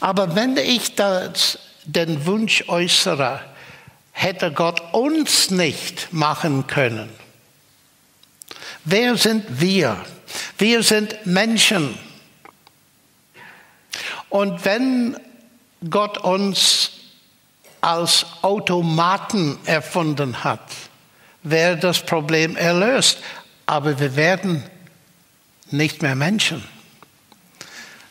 Aber 0.00 0.34
wenn 0.34 0.56
ich 0.56 0.96
das 0.96 1.60
den 1.84 2.26
Wunsch 2.26 2.64
äußere, 2.66 3.42
hätte 4.10 4.50
Gott 4.50 4.82
uns 4.92 5.52
nicht 5.52 6.12
machen 6.12 6.66
können. 6.66 7.10
Wer 8.84 9.16
sind 9.16 9.44
wir? 9.60 10.04
Wir 10.58 10.82
sind 10.82 11.26
Menschen. 11.26 11.98
Und 14.28 14.64
wenn 14.64 15.16
Gott 15.88 16.18
uns 16.18 16.90
als 17.80 18.26
Automaten 18.42 19.58
erfunden 19.64 20.42
hat, 20.44 20.60
wäre 21.42 21.76
das 21.76 22.00
Problem 22.00 22.56
erlöst. 22.56 23.18
Aber 23.66 23.98
wir 23.98 24.16
werden 24.16 24.64
nicht 25.70 26.02
mehr 26.02 26.14
Menschen. 26.14 26.64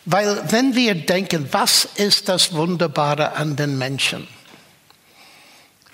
Weil 0.05 0.51
wenn 0.51 0.75
wir 0.75 0.93
denken, 0.93 1.47
was 1.51 1.85
ist 1.95 2.29
das 2.29 2.53
Wunderbare 2.53 3.33
an 3.33 3.55
den 3.55 3.77
Menschen? 3.77 4.27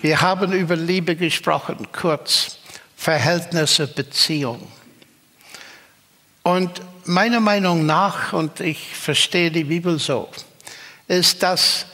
Wir 0.01 0.19
haben 0.21 0.51
über 0.51 0.75
Liebe 0.75 1.15
gesprochen, 1.15 1.87
kurz, 1.91 2.57
Verhältnisse, 2.97 3.87
Beziehung. 3.87 4.67
Und 6.43 6.81
meiner 7.05 7.39
Meinung 7.39 7.85
nach, 7.85 8.33
und 8.33 8.59
ich 8.59 8.95
verstehe 8.95 9.51
die 9.51 9.65
Bibel 9.65 9.99
so, 9.99 10.29
ist, 11.07 11.43
dass 11.43 11.85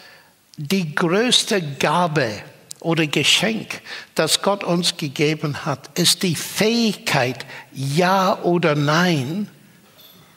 die 0.58 0.95
größte 0.95 1.62
Gabe 1.62 2.41
oder 2.80 3.08
Geschenk, 3.08 3.82
das 4.16 4.41
Gott 4.41 4.64
uns 4.64 4.98
gegeben 4.98 5.66
hat, 5.66 5.98
ist 5.98 6.24
die 6.24 6.36
Fähigkeit, 6.36 7.45
Ja 7.74 8.41
oder 8.43 8.76
Nein 8.76 9.50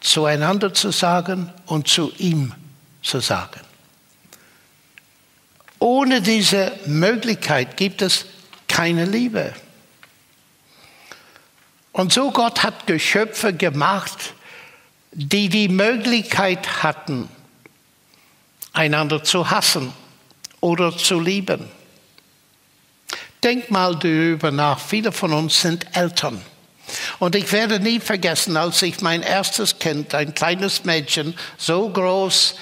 zueinander 0.00 0.72
zu 0.72 0.90
sagen 0.90 1.52
und 1.66 1.88
zu 1.88 2.12
ihm 2.18 2.52
zu 3.02 3.20
sagen. 3.20 3.60
Ohne 5.78 6.20
diese 6.20 6.72
Möglichkeit 6.86 7.76
gibt 7.76 8.02
es 8.02 8.26
keine 8.68 9.04
Liebe. 9.04 9.54
Und 12.00 12.14
so 12.14 12.30
Gott 12.30 12.62
hat 12.62 12.86
Geschöpfe 12.86 13.52
gemacht, 13.52 14.32
die 15.12 15.50
die 15.50 15.68
Möglichkeit 15.68 16.82
hatten, 16.82 17.28
einander 18.72 19.22
zu 19.22 19.50
hassen 19.50 19.92
oder 20.60 20.96
zu 20.96 21.20
lieben. 21.20 21.68
Denk 23.44 23.70
mal 23.70 23.96
darüber 23.96 24.50
nach, 24.50 24.80
viele 24.80 25.12
von 25.12 25.34
uns 25.34 25.60
sind 25.60 25.94
Eltern. 25.94 26.40
Und 27.18 27.34
ich 27.34 27.52
werde 27.52 27.78
nie 27.80 28.00
vergessen, 28.00 28.56
als 28.56 28.80
ich 28.80 29.02
mein 29.02 29.20
erstes 29.20 29.78
Kind, 29.78 30.14
ein 30.14 30.34
kleines 30.34 30.86
Mädchen, 30.86 31.34
so 31.58 31.90
groß, 31.90 32.54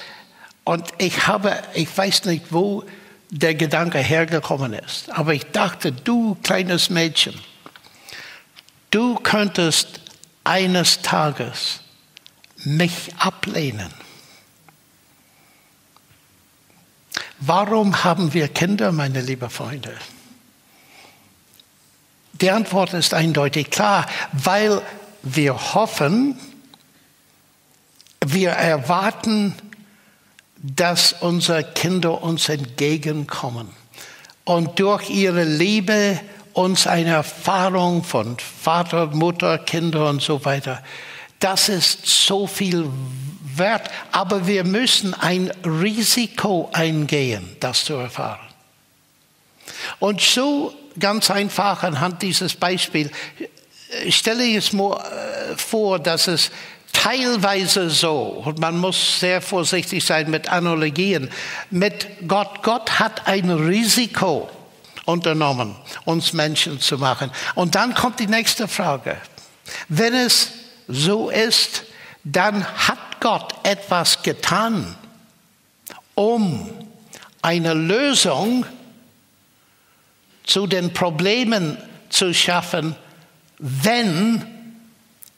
und 0.65 0.83
ich 0.97 1.27
habe, 1.27 1.57
ich 1.75 1.97
weiß 1.97 2.25
nicht, 2.25 2.47
wo 2.49 2.83
der 3.29 3.55
Gedanke 3.55 3.99
hergekommen 3.99 4.73
ist, 4.73 5.09
aber 5.11 5.33
ich 5.33 5.45
dachte, 5.45 5.93
du 5.93 6.35
kleines 6.43 6.89
Mädchen, 6.89 7.39
du 8.91 9.15
könntest 9.15 9.99
eines 10.43 11.01
Tages 11.01 11.81
mich 12.63 13.13
ablehnen. 13.17 13.93
Warum 17.39 18.03
haben 18.03 18.33
wir 18.33 18.49
Kinder, 18.49 18.91
meine 18.91 19.21
lieben 19.21 19.49
Freunde? 19.49 19.95
Die 22.33 22.51
Antwort 22.51 22.93
ist 22.93 23.13
eindeutig 23.13 23.69
klar, 23.69 24.05
weil 24.31 24.81
wir 25.23 25.73
hoffen, 25.73 26.37
wir 28.25 28.51
erwarten, 28.51 29.55
dass 30.57 31.13
unsere 31.13 31.63
Kinder 31.63 32.21
uns 32.21 32.49
entgegenkommen 32.49 33.69
und 34.43 34.79
durch 34.79 35.09
ihre 35.09 35.43
Liebe 35.43 36.19
uns 36.53 36.87
eine 36.87 37.11
Erfahrung 37.11 38.03
von 38.03 38.37
Vater, 38.39 39.07
Mutter, 39.07 39.57
Kinder 39.57 40.09
und 40.09 40.21
so 40.21 40.43
weiter. 40.45 40.81
Das 41.39 41.69
ist 41.69 42.05
so 42.05 42.47
viel 42.47 42.89
wert, 43.55 43.89
aber 44.11 44.47
wir 44.47 44.63
müssen 44.63 45.13
ein 45.13 45.51
Risiko 45.63 46.69
eingehen, 46.73 47.55
das 47.59 47.85
zu 47.85 47.93
erfahren. 47.93 48.39
Und 49.99 50.21
so 50.21 50.73
ganz 50.97 51.31
einfach 51.31 51.83
anhand 51.83 52.21
dieses 52.21 52.55
Beispiels 52.55 53.11
stelle 54.09 54.43
ich 54.43 54.55
es 54.55 54.73
mir 54.73 54.97
äh, 54.97 55.57
vor, 55.57 55.99
dass 55.99 56.27
es 56.27 56.51
teilweise 56.93 57.89
so, 57.89 58.43
und 58.45 58.59
man 58.59 58.77
muss 58.77 59.19
sehr 59.19 59.41
vorsichtig 59.41 60.05
sein 60.05 60.29
mit 60.29 60.49
Analogien, 60.49 61.29
mit 61.69 62.07
Gott. 62.27 62.61
Gott 62.63 62.99
hat 62.99 63.27
ein 63.27 63.49
Risiko 63.49 64.49
unternommen, 65.09 65.75
uns 66.05 66.33
Menschen 66.33 66.79
zu 66.79 66.97
machen. 66.97 67.31
Und 67.55 67.75
dann 67.75 67.93
kommt 67.93 68.19
die 68.19 68.27
nächste 68.27 68.67
Frage. 68.67 69.17
Wenn 69.87 70.13
es 70.13 70.51
so 70.87 71.29
ist, 71.29 71.83
dann 72.23 72.65
hat 72.65 73.19
Gott 73.19 73.53
etwas 73.63 74.23
getan, 74.23 74.95
um 76.15 76.69
eine 77.41 77.73
Lösung 77.73 78.65
zu 80.45 80.67
den 80.67 80.93
Problemen 80.93 81.77
zu 82.09 82.33
schaffen, 82.33 82.95
wenn 83.59 84.45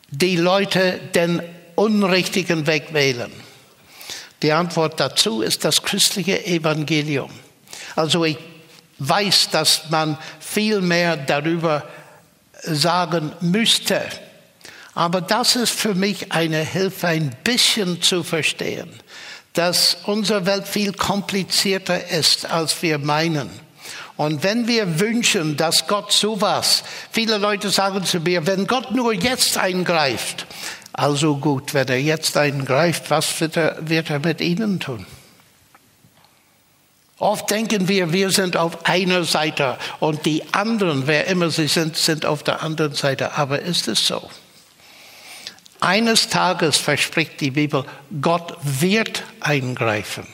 die 0.10 0.38
Leute 0.38 1.00
den 1.16 1.42
unrichtigen 1.76 2.68
Weg 2.68 2.94
wählen. 2.94 3.32
Die 4.42 4.52
Antwort 4.52 5.00
dazu 5.00 5.42
ist 5.42 5.66
das 5.66 5.84
christliche 5.84 6.46
Evangelium. 6.46 7.32
Also 7.96 8.26
ich 8.26 8.38
weiß, 9.02 9.50
dass 9.50 9.90
man 9.90 10.18
viel 10.40 10.82
mehr 10.82 11.18
darüber 11.18 11.84
sagen 12.64 13.32
müsste. 13.42 14.02
Aber 14.94 15.22
das 15.22 15.56
ist 15.56 15.72
für 15.72 15.96
mich 15.96 16.32
eine 16.32 16.60
Hilfe, 16.60 17.08
ein 17.08 17.36
bisschen 17.44 18.02
zu 18.02 18.24
verstehen, 18.24 18.90
dass 19.54 19.98
unsere 20.06 20.46
Welt 20.46 20.68
viel 20.68 20.94
komplizierter 20.94 22.10
ist, 22.10 22.46
als 22.46 22.82
wir 22.82 23.00
meinen. 23.00 23.50
Und 24.18 24.44
wenn 24.44 24.68
wir 24.68 25.00
wünschen, 25.00 25.58
dass 25.58 25.88
Gott 25.88 26.12
sowas, 26.12 26.84
viele 27.12 27.38
Leute 27.38 27.70
sagen 27.70 28.04
zu 28.04 28.20
mir, 28.20 28.46
wenn 28.46 28.68
Gott 28.68 28.92
nur 28.92 29.14
jetzt 29.14 29.58
eingreift, 29.58 30.46
also 30.94 31.38
gut, 31.38 31.74
wenn 31.74 31.88
er 31.88 32.00
jetzt 32.00 32.38
eingreift, 32.38 33.10
was 33.10 33.40
wird 33.42 33.58
er, 33.58 33.78
wird 33.82 34.10
er 34.12 34.20
mit 34.20 34.42
ihnen 34.42 34.80
tun? 34.80 35.08
Oft 37.22 37.52
denken 37.52 37.88
wir, 37.88 38.12
wir 38.12 38.32
sind 38.32 38.58
auf 38.58 38.88
einer 38.88 39.24
Seite 39.26 39.78
und 40.00 40.26
die 40.26 40.42
anderen, 40.54 41.06
wer 41.06 41.28
immer 41.28 41.52
sie 41.52 41.68
sind, 41.68 41.96
sind 41.96 42.26
auf 42.26 42.42
der 42.42 42.64
anderen 42.64 42.96
Seite. 42.96 43.38
Aber 43.38 43.62
ist 43.62 43.88
es 43.88 44.08
so? 44.08 44.28
Eines 45.80 46.30
Tages 46.30 46.78
verspricht 46.78 47.40
die 47.40 47.52
Bibel, 47.52 47.86
Gott 48.22 48.58
wird 48.64 49.22
eingreifen. 49.40 50.26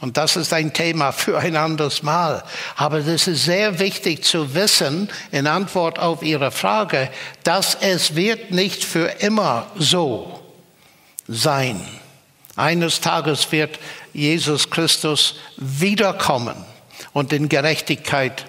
Und 0.00 0.16
das 0.16 0.36
ist 0.36 0.54
ein 0.54 0.72
Thema 0.72 1.12
für 1.12 1.38
ein 1.38 1.54
anderes 1.54 2.02
Mal. 2.02 2.42
Aber 2.76 2.96
es 2.96 3.28
ist 3.28 3.44
sehr 3.44 3.78
wichtig 3.78 4.24
zu 4.24 4.54
wissen, 4.54 5.10
in 5.32 5.46
Antwort 5.46 5.98
auf 5.98 6.22
Ihre 6.22 6.50
Frage, 6.50 7.10
dass 7.44 7.74
es 7.74 8.16
wird 8.16 8.52
nicht 8.52 8.84
für 8.84 9.20
immer 9.20 9.66
so 9.76 10.40
sein. 11.28 11.86
Eines 12.56 13.00
Tages 13.00 13.52
wird 13.52 13.78
Jesus 14.12 14.70
Christus 14.70 15.36
wiederkommen 15.58 16.56
und 17.12 17.32
in 17.32 17.48
Gerechtigkeit 17.48 18.46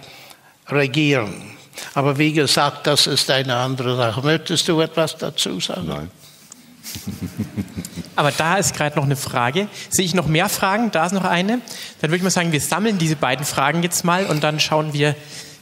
regieren. 0.70 1.58
Aber 1.94 2.18
wie 2.18 2.34
gesagt, 2.34 2.88
das 2.88 3.06
ist 3.06 3.30
eine 3.30 3.56
andere 3.56 3.98
Sache. 3.98 4.22
Möchtest 4.22 4.68
du 4.68 4.80
etwas 4.82 5.18
dazu 5.18 5.60
sagen? 5.60 5.88
Nein. 5.88 6.12
Aber 8.16 8.32
da 8.32 8.58
ist 8.58 8.76
gerade 8.76 8.96
noch 8.96 9.04
eine 9.04 9.16
Frage. 9.16 9.68
Sehe 9.90 10.06
ich 10.06 10.16
noch 10.16 10.28
mehr 10.28 10.50
Fragen? 10.50 10.90
Da 10.92 11.06
ist 11.06 11.12
noch 11.12 11.26
eine. 11.26 11.60
Dann 12.02 12.10
würde 12.10 12.18
ich 12.18 12.24
mal 12.24 12.30
sagen, 12.30 12.52
wir 12.52 12.62
sammeln 12.62 12.98
diese 12.98 13.16
beiden 13.16 13.46
Fragen 13.46 13.84
jetzt 13.84 14.04
mal 14.06 14.26
und 14.26 14.44
dann 14.44 14.60
schauen 14.60 14.94
wir, 14.94 15.16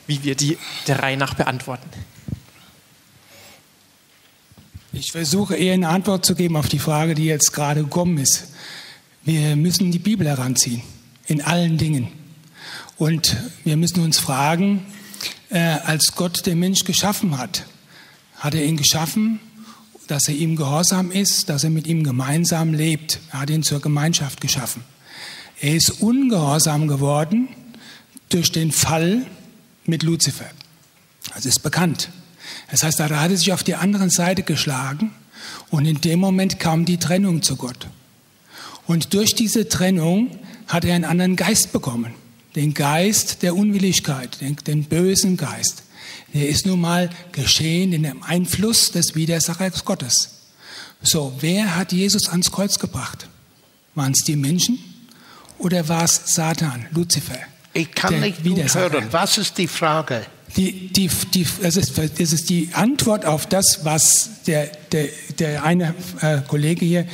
wie 0.07 0.23
wir 0.23 0.35
die 0.35 0.57
der 0.87 1.01
Reihe 1.01 1.17
nach 1.17 1.33
beantworten. 1.33 1.89
Ich 4.97 5.11
versuche 5.11 5.57
eher 5.57 5.73
eine 5.73 5.89
Antwort 5.89 6.25
zu 6.25 6.35
geben 6.35 6.55
auf 6.55 6.69
die 6.69 6.79
Frage, 6.79 7.15
die 7.15 7.25
jetzt 7.25 7.51
gerade 7.51 7.83
gekommen 7.83 8.17
ist. 8.17 8.45
Wir 9.23 9.57
müssen 9.57 9.91
die 9.91 9.99
Bibel 9.99 10.25
heranziehen, 10.25 10.83
in 11.27 11.41
allen 11.41 11.77
Dingen. 11.77 12.07
Und 12.97 13.35
wir 13.65 13.75
müssen 13.75 14.01
uns 14.01 14.19
fragen, 14.19 14.85
äh, 15.49 15.59
als 15.59 16.15
Gott 16.15 16.45
den 16.45 16.59
Mensch 16.59 16.85
geschaffen 16.85 17.37
hat, 17.37 17.65
hat 18.37 18.55
er 18.55 18.63
ihn 18.63 18.77
geschaffen, 18.77 19.41
dass 20.07 20.29
er 20.29 20.35
ihm 20.35 20.55
gehorsam 20.55 21.11
ist, 21.11 21.49
dass 21.49 21.65
er 21.65 21.71
mit 21.71 21.87
ihm 21.87 22.05
gemeinsam 22.05 22.73
lebt. 22.73 23.19
Er 23.33 23.41
hat 23.41 23.49
ihn 23.49 23.63
zur 23.63 23.81
Gemeinschaft 23.81 24.39
geschaffen. 24.39 24.81
Er 25.59 25.75
ist 25.75 26.01
ungehorsam 26.01 26.87
geworden 26.87 27.49
durch 28.29 28.49
den 28.53 28.71
Fall 28.71 29.25
mit 29.85 30.03
Luzifer. 30.03 30.49
Das 31.33 31.45
ist 31.45 31.59
bekannt. 31.59 32.09
Das 32.71 32.83
heißt, 32.83 32.99
er 32.99 33.37
sich 33.37 33.53
auf 33.53 33.63
die 33.63 33.75
andere 33.75 34.09
Seite 34.09 34.43
geschlagen 34.43 35.11
und 35.69 35.85
in 35.85 36.01
dem 36.01 36.19
Moment 36.19 36.59
kam 36.59 36.85
die 36.85 36.97
Trennung 36.97 37.41
zu 37.41 37.55
Gott. 37.55 37.87
Und 38.87 39.13
durch 39.13 39.35
diese 39.35 39.69
Trennung 39.69 40.31
hat 40.67 40.85
er 40.85 40.95
einen 40.95 41.05
anderen 41.05 41.35
Geist 41.35 41.71
bekommen. 41.71 42.13
Den 42.55 42.73
Geist 42.73 43.43
der 43.43 43.55
Unwilligkeit, 43.55 44.41
den, 44.41 44.55
den 44.55 44.85
bösen 44.85 45.37
Geist 45.37 45.85
der 46.35 46.49
ist 46.49 46.65
nun 46.65 46.81
mal 46.81 47.09
geschehen 47.31 47.93
in 47.93 48.03
dem 48.03 48.21
Einfluss 48.21 48.91
des 48.91 49.15
Widersachers 49.15 49.85
Gottes. 49.85 50.29
So, 51.01 51.33
wer 51.39 51.77
hat 51.77 51.93
Jesus 51.93 52.27
ans 52.27 52.51
Kreuz 52.51 52.77
gebracht? 52.77 53.27
Waren 53.95 54.11
es 54.11 54.25
die 54.25 54.35
Menschen 54.35 54.77
oder 55.57 55.87
war 55.87 56.03
es 56.03 56.21
Satan, 56.25 56.87
Luzifer? 56.91 57.39
Ich 57.73 57.91
kann 57.91 58.19
nicht 58.19 58.43
gut 58.43 58.57
hören. 58.73 59.07
Was 59.11 59.37
ist 59.37 59.57
die 59.57 59.67
Frage? 59.67 60.25
Die, 60.57 60.87
die, 60.87 61.09
die, 61.33 61.45
das, 61.61 61.75
ist, 61.75 61.97
das 61.97 62.31
ist 62.31 62.49
die 62.49 62.69
Antwort 62.73 63.25
auf 63.25 63.45
das, 63.45 63.81
was 63.83 64.29
der, 64.47 64.69
der, 64.91 65.09
der 65.37 65.63
eine 65.63 65.93
äh, 66.21 66.39
Kollege 66.47 66.85
hier 66.85 67.05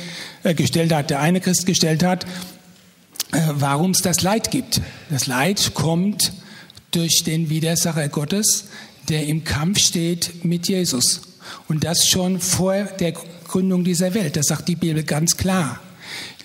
äh, 0.44 0.54
gestellt 0.54 0.92
hat, 0.92 1.10
der 1.10 1.20
eine 1.20 1.40
Christ 1.40 1.66
gestellt 1.66 2.04
hat, 2.04 2.24
äh, 3.32 3.40
warum 3.54 3.90
es 3.92 4.02
das 4.02 4.22
Leid 4.22 4.50
gibt. 4.52 4.80
Das 5.10 5.26
Leid 5.26 5.74
kommt 5.74 6.32
durch 6.92 7.24
den 7.24 7.50
Widersacher 7.50 8.08
Gottes, 8.08 8.66
der 9.08 9.26
im 9.26 9.42
Kampf 9.42 9.80
steht 9.80 10.44
mit 10.44 10.68
Jesus. 10.68 11.22
Und 11.68 11.82
das 11.82 12.06
schon 12.06 12.38
vor 12.38 12.84
der 13.00 13.12
Gründung 13.12 13.82
dieser 13.82 14.14
Welt. 14.14 14.36
Das 14.36 14.46
sagt 14.46 14.68
die 14.68 14.76
Bibel 14.76 15.02
ganz 15.02 15.36
klar. 15.36 15.80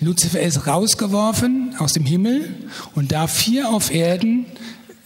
Luzifer 0.00 0.40
ist 0.40 0.66
rausgeworfen 0.66 1.74
aus 1.78 1.92
dem 1.92 2.04
Himmel 2.04 2.54
und 2.94 3.12
darf 3.12 3.38
hier 3.38 3.68
auf 3.68 3.92
Erden, 3.92 4.46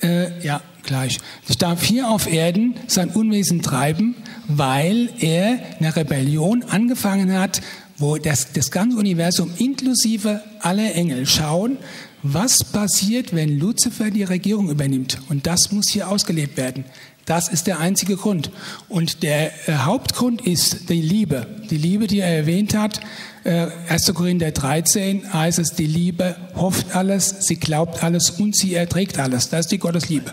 äh, 0.03 0.45
ja, 0.45 0.61
gleich, 0.83 1.19
darf 1.63 1.85
hier 1.85 2.09
auf 2.09 2.31
Erden 2.31 2.75
sein 2.89 3.11
Unwesen 3.11 3.63
treiben, 3.63 4.17
weil 4.49 5.11
er 5.21 5.61
eine 5.79 5.95
Rebellion 5.95 6.65
angefangen 6.65 7.33
hat, 7.33 7.63
wo 7.99 8.17
das, 8.17 8.53
das 8.53 8.73
ganze 8.73 8.99
Universum 8.99 9.53
inklusive 9.59 10.43
aller 10.61 10.95
Engel 10.95 11.25
schauen, 11.27 11.79
was 12.25 12.65
passiert, 12.65 13.35
wenn 13.35 13.59
Luzifer 13.59 14.11
die 14.11 14.25
Regierung 14.25 14.71
übernimmt. 14.71 15.19
Und 15.29 15.47
das 15.47 15.71
muss 15.71 15.87
hier 15.89 16.09
ausgelebt 16.09 16.57
werden. 16.57 16.85
Das 17.25 17.49
ist 17.49 17.69
der 17.69 17.79
einzige 17.79 18.17
Grund. 18.17 18.51
Und 18.89 19.23
der 19.23 19.53
äh, 19.69 19.75
Hauptgrund 19.85 20.41
ist 20.45 20.89
die 20.89 21.01
Liebe. 21.01 21.47
Die 21.71 21.77
Liebe, 21.77 22.09
die 22.09 22.19
er 22.19 22.37
erwähnt 22.37 22.75
hat. 22.75 23.01
Äh, 23.45 23.69
1. 23.89 24.13
Korinther 24.15 24.51
13 24.51 25.33
heißt 25.33 25.61
es, 25.61 25.71
die 25.71 25.87
Liebe 25.87 26.37
hofft 26.57 26.97
alles, 26.97 27.37
sie 27.41 27.57
glaubt 27.57 28.03
alles 28.03 28.31
und 28.31 28.57
sie 28.57 28.75
erträgt 28.75 29.21
alles. 29.21 29.49
Das 29.49 29.61
ist 29.61 29.73
die 29.73 29.79
Gottesliebe. 29.79 30.33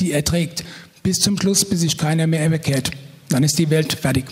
Die 0.00 0.12
erträgt 0.12 0.64
bis 1.02 1.18
zum 1.18 1.38
Schluss, 1.38 1.64
bis 1.64 1.80
sich 1.80 1.98
keiner 1.98 2.26
mehr 2.26 2.48
bekehrt. 2.48 2.90
Dann 3.28 3.42
ist 3.42 3.58
die 3.58 3.70
Welt 3.70 3.92
fertig. 3.92 4.26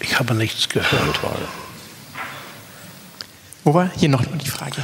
Ich 0.00 0.18
habe 0.18 0.34
nichts 0.34 0.68
gehört. 0.68 1.20
Wo 3.64 3.74
war 3.74 3.90
hier 3.96 4.08
noch 4.08 4.24
die 4.24 4.48
Frage? 4.48 4.82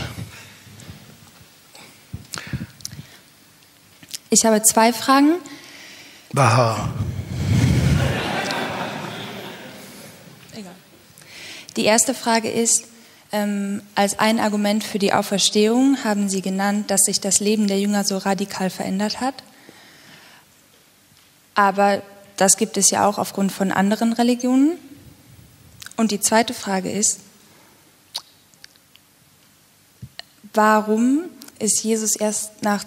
Ich 4.31 4.45
habe 4.45 4.63
zwei 4.63 4.93
Fragen. 4.93 5.35
Aha. 6.35 6.93
Die 11.77 11.85
erste 11.85 12.15
Frage 12.15 12.51
ist, 12.51 12.85
ähm, 13.35 13.83
als 13.97 14.21
ein 14.21 14.39
Argument 14.39 14.85
für 14.85 15.01
die 15.01 15.13
Auferstehung 15.13 16.05
haben 16.05 16.29
Sie 16.29 16.41
genannt, 16.41 16.89
dass 16.93 17.01
sich 17.01 17.21
das 17.21 17.41
Leben 17.41 17.67
der 17.67 17.81
Jünger 17.81 18.05
so 18.05 18.17
radikal 18.17 18.71
verändert 18.71 19.21
hat. 19.21 19.35
Aber 21.57 22.01
das 22.37 22.57
gibt 22.57 22.77
es 22.77 22.91
ja 22.91 23.07
auch 23.09 23.19
aufgrund 23.19 23.51
von 23.51 23.73
anderen 23.73 24.13
Religionen. 24.13 24.79
Und 25.97 26.13
die 26.13 26.21
zweite 26.21 26.55
Frage 26.55 26.93
ist, 26.93 27.19
warum 30.53 31.25
ist 31.59 31.83
Jesus 31.83 32.15
erst 32.15 32.63
nach 32.63 32.85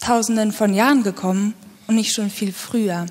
Tausenden 0.00 0.52
von 0.52 0.72
Jahren 0.72 1.02
gekommen 1.02 1.52
und 1.86 1.96
nicht 1.96 2.14
schon 2.14 2.30
viel 2.30 2.54
früher? 2.54 3.04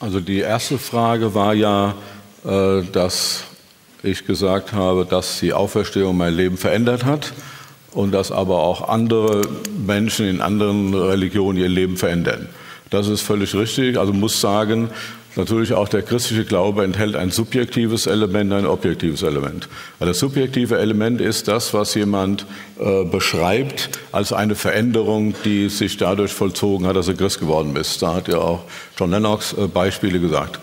Also 0.00 0.20
die 0.20 0.38
erste 0.38 0.78
Frage 0.78 1.34
war 1.34 1.54
ja, 1.54 1.94
äh, 2.44 2.82
dass 2.92 3.42
ich 4.04 4.24
gesagt 4.26 4.72
habe, 4.72 5.04
dass 5.04 5.40
die 5.40 5.52
Auferstehung 5.52 6.16
mein 6.16 6.34
Leben 6.34 6.56
verändert 6.56 7.04
hat 7.04 7.32
und 7.92 8.12
dass 8.12 8.30
aber 8.30 8.58
auch 8.58 8.88
andere 8.88 9.42
Menschen 9.84 10.28
in 10.28 10.40
anderen 10.40 10.94
Religionen 10.94 11.58
ihr 11.58 11.68
Leben 11.68 11.96
verändern. 11.96 12.48
Das 12.90 13.08
ist 13.08 13.22
völlig 13.22 13.56
richtig. 13.56 13.98
Also 13.98 14.12
muss 14.12 14.40
sagen, 14.40 14.90
natürlich 15.36 15.72
auch 15.72 15.88
der 15.88 16.02
christliche 16.02 16.44
Glaube 16.44 16.84
enthält 16.84 17.16
ein 17.16 17.30
subjektives 17.30 18.06
Element, 18.06 18.52
ein 18.52 18.66
objektives 18.66 19.22
Element. 19.22 19.68
Das 20.00 20.18
subjektive 20.18 20.78
Element 20.78 21.20
ist 21.20 21.48
das, 21.48 21.74
was 21.74 21.94
jemand 21.94 22.46
äh, 22.78 23.04
beschreibt 23.04 23.90
als 24.12 24.32
eine 24.32 24.54
Veränderung, 24.54 25.34
die 25.44 25.68
sich 25.68 25.96
dadurch 25.96 26.32
vollzogen 26.32 26.86
hat, 26.86 26.96
dass 26.96 27.08
er 27.08 27.14
Christ 27.14 27.40
geworden 27.40 27.76
ist. 27.76 28.02
Da 28.02 28.14
hat 28.14 28.28
ja 28.28 28.38
auch 28.38 28.64
John 28.96 29.10
Lennox 29.10 29.52
äh, 29.52 29.66
Beispiele 29.66 30.20
gesagt. 30.20 30.58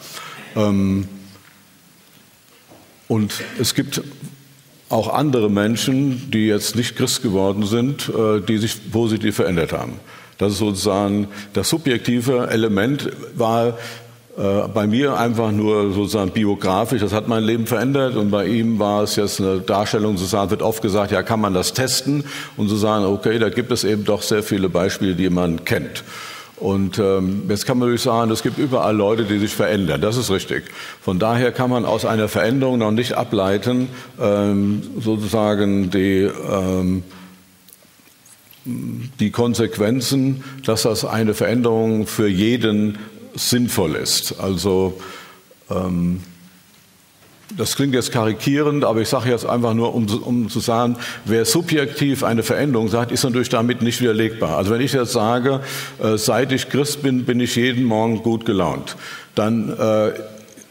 Ähm, 0.55 1.07
und 3.07 3.33
es 3.59 3.75
gibt 3.75 4.01
auch 4.89 5.13
andere 5.13 5.49
Menschen, 5.49 6.31
die 6.31 6.47
jetzt 6.47 6.75
nicht 6.75 6.95
Christ 6.95 7.21
geworden 7.21 7.65
sind, 7.65 8.09
äh, 8.09 8.41
die 8.41 8.57
sich 8.57 8.91
positiv 8.91 9.35
verändert 9.35 9.73
haben. 9.73 9.99
Das 10.37 10.53
ist 10.53 10.59
sozusagen 10.59 11.27
das 11.53 11.69
subjektive 11.69 12.47
Element 12.49 13.09
war 13.35 13.77
bei 14.35 14.85
mir 14.85 15.17
einfach 15.17 15.51
nur 15.51 15.93
sozusagen 15.93 16.31
biografisch, 16.31 17.01
das 17.01 17.13
hat 17.13 17.29
mein 17.29 17.43
Leben 17.43 17.67
verändert 17.67 18.17
und 18.17 18.31
bei 18.31 18.45
ihm 18.47 18.79
war 18.79 19.03
es 19.03 19.15
jetzt 19.15 19.39
eine 19.39 19.61
Darstellung, 19.61 20.17
sozusagen 20.17 20.51
wird 20.51 20.61
oft 20.61 20.81
gesagt, 20.81 21.13
ja, 21.13 21.23
kann 21.23 21.39
man 21.39 21.53
das 21.53 21.71
testen 21.71 22.25
und 22.57 22.67
so 22.67 22.75
sagen, 22.75 23.05
okay, 23.05 23.39
da 23.39 23.47
gibt 23.47 23.71
es 23.71 23.85
eben 23.85 24.03
doch 24.03 24.21
sehr 24.21 24.43
viele 24.43 24.67
Beispiele, 24.67 25.15
die 25.15 25.29
man 25.29 25.63
kennt. 25.63 26.03
Und 26.57 26.99
ähm, 26.99 27.43
jetzt 27.49 27.65
kann 27.65 27.77
man 27.77 27.89
natürlich 27.89 28.03
sagen, 28.03 28.31
es 28.31 28.41
gibt 28.41 28.57
überall 28.57 28.95
Leute, 28.95 29.25
die 29.25 29.39
sich 29.39 29.53
verändern. 29.53 29.99
Das 29.99 30.15
ist 30.15 30.31
richtig. 30.31 30.63
Von 31.01 31.19
daher 31.19 31.51
kann 31.51 31.69
man 31.69 31.83
aus 31.85 32.05
einer 32.05 32.29
Veränderung 32.29 32.79
noch 32.79 32.91
nicht 32.91 33.13
ableiten, 33.13 33.89
ähm, 34.21 34.81
sozusagen 34.99 35.91
die, 35.91 36.29
ähm, 36.49 37.03
die 38.65 39.31
Konsequenzen, 39.31 40.43
dass 40.65 40.83
das 40.83 41.03
eine 41.03 41.33
Veränderung 41.33 42.07
für 42.07 42.27
jeden 42.27 42.97
sinnvoll 43.35 43.95
ist. 43.95 44.39
Also 44.39 44.99
ähm, 45.69 46.21
das 47.57 47.75
klingt 47.75 47.93
jetzt 47.93 48.11
karikierend, 48.11 48.83
aber 48.83 49.01
ich 49.01 49.09
sage 49.09 49.29
jetzt 49.29 49.45
einfach 49.45 49.73
nur, 49.73 49.93
um, 49.93 50.07
um, 50.23 50.49
zu 50.49 50.59
sagen, 50.59 50.97
wer 51.25 51.45
subjektiv 51.45 52.23
eine 52.23 52.43
Veränderung 52.43 52.89
sagt, 52.89 53.11
ist 53.11 53.23
natürlich 53.23 53.49
damit 53.49 53.81
nicht 53.81 54.01
widerlegbar. 54.01 54.57
Also 54.57 54.71
wenn 54.71 54.81
ich 54.81 54.93
jetzt 54.93 55.11
sage, 55.11 55.61
äh, 56.01 56.17
seit 56.17 56.51
ich 56.51 56.69
Christ 56.69 57.03
bin, 57.03 57.25
bin 57.25 57.39
ich 57.39 57.55
jeden 57.55 57.83
Morgen 57.83 58.23
gut 58.23 58.45
gelaunt, 58.45 58.95
dann 59.35 59.69
äh, 59.77 60.11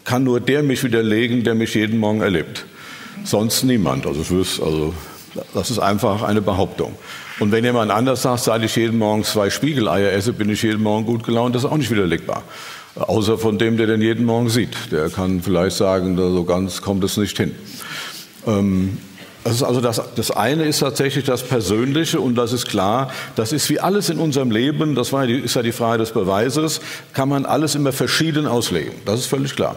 kann 0.05 0.25
nur 0.25 0.41
der 0.41 0.62
mich 0.62 0.83
widerlegen, 0.83 1.45
der 1.45 1.55
mich 1.55 1.75
jeden 1.75 1.99
Morgen 1.99 2.21
erlebt. 2.21 2.67
Sonst 3.25 3.62
niemand. 3.62 4.07
Also, 4.07 4.23
also 4.62 4.93
das 5.55 5.70
ist 5.70 5.78
einfach 5.78 6.22
eine 6.22 6.43
Behauptung. 6.43 6.95
Und 7.41 7.51
wenn 7.53 7.64
jemand 7.64 7.91
anders 7.91 8.22
sagt, 8.22 8.45
seit 8.45 8.62
ich 8.62 8.76
jeden 8.76 8.99
Morgen 8.99 9.24
zwei 9.24 9.51
Spiegeleier 9.51 10.12
esse, 10.12 10.32
bin 10.32 10.49
ich 10.51 10.62
jeden 10.62 10.82
Morgen 10.82 11.05
gut 11.05 11.24
gelaunt, 11.24 11.55
das 11.55 11.64
ist 11.64 11.70
auch 11.70 11.76
nicht 11.76 11.91
widerlegbar. 11.91 12.43
Außer 12.95 13.39
von 13.39 13.59
dem, 13.59 13.76
der 13.76 13.89
den 13.89 14.01
jeden 14.01 14.24
Morgen 14.24 14.49
sieht. 14.49 14.93
Der 14.93 15.11
kann 15.11 15.43
vielleicht 15.43 15.76
sagen, 15.76 16.16
so 16.16 16.45
ganz 16.45 16.80
kommt 16.80 17.03
es 17.03 17.16
nicht 17.16 17.37
hin. 17.37 17.53
Ähm, 18.47 18.99
das, 19.43 19.57
ist 19.57 19.62
also 19.64 19.80
das, 19.80 20.01
das 20.14 20.30
eine 20.30 20.64
ist 20.64 20.78
tatsächlich 20.78 21.24
das 21.24 21.43
Persönliche 21.43 22.20
und 22.20 22.37
das 22.37 22.53
ist 22.53 22.66
klar, 22.66 23.11
das 23.35 23.53
ist 23.53 23.68
wie 23.68 23.80
alles 23.80 24.11
in 24.11 24.18
unserem 24.18 24.53
Leben, 24.53 24.95
das 24.95 25.12
war, 25.12 25.28
ist 25.28 25.57
ja 25.57 25.62
die 25.62 25.72
Frage 25.72 25.99
des 25.99 26.12
Beweises, 26.12 26.80
kann 27.12 27.28
man 27.28 27.47
alles 27.47 27.74
immer 27.74 27.93
verschieden 27.93 28.47
auslegen. 28.47 28.93
Das 29.05 29.20
ist 29.20 29.26
völlig 29.26 29.57
klar. 29.57 29.76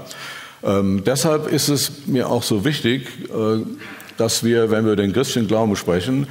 Ähm, 0.63 1.03
deshalb 1.05 1.51
ist 1.51 1.69
es 1.69 2.07
mir 2.07 2.29
auch 2.29 2.43
so 2.43 2.65
wichtig, 2.65 3.07
äh, 3.29 3.63
dass 4.17 4.43
wir, 4.43 4.71
wenn 4.71 4.85
wir 4.85 4.95
den 4.95 5.13
christlichen 5.13 5.47
Glauben 5.47 5.75
sprechen, 5.75 6.27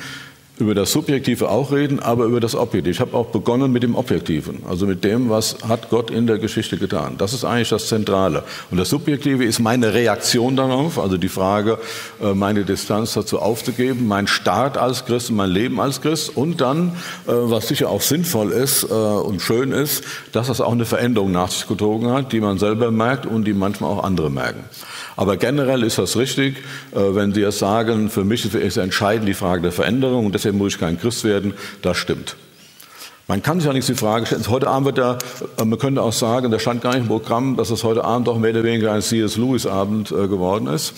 über 0.59 0.75
das 0.75 0.91
Subjektive 0.91 1.51
auch 1.51 1.71
reden, 1.71 2.01
aber 2.01 2.25
über 2.25 2.41
das 2.41 2.55
Objektive. 2.55 2.91
Ich 2.91 3.01
habe 3.01 3.15
auch 3.15 3.27
begonnen 3.27 3.73
mit 3.73 3.83
dem 3.83 3.95
Objektiven, 3.95 4.63
also 4.69 4.87
mit 4.87 5.05
dem, 5.05 5.29
was 5.29 5.59
hat 5.69 5.91
Gott 5.91 6.11
in 6.11 6.27
der 6.27 6.39
Geschichte 6.39 6.79
getan. 6.79 7.17
Das 7.19 7.35
ist 7.35 7.45
eigentlich 7.45 7.69
das 7.69 7.89
Zentrale. 7.89 8.43
Und 8.71 8.79
das 8.79 8.89
Subjektive 8.89 9.45
ist 9.45 9.59
meine 9.59 9.93
Reaktion 9.93 10.57
darauf, 10.57 10.99
also 10.99 11.19
die 11.19 11.29
Frage, 11.29 11.79
äh, 12.23 12.33
meine 12.33 12.65
Distanz 12.65 13.13
dazu 13.13 13.39
aufzugeben, 13.39 14.09
mein 14.09 14.27
Start 14.27 14.79
als 14.79 15.05
Christ, 15.05 15.31
mein 15.31 15.51
Leben 15.51 15.79
als 15.79 16.01
Christ 16.01 16.35
und 16.35 16.61
dann, 16.63 16.93
äh, 17.27 17.33
was 17.33 17.69
sicher 17.69 17.91
auch 17.91 18.01
sinnvoll 18.01 18.53
ist 18.53 18.85
äh, 18.85 18.87
und 18.87 19.43
schön 19.43 19.73
ist, 19.73 20.05
dass 20.33 20.47
das 20.47 20.63
auch 20.63 20.73
eine 20.73 20.87
Veränderung 20.87 21.33
nach 21.33 21.51
sich 21.51 21.67
gezogen 21.67 22.11
hat, 22.11 22.33
die 22.33 22.41
man 22.41 22.59
selber 22.59 22.91
merkt 22.91 23.27
und 23.27 23.45
die 23.45 23.53
manchmal 23.53 23.91
auch 23.91 24.05
andere 24.05 24.31
merken. 24.31 24.65
Aber 25.19 25.37
generell 25.39 25.83
ist 25.83 25.97
das 25.97 26.19
richtig, 26.19 26.57
wenn 26.93 27.33
Sie 27.33 27.41
jetzt 27.41 27.59
sagen, 27.59 28.11
für 28.11 28.23
mich 28.23 28.55
ist 28.55 28.77
entscheidend 28.77 29.27
die 29.27 29.33
Frage 29.33 29.63
der 29.63 29.73
Veränderung 29.73 30.27
und 30.27 30.35
deswegen 30.47 30.59
muss 30.59 30.75
ich 30.75 30.81
kein 30.81 30.99
Christ 30.99 31.25
werden, 31.25 31.55
das 31.83 31.97
stimmt. 31.97 32.37
Man 33.29 33.43
kann 33.43 33.59
sich 33.59 33.67
allerdings 33.67 33.87
die 33.87 33.95
Frage 33.95 34.27
stellen, 34.27 34.49
heute 34.49 34.69
Abend 34.69 34.87
wird 34.87 34.99
ja, 34.99 35.19
äh, 35.59 35.65
man 35.65 35.79
könnte 35.79 36.01
auch 36.01 36.13
sagen, 36.13 36.51
da 36.53 36.61
stand 36.61 36.83
gar 36.83 36.93
nicht 36.95 37.03
im 37.03 37.09
Programm, 37.09 37.57
dass 37.57 37.71
es 37.71 37.83
heute 37.83 38.05
Abend 38.05 38.29
doch 38.29 38.39
mehr 38.39 38.51
oder 38.51 38.63
weniger 38.63 38.93
ein 38.93 39.03
C.S. 39.03 39.37
Lewis 39.37 39.67
Abend 39.67 40.13
äh, 40.13 40.29
geworden 40.29 40.69
ist. 40.69 40.95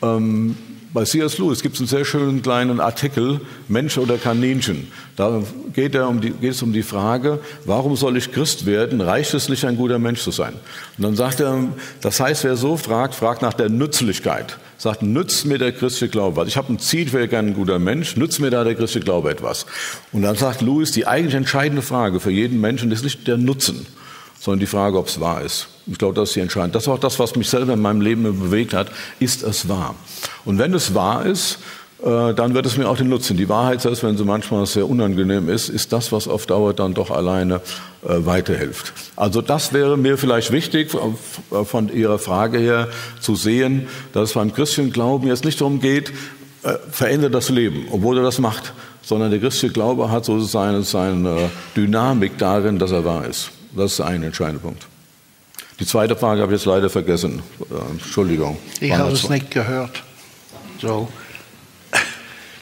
Ähm, 0.00 0.56
bei 0.94 1.04
C.S. 1.04 1.36
Lewis 1.36 1.60
gibt 1.60 1.74
es 1.74 1.80
einen 1.82 1.88
sehr 1.88 2.06
schönen 2.06 2.40
kleinen 2.40 2.80
Artikel, 2.80 3.42
Mensch 3.68 3.98
oder 3.98 4.16
Kaninchen. 4.16 4.90
Da 5.16 5.42
geht, 5.74 5.94
er 5.94 6.08
um 6.08 6.22
die, 6.22 6.30
geht 6.30 6.52
es 6.52 6.62
um 6.62 6.72
die 6.72 6.82
Frage, 6.82 7.40
warum 7.66 7.94
soll 7.94 8.16
ich 8.16 8.32
Christ 8.32 8.64
werden? 8.64 9.02
Reicht 9.02 9.34
es 9.34 9.50
nicht, 9.50 9.66
ein 9.66 9.76
guter 9.76 9.98
Mensch 9.98 10.22
zu 10.22 10.30
sein? 10.30 10.54
Und 10.96 11.04
dann 11.04 11.14
sagt 11.14 11.40
er, 11.40 11.62
das 12.00 12.18
heißt, 12.18 12.42
wer 12.44 12.56
so 12.56 12.78
fragt, 12.78 13.14
fragt 13.14 13.42
nach 13.42 13.54
der 13.54 13.68
Nützlichkeit. 13.68 14.56
Sagt, 14.80 15.02
nützt 15.02 15.44
mir 15.44 15.58
der 15.58 15.72
christliche 15.72 16.08
Glaube 16.08 16.36
was? 16.36 16.48
Ich 16.48 16.56
habe 16.56 16.72
ein 16.72 16.78
Ziel, 16.78 17.08
ich 17.08 17.12
wäre 17.12 17.28
gerne 17.28 17.48
ein 17.48 17.54
guter 17.54 17.78
Mensch, 17.78 18.16
nützt 18.16 18.40
mir 18.40 18.48
da 18.48 18.64
der 18.64 18.74
christliche 18.74 19.04
Glaube 19.04 19.30
etwas? 19.30 19.66
Und 20.10 20.22
dann 20.22 20.36
sagt 20.36 20.62
Lewis, 20.62 20.90
die 20.90 21.06
eigentlich 21.06 21.34
entscheidende 21.34 21.82
Frage 21.82 22.18
für 22.18 22.30
jeden 22.30 22.62
Menschen 22.62 22.90
ist 22.90 23.04
nicht 23.04 23.28
der 23.28 23.36
Nutzen, 23.36 23.84
sondern 24.38 24.60
die 24.60 24.66
Frage, 24.66 24.96
ob 24.96 25.08
es 25.08 25.20
wahr 25.20 25.42
ist. 25.42 25.68
Ich 25.86 25.98
glaube, 25.98 26.14
das 26.14 26.30
ist 26.30 26.36
die 26.36 26.40
entscheidende. 26.40 26.72
Das 26.72 26.84
ist 26.84 26.88
auch 26.88 26.98
das, 26.98 27.18
was 27.18 27.36
mich 27.36 27.50
selber 27.50 27.74
in 27.74 27.82
meinem 27.82 28.00
Leben 28.00 28.22
bewegt 28.22 28.72
hat. 28.72 28.90
Ist 29.18 29.42
es 29.42 29.68
wahr? 29.68 29.96
Und 30.46 30.56
wenn 30.56 30.72
es 30.72 30.94
wahr 30.94 31.26
ist, 31.26 31.58
äh, 32.02 32.32
dann 32.34 32.54
wird 32.54 32.64
es 32.64 32.76
mir 32.76 32.88
auch 32.88 32.96
den 32.96 33.08
Nutzen. 33.08 33.36
Die 33.36 33.48
Wahrheit, 33.48 33.82
selbst 33.82 34.02
wenn 34.02 34.16
sie 34.16 34.24
manchmal 34.24 34.64
sehr 34.66 34.88
unangenehm 34.88 35.48
ist, 35.48 35.68
ist 35.68 35.92
das, 35.92 36.12
was 36.12 36.28
auf 36.28 36.46
Dauer 36.46 36.72
dann 36.72 36.94
doch 36.94 37.10
alleine 37.10 37.56
äh, 38.02 38.24
weiterhilft. 38.24 38.92
Also 39.16 39.42
das 39.42 39.72
wäre 39.72 39.98
mir 39.98 40.16
vielleicht 40.16 40.50
wichtig, 40.50 40.90
von 41.64 41.92
Ihrer 41.92 42.18
Frage 42.18 42.58
her 42.58 42.88
zu 43.20 43.36
sehen, 43.36 43.88
dass 44.12 44.30
es 44.30 44.34
beim 44.34 44.54
christlichen 44.54 44.92
Glauben 44.92 45.26
jetzt 45.26 45.44
nicht 45.44 45.60
darum 45.60 45.80
geht, 45.80 46.10
äh, 46.62 46.74
verändert 46.90 47.34
das 47.34 47.50
Leben, 47.50 47.86
obwohl 47.90 48.16
er 48.16 48.22
das 48.22 48.38
macht, 48.38 48.72
sondern 49.02 49.30
der 49.30 49.40
christliche 49.40 49.72
Glaube 49.72 50.10
hat 50.10 50.24
so 50.24 50.40
seine, 50.40 50.82
seine 50.82 51.50
Dynamik 51.76 52.38
darin, 52.38 52.78
dass 52.78 52.92
er 52.92 53.04
wahr 53.04 53.26
ist. 53.26 53.50
Das 53.76 53.92
ist 53.92 54.00
ein 54.00 54.22
entscheidender 54.22 54.62
Punkt. 54.62 54.86
Die 55.78 55.86
zweite 55.86 56.16
Frage 56.16 56.42
habe 56.42 56.52
ich 56.52 56.60
jetzt 56.60 56.66
leider 56.66 56.90
vergessen. 56.90 57.42
Entschuldigung. 57.90 58.58
Ich 58.80 58.92
habe 58.92 59.12
es 59.12 59.28
nicht 59.30 59.50
gehört. 59.50 60.02
So. 60.80 61.08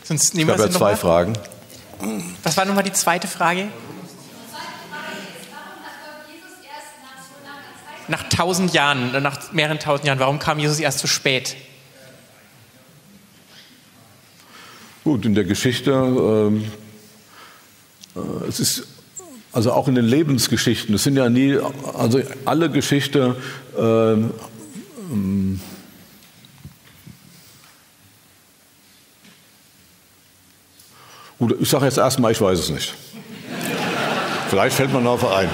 Sonst 0.08 0.34
nehmen 0.34 0.48
ich 0.48 0.54
habe 0.54 0.70
ja 0.70 0.74
zwei 0.74 0.96
Fragen. 0.96 1.34
Was 2.42 2.56
war 2.56 2.64
nochmal 2.64 2.82
die 2.82 2.94
zweite 2.94 3.28
Frage? 3.28 3.68
Nach 8.08 8.26
tausend 8.30 8.72
Jahren, 8.72 9.22
nach 9.22 9.52
mehreren 9.52 9.78
tausend 9.78 10.06
Jahren, 10.06 10.18
warum 10.18 10.38
kam 10.38 10.58
Jesus 10.58 10.80
erst 10.80 11.00
zu 11.00 11.06
spät? 11.06 11.56
Gut, 15.04 15.26
in 15.26 15.34
der 15.34 15.44
Geschichte, 15.44 15.90
ähm, 15.90 16.72
äh, 18.16 18.48
es 18.48 18.60
ist 18.60 18.86
also 19.52 19.72
auch 19.72 19.88
in 19.88 19.94
den 19.94 20.06
Lebensgeschichten, 20.06 20.94
es 20.94 21.02
sind 21.02 21.16
ja 21.16 21.28
nie, 21.28 21.58
also 21.94 22.22
alle 22.46 22.70
Geschichte, 22.70 23.36
ähm, 23.76 24.30
ähm, 25.12 25.60
Gut, 31.38 31.56
ich 31.60 31.68
sage 31.68 31.84
jetzt 31.84 31.98
erstmal, 31.98 32.32
ich 32.32 32.40
weiß 32.40 32.58
es 32.58 32.70
nicht. 32.70 32.94
Vielleicht 34.50 34.74
fällt 34.74 34.92
man 34.92 35.04
darauf 35.04 35.24
ein. 35.30 35.48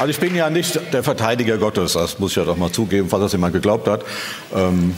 Also 0.00 0.10
ich 0.10 0.18
bin 0.18 0.34
ja 0.34 0.50
nicht 0.50 0.80
der 0.92 1.04
Verteidiger 1.04 1.56
Gottes, 1.56 1.92
das 1.92 2.18
muss 2.18 2.32
ich 2.32 2.36
ja 2.36 2.44
doch 2.44 2.56
mal 2.56 2.72
zugeben, 2.72 3.08
falls 3.08 3.22
das 3.22 3.32
jemand 3.32 3.52
geglaubt 3.52 3.86
hat. 3.86 4.04
Ähm, 4.52 4.96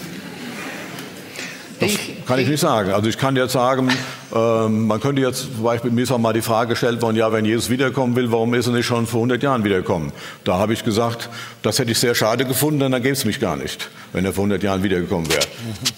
das 1.80 1.91
kann 2.27 2.39
ich 2.39 2.49
nicht 2.49 2.61
sagen. 2.61 2.93
Also 2.93 3.09
ich 3.09 3.18
kann 3.18 3.37
jetzt 3.37 3.53
sagen, 3.53 3.91
Ähm, 4.35 4.89
man 4.89 5.01
könnte 5.01 5.22
jetzt 5.22 5.43
zum 5.55 5.62
Beispiel, 5.62 5.91
mir 5.93 6.03
ist 6.03 6.11
auch 6.11 6.18
mal 6.18 6.33
die 6.33 6.43
Frage 6.43 6.70
gestellt 6.70 7.01
worden, 7.01 7.16
ja, 7.16 7.33
wenn 7.33 7.45
Jesus 7.45 7.70
wiederkommen 7.70 8.16
will, 8.16 8.33
warum 8.33 8.53
ist 8.55 8.66
er 8.66 8.72
nicht 8.72 8.87
schon 8.87 9.07
vor 9.07 9.18
100 9.18 9.43
Jahren 9.43 9.62
wiedergekommen? 9.62 10.12
Da 10.43 10.59
habe 10.59 10.72
ich 10.72 10.85
gesagt, 10.85 11.31
das 11.62 11.79
hätte 11.79 11.93
ich 11.93 11.99
sehr 12.01 12.14
schade 12.16 12.45
gefunden, 12.45 12.81
denn 12.81 12.93
dann 12.93 13.03
gäbe 13.03 13.14
es 13.14 13.24
mich 13.24 13.39
gar 13.39 13.57
nicht, 13.57 13.89
wenn 14.12 14.24
er 14.24 14.33
vor 14.33 14.43
100 14.43 14.62
Jahren 14.62 14.83
wiedergekommen 14.83 15.31
wäre. 15.31 15.47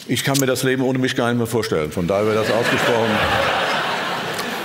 Ich 0.06 0.24
kann 0.24 0.38
mir 0.38 0.46
das 0.46 0.62
Leben 0.62 0.82
ohne 0.82 0.98
mich 0.98 1.16
gar 1.16 1.28
nicht 1.28 1.38
mehr 1.38 1.46
vorstellen. 1.46 1.90
Von 1.90 2.06
daher 2.06 2.26
wäre 2.26 2.36
das 2.36 2.50
ausgesprochen, 2.50 3.10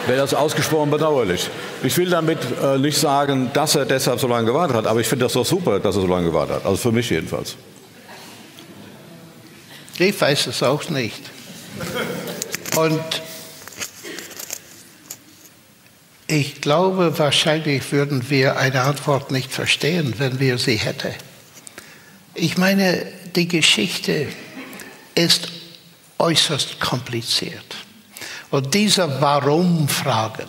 wäre 0.08 0.20
das 0.20 0.34
ausgesprochen 0.34 0.92
bedauerlich. 0.92 1.50
Ich 1.84 1.98
will 1.98 2.10
damit 2.10 2.40
äh, 2.62 2.78
nicht 2.78 2.98
sagen, 2.98 3.50
dass 3.54 3.76
er 3.76 3.86
deshalb 3.86 4.20
so 4.20 4.28
lange 4.28 4.46
gewartet 4.46 4.76
hat, 4.76 4.88
aber 4.88 5.00
ich 5.00 5.08
finde 5.08 5.26
das 5.26 5.34
doch 5.34 5.46
super, 5.46 5.80
dass 5.80 5.96
er 5.96 6.02
so 6.02 6.08
lange 6.08 6.28
gewartet 6.28 6.58
hat. 6.58 6.66
Also 6.66 6.78
für 6.78 6.92
mich 6.92 7.10
jedenfalls. 7.10 7.56
Ich 9.98 10.20
weiß 10.20 10.48
es 10.48 10.62
auch 10.62 10.90
nicht. 10.90 11.33
Und 12.76 13.22
ich 16.28 16.62
glaube, 16.62 17.20
wahrscheinlich 17.20 17.92
würden 17.92 18.30
wir 18.30 18.58
eine 18.58 18.82
Antwort 18.82 19.32
nicht 19.32 19.52
verstehen, 19.52 20.16
wenn 20.18 20.40
wir 20.40 20.58
sie 20.58 20.78
hätten. 20.78 21.14
Ich 22.34 22.58
meine, 22.58 23.06
die 23.36 23.48
Geschichte 23.48 24.28
ist 25.14 25.50
äußerst 26.18 26.80
kompliziert. 26.80 27.76
Und 28.50 28.74
diese 28.74 29.22
Warum-Fragen, 29.22 30.48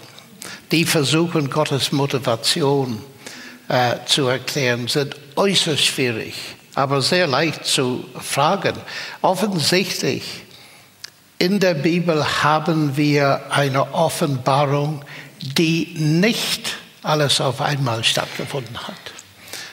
die 0.71 0.85
versuchen, 0.85 1.51
Gottes 1.51 1.93
Motivation 1.93 3.03
äh, 3.69 3.97
zu 4.07 4.29
erklären, 4.29 4.89
sind 4.89 5.17
äußerst 5.37 5.85
schwierig, 5.85 6.35
aber 6.75 7.03
sehr 7.03 7.27
leicht 7.27 7.67
zu 7.67 8.05
fragen. 8.21 8.77
Offensichtlich, 9.21 10.23
in 11.39 11.61
der 11.61 11.75
Bibel 11.75 12.43
haben 12.43 12.97
wir 12.97 13.43
eine 13.51 13.93
Offenbarung, 13.95 15.03
die 15.41 15.95
nicht 15.97 16.77
alles 17.03 17.41
auf 17.41 17.61
einmal 17.61 18.03
stattgefunden 18.05 18.79
hat. 18.79 18.95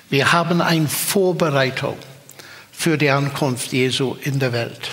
Wir 0.10 0.34
haben 0.34 0.62
eine 0.62 0.88
Vorbereitung 0.88 1.98
für 2.72 2.98
die 2.98 3.10
Ankunft 3.10 3.72
Jesu 3.72 4.18
in 4.24 4.40
der 4.40 4.52
Welt. 4.52 4.92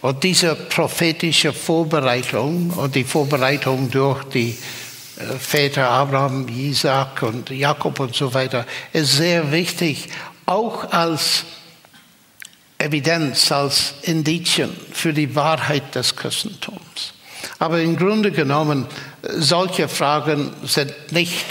Und 0.00 0.24
diese 0.24 0.54
prophetische 0.54 1.52
Vorbereitung 1.52 2.70
und 2.70 2.94
die 2.94 3.04
Vorbereitung 3.04 3.90
durch 3.90 4.24
die 4.24 4.56
äh, 5.18 5.38
Väter 5.38 5.90
Abraham, 5.90 6.48
Isaac 6.48 7.22
und 7.22 7.50
Jakob 7.50 8.00
und 8.00 8.14
so 8.14 8.32
weiter 8.32 8.64
ist 8.92 9.16
sehr 9.16 9.50
wichtig, 9.50 10.08
auch 10.46 10.90
als 10.92 11.44
Evidenz, 12.78 13.50
als 13.50 13.94
Indizien 14.02 14.70
für 14.92 15.12
die 15.12 15.34
Wahrheit 15.34 15.94
des 15.94 16.14
Christentums. 16.14 17.12
Aber 17.58 17.80
im 17.80 17.96
Grunde 17.96 18.30
genommen, 18.30 18.86
solche 19.22 19.88
Fragen 19.88 20.52
sind 20.64 20.92
nicht 21.10 21.44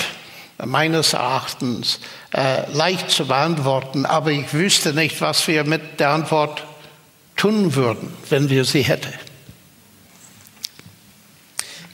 meines 0.66 1.14
Erachtens 1.14 2.00
äh, 2.34 2.70
leicht 2.72 3.12
zu 3.12 3.28
beantworten, 3.28 4.06
aber 4.06 4.32
ich 4.32 4.54
wüsste 4.54 4.94
nicht, 4.94 5.22
was 5.22 5.48
wir 5.48 5.64
mit 5.64 6.00
der 6.00 6.10
Antwort 6.12 6.66
tun 7.36 7.76
würden, 7.76 8.12
wenn 8.30 8.50
wir 8.50 8.66
sie 8.66 8.82
hätten. 8.82 9.14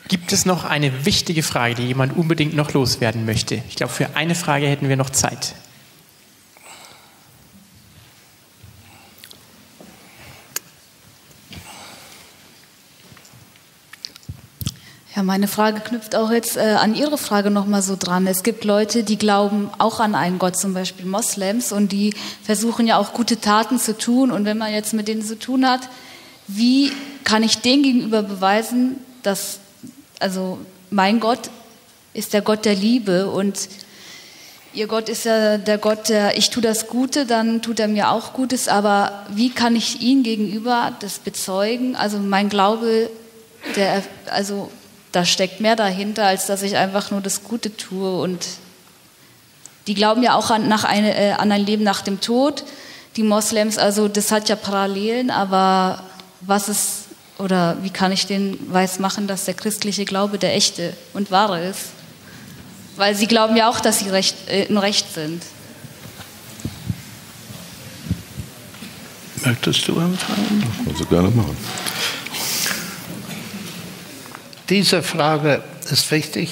Gibt 0.07 0.31
es 0.31 0.45
noch 0.45 0.63
eine 0.63 1.05
wichtige 1.05 1.43
Frage, 1.43 1.75
die 1.75 1.87
jemand 1.87 2.15
unbedingt 2.15 2.55
noch 2.55 2.71
loswerden 2.73 3.25
möchte? 3.25 3.61
Ich 3.69 3.75
glaube, 3.75 3.91
für 3.91 4.15
eine 4.15 4.35
Frage 4.35 4.67
hätten 4.67 4.87
wir 4.87 4.95
noch 4.95 5.09
Zeit. 5.09 5.55
Ja, 15.15 15.21
meine 15.21 15.47
Frage 15.47 15.79
knüpft 15.81 16.15
auch 16.15 16.31
jetzt 16.31 16.57
äh, 16.57 16.75
an 16.79 16.95
Ihre 16.95 17.19
Frage 17.19 17.51
nochmal 17.51 17.83
so 17.83 17.95
dran. 17.95 18.25
Es 18.25 18.41
gibt 18.41 18.63
Leute, 18.63 19.03
die 19.03 19.17
glauben 19.19 19.69
auch 19.77 19.99
an 19.99 20.15
einen 20.15 20.39
Gott, 20.39 20.57
zum 20.57 20.73
Beispiel 20.73 21.05
Moslems, 21.05 21.71
und 21.71 21.91
die 21.91 22.15
versuchen 22.43 22.87
ja 22.87 22.97
auch 22.97 23.13
gute 23.13 23.39
Taten 23.39 23.77
zu 23.77 23.95
tun. 23.95 24.31
Und 24.31 24.45
wenn 24.45 24.57
man 24.57 24.73
jetzt 24.73 24.91
mit 24.91 25.07
denen 25.07 25.21
zu 25.21 25.37
tun 25.37 25.69
hat, 25.69 25.81
wie 26.47 26.91
kann 27.25 27.43
ich 27.43 27.59
denen 27.59 27.83
gegenüber 27.83 28.23
beweisen, 28.23 28.95
dass, 29.21 29.59
also 30.19 30.57
mein 30.89 31.19
Gott 31.19 31.51
ist 32.15 32.33
der 32.33 32.41
Gott 32.41 32.65
der 32.65 32.75
Liebe 32.75 33.29
und 33.29 33.69
Ihr 34.73 34.87
Gott 34.87 35.09
ist 35.09 35.25
ja 35.25 35.59
der 35.59 35.77
Gott, 35.77 36.09
der, 36.09 36.35
ich 36.39 36.49
tue 36.49 36.63
das 36.63 36.87
Gute, 36.87 37.27
dann 37.27 37.61
tut 37.61 37.79
er 37.79 37.87
mir 37.87 38.09
auch 38.09 38.33
Gutes, 38.33 38.67
aber 38.67 39.25
wie 39.29 39.51
kann 39.51 39.75
ich 39.75 40.01
ihn 40.01 40.23
gegenüber 40.23 40.93
das 41.01 41.19
bezeugen? 41.19 41.95
Also 41.95 42.17
mein 42.17 42.49
Glaube, 42.49 43.11
der, 43.75 44.01
also 44.31 44.71
da 45.13 45.23
steckt 45.23 45.61
mehr 45.61 45.77
dahinter, 45.77 46.25
als 46.25 46.47
dass 46.47 46.63
ich 46.63 46.75
einfach 46.75 47.11
nur 47.11 47.21
das 47.21 47.43
Gute 47.43 47.77
tue. 47.77 48.19
Und 48.19 48.45
die 49.87 49.93
glauben 49.93 50.23
ja 50.23 50.35
auch 50.35 50.49
an, 50.49 50.67
nach 50.67 50.83
eine, 50.83 51.15
äh, 51.15 51.31
an 51.33 51.51
ein 51.51 51.65
Leben 51.65 51.83
nach 51.83 52.01
dem 52.01 52.19
Tod. 52.19 52.65
Die 53.15 53.23
Moslems, 53.23 53.77
also 53.77 54.07
das 54.07 54.31
hat 54.31 54.49
ja 54.49 54.55
Parallelen, 54.55 55.29
aber 55.29 56.03
was 56.41 56.67
ist 56.67 57.03
oder 57.37 57.77
wie 57.81 57.89
kann 57.89 58.11
ich 58.11 58.25
den 58.25 58.57
weiß 58.71 58.99
machen, 58.99 59.27
dass 59.27 59.45
der 59.45 59.53
christliche 59.53 60.05
Glaube 60.05 60.37
der 60.39 60.55
echte 60.55 60.93
und 61.13 61.29
wahre 61.29 61.63
ist? 61.63 61.89
Weil 62.95 63.15
sie 63.15 63.27
glauben 63.27 63.55
ja 63.55 63.69
auch, 63.69 63.79
dass 63.79 63.99
sie 63.99 64.09
recht, 64.09 64.49
äh, 64.49 64.65
im 64.65 64.77
Recht 64.77 65.13
sind. 65.13 65.43
Möchtest 69.45 69.87
du 69.87 69.99
anfangen? 69.99 70.63
Kannst 70.85 71.01
du 71.01 71.05
gerne 71.05 71.29
machen. 71.29 71.57
Diese 74.73 75.03
Frage 75.03 75.61
ist 75.91 76.09
wichtig, 76.09 76.49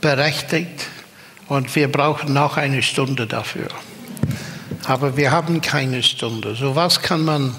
berechtigt 0.00 0.86
und 1.46 1.76
wir 1.76 1.86
brauchen 1.86 2.32
noch 2.32 2.56
eine 2.56 2.82
Stunde 2.82 3.28
dafür. 3.28 3.68
Aber 4.86 5.16
wir 5.16 5.30
haben 5.30 5.60
keine 5.60 6.02
Stunde. 6.02 6.56
So 6.56 6.74
was 6.74 7.00
kann 7.00 7.24
man 7.24 7.54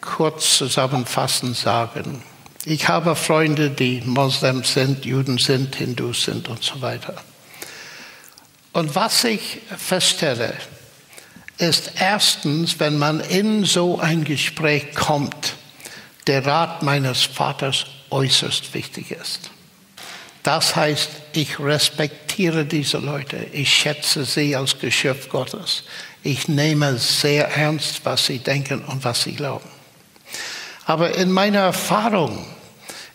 kurz 0.00 0.56
zusammenfassend 0.56 1.58
sagen. 1.58 2.22
Ich 2.64 2.88
habe 2.88 3.14
Freunde, 3.14 3.68
die 3.68 4.00
Moslems 4.06 4.72
sind, 4.72 5.04
Juden 5.04 5.36
sind, 5.36 5.76
Hindus 5.76 6.22
sind 6.22 6.48
und 6.48 6.62
so 6.62 6.80
weiter. 6.80 7.16
Und 8.72 8.94
was 8.94 9.24
ich 9.24 9.58
feststelle, 9.76 10.54
ist 11.58 11.92
erstens, 12.00 12.80
wenn 12.80 12.98
man 12.98 13.20
in 13.20 13.66
so 13.66 14.00
ein 14.00 14.24
Gespräch 14.24 14.94
kommt, 14.94 15.56
der 16.26 16.46
Rat 16.46 16.82
meines 16.82 17.20
Vaters 17.20 17.84
äußerst 18.12 18.74
wichtig 18.74 19.10
ist. 19.10 19.50
Das 20.42 20.74
heißt, 20.74 21.08
ich 21.34 21.60
respektiere 21.60 22.64
diese 22.64 22.98
Leute, 22.98 23.36
ich 23.52 23.72
schätze 23.72 24.24
sie 24.24 24.56
als 24.56 24.78
Geschöpf 24.78 25.28
Gottes. 25.28 25.84
Ich 26.24 26.48
nehme 26.48 26.98
sehr 26.98 27.48
ernst, 27.56 28.00
was 28.04 28.26
sie 28.26 28.38
denken 28.38 28.84
und 28.84 29.04
was 29.04 29.22
sie 29.22 29.34
glauben. 29.34 29.68
Aber 30.84 31.16
in 31.16 31.30
meiner 31.30 31.60
Erfahrung, 31.60 32.44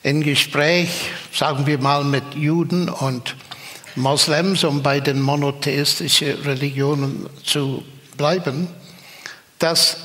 im 0.03 0.23
Gespräch, 0.23 0.89
sagen 1.33 1.65
wir 1.65 1.79
mal 1.79 2.03
mit 2.03 2.35
Juden 2.35 2.87
und 2.87 3.35
Moslems, 3.95 4.63
um 4.63 4.81
bei 4.81 4.99
den 4.99 5.21
monotheistischen 5.21 6.41
Religionen 6.43 7.27
zu 7.43 7.83
bleiben, 8.15 8.69
dass 9.59 9.97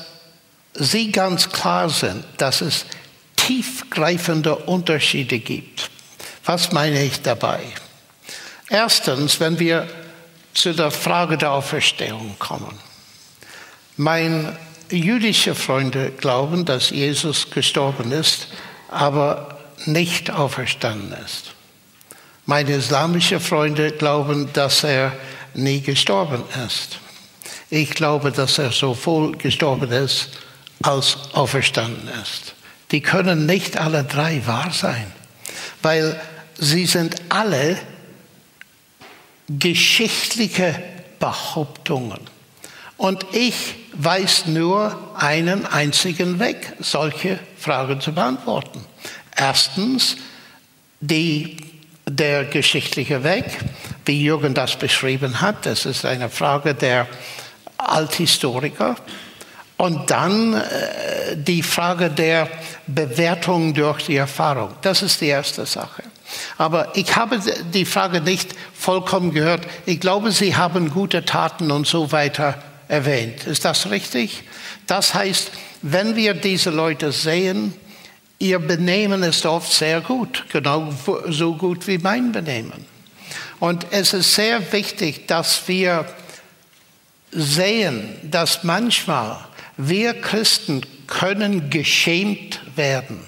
sie 0.73 1.11
ganz 1.11 1.49
klar 1.49 1.89
sind, 1.89 2.25
dass 2.37 2.61
es 2.61 2.85
tiefgreifende 3.45 4.55
Unterschiede 4.55 5.39
gibt. 5.39 5.89
Was 6.45 6.71
meine 6.71 7.03
ich 7.03 7.21
dabei? 7.21 7.59
Erstens, 8.69 9.39
wenn 9.39 9.59
wir 9.59 9.87
zu 10.53 10.73
der 10.73 10.91
Frage 10.91 11.37
der 11.37 11.51
Auferstehung 11.51 12.35
kommen. 12.39 12.77
Meine 13.97 14.55
jüdische 14.89 15.55
Freunde 15.55 16.11
glauben, 16.11 16.63
dass 16.63 16.91
Jesus 16.91 17.49
gestorben 17.49 18.11
ist, 18.11 18.47
aber 18.89 19.57
nicht 19.85 20.31
auferstanden 20.31 21.13
ist. 21.25 21.53
Meine 22.45 22.73
islamischen 22.73 23.39
Freunde 23.39 23.91
glauben, 23.91 24.49
dass 24.53 24.83
er 24.83 25.11
nie 25.53 25.81
gestorben 25.81 26.43
ist. 26.67 26.99
Ich 27.69 27.89
glaube, 27.91 28.31
dass 28.31 28.57
er 28.57 28.71
sowohl 28.71 29.35
gestorben 29.37 29.91
ist 29.91 30.29
als 30.81 31.17
auferstanden 31.33 32.09
ist 32.21 32.53
die 32.93 33.01
können 33.01 33.47
nicht 33.47 33.77
alle 33.77 34.03
drei 34.03 34.45
wahr 34.45 34.71
sein, 34.71 35.11
weil 35.81 36.21
sie 36.57 36.85
sind 36.85 37.15
alle 37.27 37.77
geschichtliche 39.49 40.75
Behauptungen. 41.19 42.19
Und 42.95 43.25
ich 43.33 43.55
weiß 43.93 44.45
nur 44.45 45.15
einen 45.17 45.65
einzigen 45.65 46.39
Weg, 46.39 46.73
solche 46.79 47.39
Fragen 47.57 47.99
zu 47.99 48.13
beantworten. 48.13 48.85
Erstens, 49.35 50.15
die, 51.01 51.57
der 52.05 52.45
geschichtliche 52.45 53.23
Weg, 53.23 53.45
wie 54.05 54.23
Jürgen 54.23 54.53
das 54.53 54.75
beschrieben 54.75 55.41
hat, 55.41 55.65
das 55.65 55.87
ist 55.87 56.05
eine 56.05 56.29
Frage 56.29 56.75
der 56.75 57.07
Althistoriker. 57.77 58.95
Und 59.77 60.11
dann 60.11 60.53
äh, 60.53 61.35
die 61.35 61.63
Frage 61.63 62.09
der 62.09 62.47
Bewertung 62.87 63.73
durch 63.73 64.05
die 64.05 64.17
Erfahrung. 64.17 64.69
Das 64.81 65.01
ist 65.01 65.19
die 65.21 65.27
erste 65.27 65.65
Sache. 65.65 66.03
Aber 66.57 66.95
ich 66.95 67.15
habe 67.15 67.39
die 67.73 67.85
Frage 67.85 68.21
nicht 68.21 68.55
vollkommen 68.73 69.33
gehört. 69.33 69.65
Ich 69.85 69.99
glaube, 69.99 70.31
Sie 70.31 70.55
haben 70.55 70.89
gute 70.89 71.25
Taten 71.25 71.71
und 71.71 71.87
so 71.87 72.11
weiter 72.11 72.61
erwähnt. 72.87 73.45
Ist 73.45 73.65
das 73.65 73.89
richtig? 73.89 74.43
Das 74.87 75.13
heißt, 75.13 75.51
wenn 75.81 76.15
wir 76.15 76.33
diese 76.33 76.69
Leute 76.69 77.11
sehen, 77.11 77.73
ihr 78.39 78.59
Benehmen 78.59 79.23
ist 79.23 79.45
oft 79.45 79.71
sehr 79.71 80.01
gut, 80.01 80.45
genau 80.51 80.93
so 81.27 81.55
gut 81.55 81.87
wie 81.87 81.97
mein 81.97 82.31
Benehmen. 82.31 82.85
Und 83.59 83.87
es 83.91 84.13
ist 84.13 84.33
sehr 84.35 84.71
wichtig, 84.73 85.27
dass 85.27 85.67
wir 85.67 86.05
sehen, 87.31 88.15
dass 88.23 88.63
manchmal 88.63 89.37
wir 89.77 90.21
Christen 90.21 90.81
können 91.07 91.69
geschämt 91.69 92.61
werden 92.75 93.19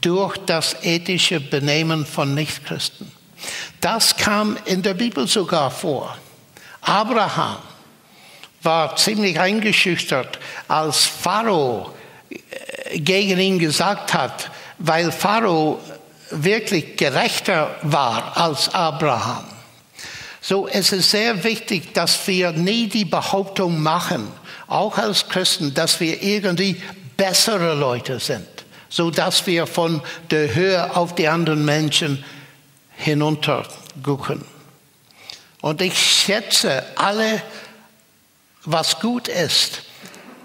durch 0.00 0.36
das 0.38 0.76
ethische 0.82 1.40
Benehmen 1.40 2.06
von 2.06 2.34
Nichtchristen. 2.34 3.10
Das 3.80 4.16
kam 4.16 4.56
in 4.64 4.82
der 4.82 4.94
Bibel 4.94 5.26
sogar 5.26 5.70
vor. 5.70 6.16
Abraham 6.80 7.58
war 8.62 8.96
ziemlich 8.96 9.38
eingeschüchtert, 9.38 10.38
als 10.68 11.04
Pharao 11.04 11.94
äh, 12.30 12.98
gegen 12.98 13.38
ihn 13.38 13.58
gesagt 13.58 14.14
hat, 14.14 14.50
weil 14.78 15.12
Pharao 15.12 15.80
wirklich 16.30 16.96
gerechter 16.96 17.76
war 17.82 18.36
als 18.36 18.72
Abraham. 18.74 19.44
So, 20.40 20.68
es 20.68 20.92
ist 20.92 21.10
sehr 21.10 21.42
wichtig, 21.44 21.94
dass 21.94 22.26
wir 22.26 22.52
nie 22.52 22.86
die 22.86 23.04
Behauptung 23.04 23.80
machen, 23.80 24.28
auch 24.66 24.98
als 24.98 25.28
Christen, 25.28 25.74
dass 25.74 26.00
wir 26.00 26.22
irgendwie 26.22 26.82
bessere 27.16 27.74
Leute 27.74 28.18
sind, 28.20 28.46
so 28.88 29.10
dass 29.10 29.46
wir 29.46 29.66
von 29.66 30.02
der 30.30 30.54
Höhe 30.54 30.96
auf 30.96 31.14
die 31.14 31.28
anderen 31.28 31.64
Menschen 31.64 32.24
hinunter 32.96 33.66
gucken. 34.02 34.44
Und 35.60 35.80
ich 35.80 35.98
schätze 35.98 36.84
alle 36.96 37.42
was 38.64 39.00
gut 39.00 39.28
ist, 39.28 39.82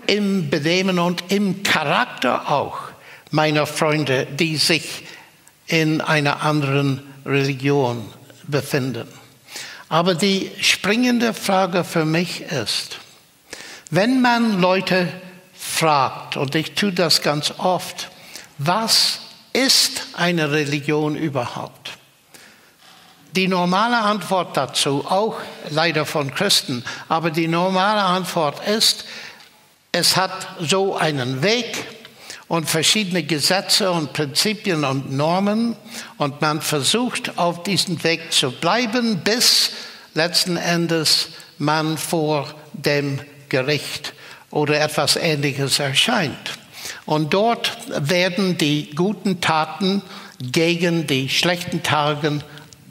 im 0.08 0.50
Benehmen 0.50 1.00
und 1.00 1.32
im 1.32 1.64
Charakter 1.64 2.50
auch 2.52 2.80
meiner 3.32 3.66
Freunde, 3.66 4.26
die 4.26 4.58
sich 4.58 5.04
in 5.68 6.02
einer 6.02 6.42
anderen 6.42 7.04
Religion 7.26 8.06
befinden. 8.44 9.08
Aber 9.88 10.16
die 10.16 10.52
springende 10.62 11.34
Frage 11.34 11.84
für 11.84 12.06
mich 12.06 12.42
ist, 12.42 13.00
wenn 13.90 14.22
man 14.22 14.62
Leute 14.62 15.08
fragt, 15.54 16.38
und 16.38 16.56
ich 16.56 16.74
tue 16.74 16.92
das 16.92 17.22
ganz 17.22 17.54
oft, 17.58 18.10
was 18.58 19.20
ist 19.54 20.04
eine 20.14 20.52
Religion 20.52 21.16
überhaupt? 21.16 21.92
Die 23.36 23.48
normale 23.48 23.98
Antwort 23.98 24.58
dazu, 24.58 25.06
auch 25.08 25.38
leider 25.70 26.06
von 26.06 26.34
Christen, 26.34 26.84
aber 27.08 27.30
die 27.30 27.48
normale 27.48 28.02
Antwort 28.02 28.68
ist, 28.68 29.06
es 29.92 30.18
hat 30.18 30.48
so 30.60 30.98
einen 30.98 31.42
Weg 31.42 31.86
und 32.48 32.70
verschiedene 32.70 33.24
Gesetze 33.24 33.92
und 33.92 34.14
Prinzipien 34.14 34.84
und 34.84 35.12
Normen 35.12 35.76
und 36.18 36.42
man 36.42 36.62
versucht 36.62 37.38
auf 37.38 37.64
diesem 37.64 38.04
Weg 38.04 38.34
zu 38.34 38.52
bleiben, 38.52 39.22
bis 39.24 39.72
letzten 40.16 40.58
Endes 40.58 41.30
man 41.58 41.98
vor 41.98 42.54
dem 42.74 43.20
Gericht 43.50 44.14
oder 44.52 44.80
etwas 44.80 45.16
Ähnliches 45.16 45.80
erscheint. 45.80 46.58
Und 47.06 47.34
dort 47.34 47.78
werden 47.88 48.58
die 48.58 48.92
guten 48.96 49.42
Taten 49.42 50.02
gegen 50.40 51.08
die 51.08 51.30
schlechten 51.30 51.84
Taten 51.84 52.44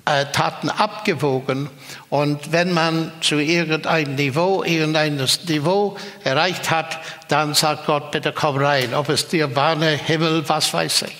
äh, 0.08 0.26
Taten 0.32 0.70
abgewogen. 0.70 1.68
Und 2.08 2.52
wenn 2.52 2.72
man 2.72 3.12
zu 3.20 3.36
irgendeinem 3.36 4.14
Niveau, 4.14 4.64
irgendeines 4.64 5.44
Niveau 5.44 5.96
erreicht 6.24 6.70
hat, 6.70 6.98
dann 7.28 7.52
sagt 7.54 7.86
Gott, 7.86 8.10
bitte 8.10 8.32
komm 8.32 8.56
rein, 8.56 8.94
ob 8.94 9.10
es 9.10 9.28
dir 9.28 9.48
Bahne, 9.48 9.90
Himmel, 9.90 10.48
was 10.48 10.72
weiß 10.72 11.02
ich. 11.02 11.16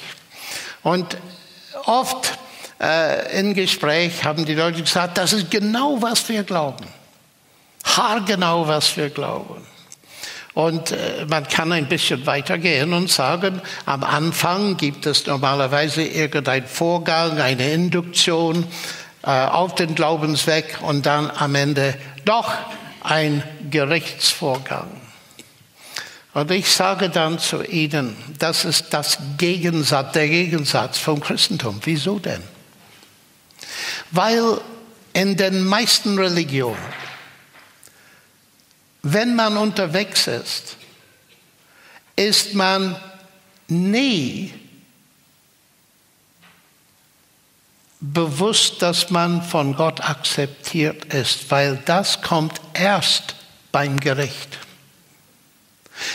Und 0.82 1.18
oft 1.84 2.38
äh, 2.80 3.38
im 3.38 3.52
Gespräch 3.52 4.24
haben 4.24 4.46
die 4.46 4.54
Leute 4.54 4.80
gesagt, 4.80 5.18
das 5.18 5.34
ist 5.34 5.50
genau, 5.50 6.00
was 6.00 6.26
wir 6.28 6.42
glauben. 6.42 6.86
Haargenau, 7.98 8.68
was 8.68 8.96
wir 8.96 9.10
glauben. 9.10 9.66
Und 10.54 10.92
äh, 10.92 11.26
man 11.28 11.46
kann 11.48 11.72
ein 11.72 11.88
bisschen 11.88 12.26
weitergehen 12.26 12.92
und 12.92 13.10
sagen, 13.10 13.60
am 13.86 14.04
Anfang 14.04 14.76
gibt 14.76 15.06
es 15.06 15.26
normalerweise 15.26 16.02
irgendeinen 16.02 16.66
Vorgang, 16.66 17.40
eine 17.40 17.72
Induktion 17.72 18.66
äh, 19.22 19.30
auf 19.30 19.74
den 19.74 19.94
Glaubensweg 19.94 20.78
und 20.82 21.06
dann 21.06 21.30
am 21.30 21.54
Ende 21.54 21.94
doch 22.24 22.52
ein 23.02 23.42
Gerichtsvorgang. 23.70 24.88
Und 26.34 26.50
ich 26.50 26.70
sage 26.70 27.08
dann 27.08 27.38
zu 27.38 27.62
Ihnen, 27.62 28.16
das 28.38 28.64
ist 28.64 28.94
das 28.94 29.18
Gegensatz, 29.38 30.12
der 30.12 30.28
Gegensatz 30.28 30.98
vom 30.98 31.20
Christentum. 31.20 31.80
Wieso 31.84 32.20
denn? 32.20 32.42
Weil 34.12 34.60
in 35.14 35.36
den 35.36 35.64
meisten 35.64 36.16
Religionen 36.16 36.76
wenn 39.12 39.34
man 39.34 39.56
unterwegs 39.56 40.26
ist, 40.26 40.76
ist 42.16 42.54
man 42.54 42.96
nie 43.68 44.52
bewusst, 48.00 48.82
dass 48.82 49.10
man 49.10 49.42
von 49.42 49.74
Gott 49.74 50.00
akzeptiert 50.00 51.12
ist, 51.12 51.50
weil 51.50 51.76
das 51.84 52.22
kommt 52.22 52.60
erst 52.74 53.34
beim 53.72 53.98
Gericht. 53.98 54.58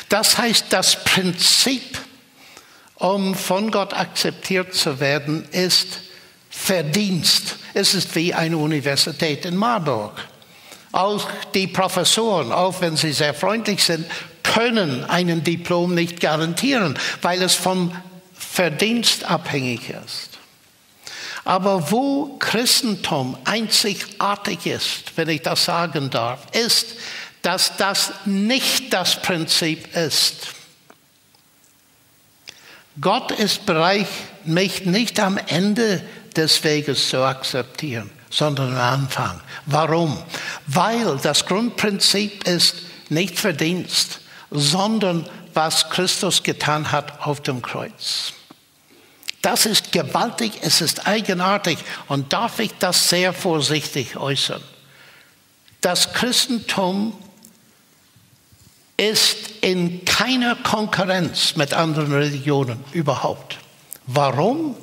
Das 0.10 0.38
heißt, 0.38 0.68
das 0.70 1.04
Prinzip, 1.04 2.00
um 2.96 3.36
von 3.36 3.70
Gott 3.72 3.94
akzeptiert 3.94 4.74
zu 4.74 5.00
werden, 5.00 5.48
ist 5.52 6.00
Verdienst. 6.50 7.58
Es 7.74 7.96
ist 7.96 8.16
wie 8.16 8.34
eine 8.34 8.58
Universität 8.58 9.44
in 9.46 9.56
Marburg. 9.56 10.14
Auch 10.94 11.28
die 11.56 11.66
Professoren, 11.66 12.52
auch 12.52 12.80
wenn 12.80 12.96
sie 12.96 13.14
sehr 13.14 13.34
freundlich 13.34 13.84
sind, 13.84 14.06
können 14.44 15.04
einen 15.04 15.44
Diplom 15.44 15.96
nicht 15.96 16.20
garantieren, 16.20 16.98
weil 17.24 17.42
es 17.42 17.56
vom 17.56 17.92
Verdienst 18.36 19.24
abhängig 19.24 19.90
ist. 19.90 20.30
Aber 21.46 21.92
wo 21.92 22.38
Christentum 22.38 23.36
einzigartig 23.44 24.68
ist, 24.68 25.18
wenn 25.18 25.30
ich 25.30 25.42
das 25.42 25.66
sagen 25.66 26.12
darf, 26.12 26.46
ist, 26.54 26.86
dass 27.42 27.76
das 27.78 28.14
nicht 28.26 28.94
das 28.94 29.20
Prinzip 29.20 29.96
ist. 29.96 30.50
Gott 33.02 33.32
ist 33.32 33.66
bereit, 33.66 34.08
mich 34.46 34.86
nicht 34.86 35.20
am 35.20 35.40
Ende 35.48 36.06
des 36.36 36.64
Weges 36.64 37.10
zu 37.10 37.24
akzeptieren 37.24 38.12
sondern 38.34 38.76
am 38.76 39.02
Anfang. 39.02 39.40
Warum? 39.68 40.18
Weil 40.66 41.18
das 41.22 41.46
Grundprinzip 41.46 42.48
ist 42.48 42.76
nicht 43.10 43.40
Verdienst, 43.40 44.22
sondern 44.50 45.30
was 45.54 45.90
Christus 45.90 46.42
getan 46.42 46.92
hat 46.92 47.22
auf 47.22 47.42
dem 47.42 47.62
Kreuz. 47.62 48.34
Das 49.44 49.66
ist 49.66 49.92
gewaltig, 49.92 50.54
es 50.62 50.82
ist 50.82 51.06
eigenartig 51.06 51.78
und 52.08 52.34
darf 52.34 52.60
ich 52.60 52.72
das 52.80 53.10
sehr 53.10 53.34
vorsichtig 53.34 54.18
äußern. 54.18 54.64
Das 55.82 56.14
Christentum 56.14 57.14
ist 58.98 59.52
in 59.62 60.06
keiner 60.06 60.56
Konkurrenz 60.56 61.56
mit 61.56 61.74
anderen 61.74 62.14
Religionen 62.14 62.84
überhaupt. 62.94 63.58
Warum? 64.08 64.76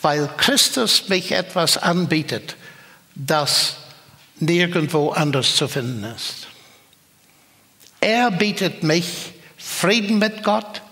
Weil 0.00 0.30
Christus 0.36 1.08
mich 1.08 1.32
etwas 1.32 1.76
anbietet, 1.76 2.56
das 3.14 3.76
nirgendwo 4.40 5.10
anders 5.10 5.56
zu 5.56 5.68
finden 5.68 6.04
ist. 6.04 6.48
Er 8.00 8.30
bietet 8.30 8.82
mich 8.82 9.32
Frieden 9.56 10.18
mit 10.18 10.42
Gott, 10.42 10.82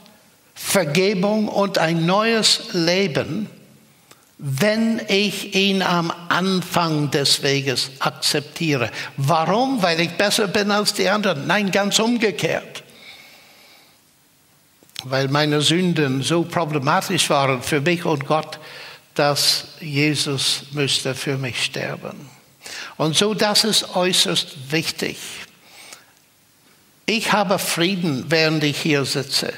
Vergebung 0.55 1.49
und 1.49 1.79
ein 1.79 2.07
neues 2.07 2.73
Leben, 2.73 3.51
wenn 4.39 5.01
ich 5.09 5.55
ihn 5.55 5.83
am 5.83 6.13
Anfang 6.29 7.11
des 7.11 7.43
Weges 7.43 7.91
akzeptiere. 7.99 8.91
Warum? 9.17 9.83
Weil 9.83 10.01
ich 10.01 10.11
besser 10.13 10.49
bin 10.49 10.71
als 10.71 10.95
die 10.95 11.09
anderen? 11.09 11.47
Nein, 11.47 11.71
ganz 11.71 11.99
umgekehrt. 11.99 12.83
Weil 15.05 15.29
meine 15.29 15.61
Sünden 15.61 16.23
so 16.23 16.43
problematisch 16.45 17.29
waren 17.31 17.63
für 17.63 17.81
mich 17.81 18.05
und 18.05 18.27
Gott, 18.27 18.59
dass 19.15 19.65
Jesus 19.81 20.63
müsste 20.73 21.15
für 21.15 21.37
mich 21.37 21.65
sterben. 21.65 22.29
Und 22.97 23.17
so, 23.17 23.35
das 23.35 23.65
ist 23.65 23.95
äußerst 23.95 24.73
wichtig. 24.73 25.19
Ich 27.07 27.33
habe 27.33 27.59
Frieden, 27.59 28.27
während 28.29 28.65
ich 28.65 28.81
hier 28.81 29.05
sitze. 29.05 29.53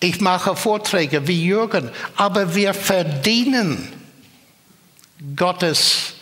Ich 0.00 0.20
mache 0.20 0.54
Vorträge 0.54 1.26
wie 1.26 1.44
Jürgen, 1.44 1.90
aber 2.16 2.54
wir 2.54 2.74
verdienen 2.74 3.92
Gottes 5.36 6.14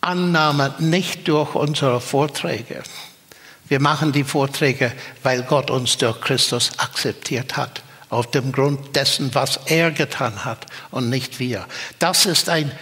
Annahme 0.00 0.74
nicht 0.78 1.28
durch 1.28 1.54
unsere 1.54 2.00
Vorträge. 2.00 2.82
Wir 3.68 3.80
machen 3.80 4.12
die 4.12 4.24
Vorträge, 4.24 4.92
weil 5.22 5.42
Gott 5.42 5.70
uns 5.70 5.96
durch 5.96 6.20
Christus 6.20 6.72
akzeptiert 6.78 7.56
hat, 7.56 7.82
auf 8.10 8.30
dem 8.30 8.52
Grund 8.52 8.96
dessen, 8.96 9.34
was 9.34 9.60
er 9.66 9.92
getan 9.92 10.44
hat 10.44 10.66
und 10.90 11.08
nicht 11.08 11.38
wir. 11.38 11.66
Das 11.98 12.26
ist 12.26 12.48
eine 12.48 12.72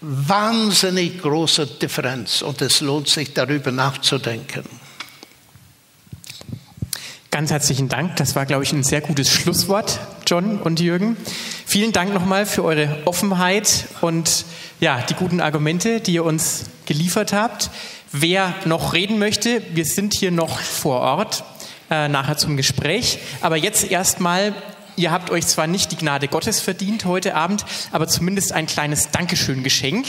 wahnsinnig 0.00 1.20
große 1.22 1.66
Differenz 1.66 2.42
und 2.42 2.62
es 2.62 2.80
lohnt 2.80 3.08
sich 3.08 3.34
darüber 3.34 3.72
nachzudenken. 3.72 4.64
Ganz 7.30 7.50
herzlichen 7.50 7.88
Dank. 7.88 8.16
Das 8.16 8.34
war, 8.36 8.46
glaube 8.46 8.64
ich, 8.64 8.72
ein 8.72 8.82
sehr 8.82 9.00
gutes 9.00 9.30
Schlusswort, 9.30 10.00
John 10.26 10.60
und 10.60 10.80
Jürgen. 10.80 11.16
Vielen 11.66 11.92
Dank 11.92 12.12
nochmal 12.14 12.46
für 12.46 12.64
eure 12.64 13.02
Offenheit 13.04 13.86
und 14.00 14.44
ja, 14.80 15.02
die 15.02 15.14
guten 15.14 15.40
Argumente, 15.40 16.00
die 16.00 16.14
ihr 16.14 16.24
uns 16.24 16.64
geliefert 16.86 17.32
habt. 17.32 17.70
Wer 18.12 18.54
noch 18.64 18.94
reden 18.94 19.18
möchte, 19.18 19.62
wir 19.74 19.84
sind 19.84 20.14
hier 20.14 20.30
noch 20.30 20.58
vor 20.58 21.00
Ort, 21.00 21.44
äh, 21.90 22.08
nachher 22.08 22.36
zum 22.36 22.56
Gespräch. 22.56 23.18
Aber 23.40 23.56
jetzt 23.56 23.90
erstmal, 23.90 24.54
ihr 24.96 25.10
habt 25.10 25.30
euch 25.30 25.46
zwar 25.46 25.66
nicht 25.66 25.92
die 25.92 25.96
Gnade 25.96 26.28
Gottes 26.28 26.60
verdient 26.60 27.04
heute 27.04 27.34
Abend, 27.34 27.64
aber 27.92 28.08
zumindest 28.08 28.52
ein 28.52 28.66
kleines 28.66 29.10
Dankeschön-Geschenk. 29.10 30.06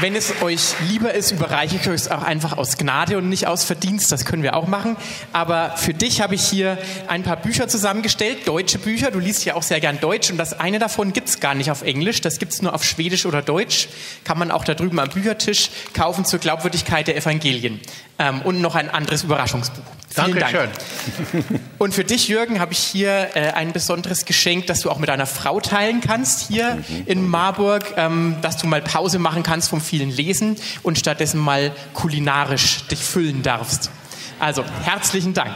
Wenn 0.00 0.14
es 0.14 0.42
euch 0.42 0.74
lieber 0.88 1.12
ist, 1.12 1.32
überreiche 1.32 1.76
ich 1.76 1.88
euch 1.88 1.94
es 1.94 2.10
auch 2.10 2.22
einfach 2.22 2.56
aus 2.56 2.76
Gnade 2.76 3.18
und 3.18 3.28
nicht 3.28 3.46
aus 3.46 3.64
Verdienst. 3.64 4.12
Das 4.12 4.24
können 4.24 4.42
wir 4.42 4.54
auch 4.54 4.68
machen. 4.68 4.96
Aber 5.32 5.76
für 5.76 5.92
dich 5.92 6.20
habe 6.20 6.34
ich 6.34 6.42
hier 6.42 6.78
ein 7.08 7.24
paar 7.24 7.36
Bücher 7.36 7.68
zusammengestellt, 7.68 8.46
deutsche 8.46 8.78
Bücher. 8.78 9.10
Du 9.10 9.18
liest 9.18 9.44
ja 9.44 9.54
auch 9.54 9.62
sehr 9.62 9.80
gern 9.80 9.98
Deutsch 10.00 10.30
und 10.30 10.36
das 10.36 10.58
eine 10.58 10.78
davon 10.78 11.12
gibt 11.12 11.28
es 11.28 11.40
gar 11.40 11.54
nicht 11.54 11.70
auf 11.70 11.82
Englisch. 11.82 12.20
Das 12.20 12.38
gibt 12.38 12.52
es 12.52 12.62
nur 12.62 12.74
auf 12.74 12.84
Schwedisch 12.84 13.26
oder 13.26 13.42
Deutsch. 13.42 13.88
Kann 14.24 14.38
man 14.38 14.50
auch 14.50 14.64
da 14.64 14.74
drüben 14.74 14.98
am 15.00 15.08
Büchertisch 15.08 15.70
kaufen 15.94 16.24
zur 16.24 16.38
Glaubwürdigkeit 16.38 17.08
der 17.08 17.16
Evangelien. 17.16 17.80
Ähm, 18.18 18.42
und 18.42 18.60
noch 18.60 18.74
ein 18.74 18.90
anderes 18.90 19.24
Überraschungsbuch. 19.24 19.82
Vielen 20.08 20.38
Dankeschön. 20.38 20.70
Dank. 21.32 21.60
Und 21.78 21.94
für 21.94 22.02
dich, 22.02 22.26
Jürgen, 22.26 22.58
habe 22.58 22.72
ich 22.72 22.78
hier 22.78 23.28
äh, 23.34 23.52
ein 23.52 23.72
besonderes 23.72 24.24
Geschenk, 24.24 24.66
das 24.66 24.80
du 24.80 24.90
auch 24.90 24.98
mit 24.98 25.08
deiner 25.08 25.26
Frau 25.26 25.60
teilen 25.60 26.00
kannst 26.00 26.48
hier 26.48 26.74
mhm. 26.74 27.02
in 27.06 27.28
Marburg, 27.28 27.94
ähm, 27.96 28.36
dass 28.42 28.56
du 28.56 28.66
mal 28.66 28.82
Pause 28.82 29.20
machen 29.20 29.44
kannst 29.44 29.70
vom 29.70 29.80
vielen 29.80 30.10
Lesen 30.10 30.56
und 30.82 30.98
stattdessen 30.98 31.38
mal 31.38 31.70
kulinarisch 31.94 32.86
dich 32.88 32.98
füllen 32.98 33.44
darfst. 33.44 33.92
Also 34.40 34.64
herzlichen 34.82 35.34
Dank. 35.34 35.54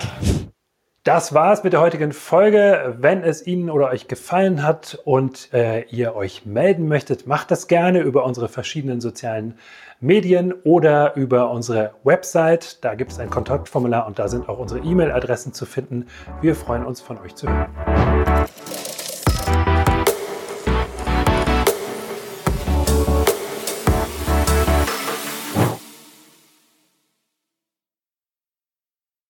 Das 1.05 1.35
war's 1.35 1.65
mit 1.65 1.73
der 1.73 1.81
heutigen 1.81 2.13
Folge. 2.13 2.95
Wenn 2.97 3.25
es 3.25 3.45
Ihnen 3.45 3.71
oder 3.71 3.89
euch 3.89 4.07
gefallen 4.07 4.63
hat 4.63 5.01
und 5.05 5.53
äh, 5.53 5.83
ihr 5.87 6.15
euch 6.15 6.47
melden 6.47 6.87
möchtet, 6.87 7.27
macht 7.27 7.51
das 7.51 7.67
gerne 7.67 7.99
über 7.99 8.25
unsere 8.25 8.49
verschiedenen 8.49 9.01
sozialen 9.01 9.59
Medien 10.03 10.53
oder 10.65 11.15
über 11.15 11.51
unsere 11.53 11.93
Website. 12.03 12.83
Da 12.85 12.97
gibt 12.97 13.13
es 13.13 13.21
ein 13.21 13.31
Kontaktformular 13.31 14.05
und 14.09 14.19
da 14.19 14.27
sind 14.27 14.49
auch 14.49 14.59
unsere 14.59 14.81
E-Mail-Adressen 14.81 15.55
zu 15.55 15.65
finden. 15.65 16.07
Wir 16.41 16.57
freuen 16.57 16.85
uns 16.85 17.01
von 17.01 17.19
euch 17.19 17.37
zu 17.37 17.49
hören. 17.49 17.71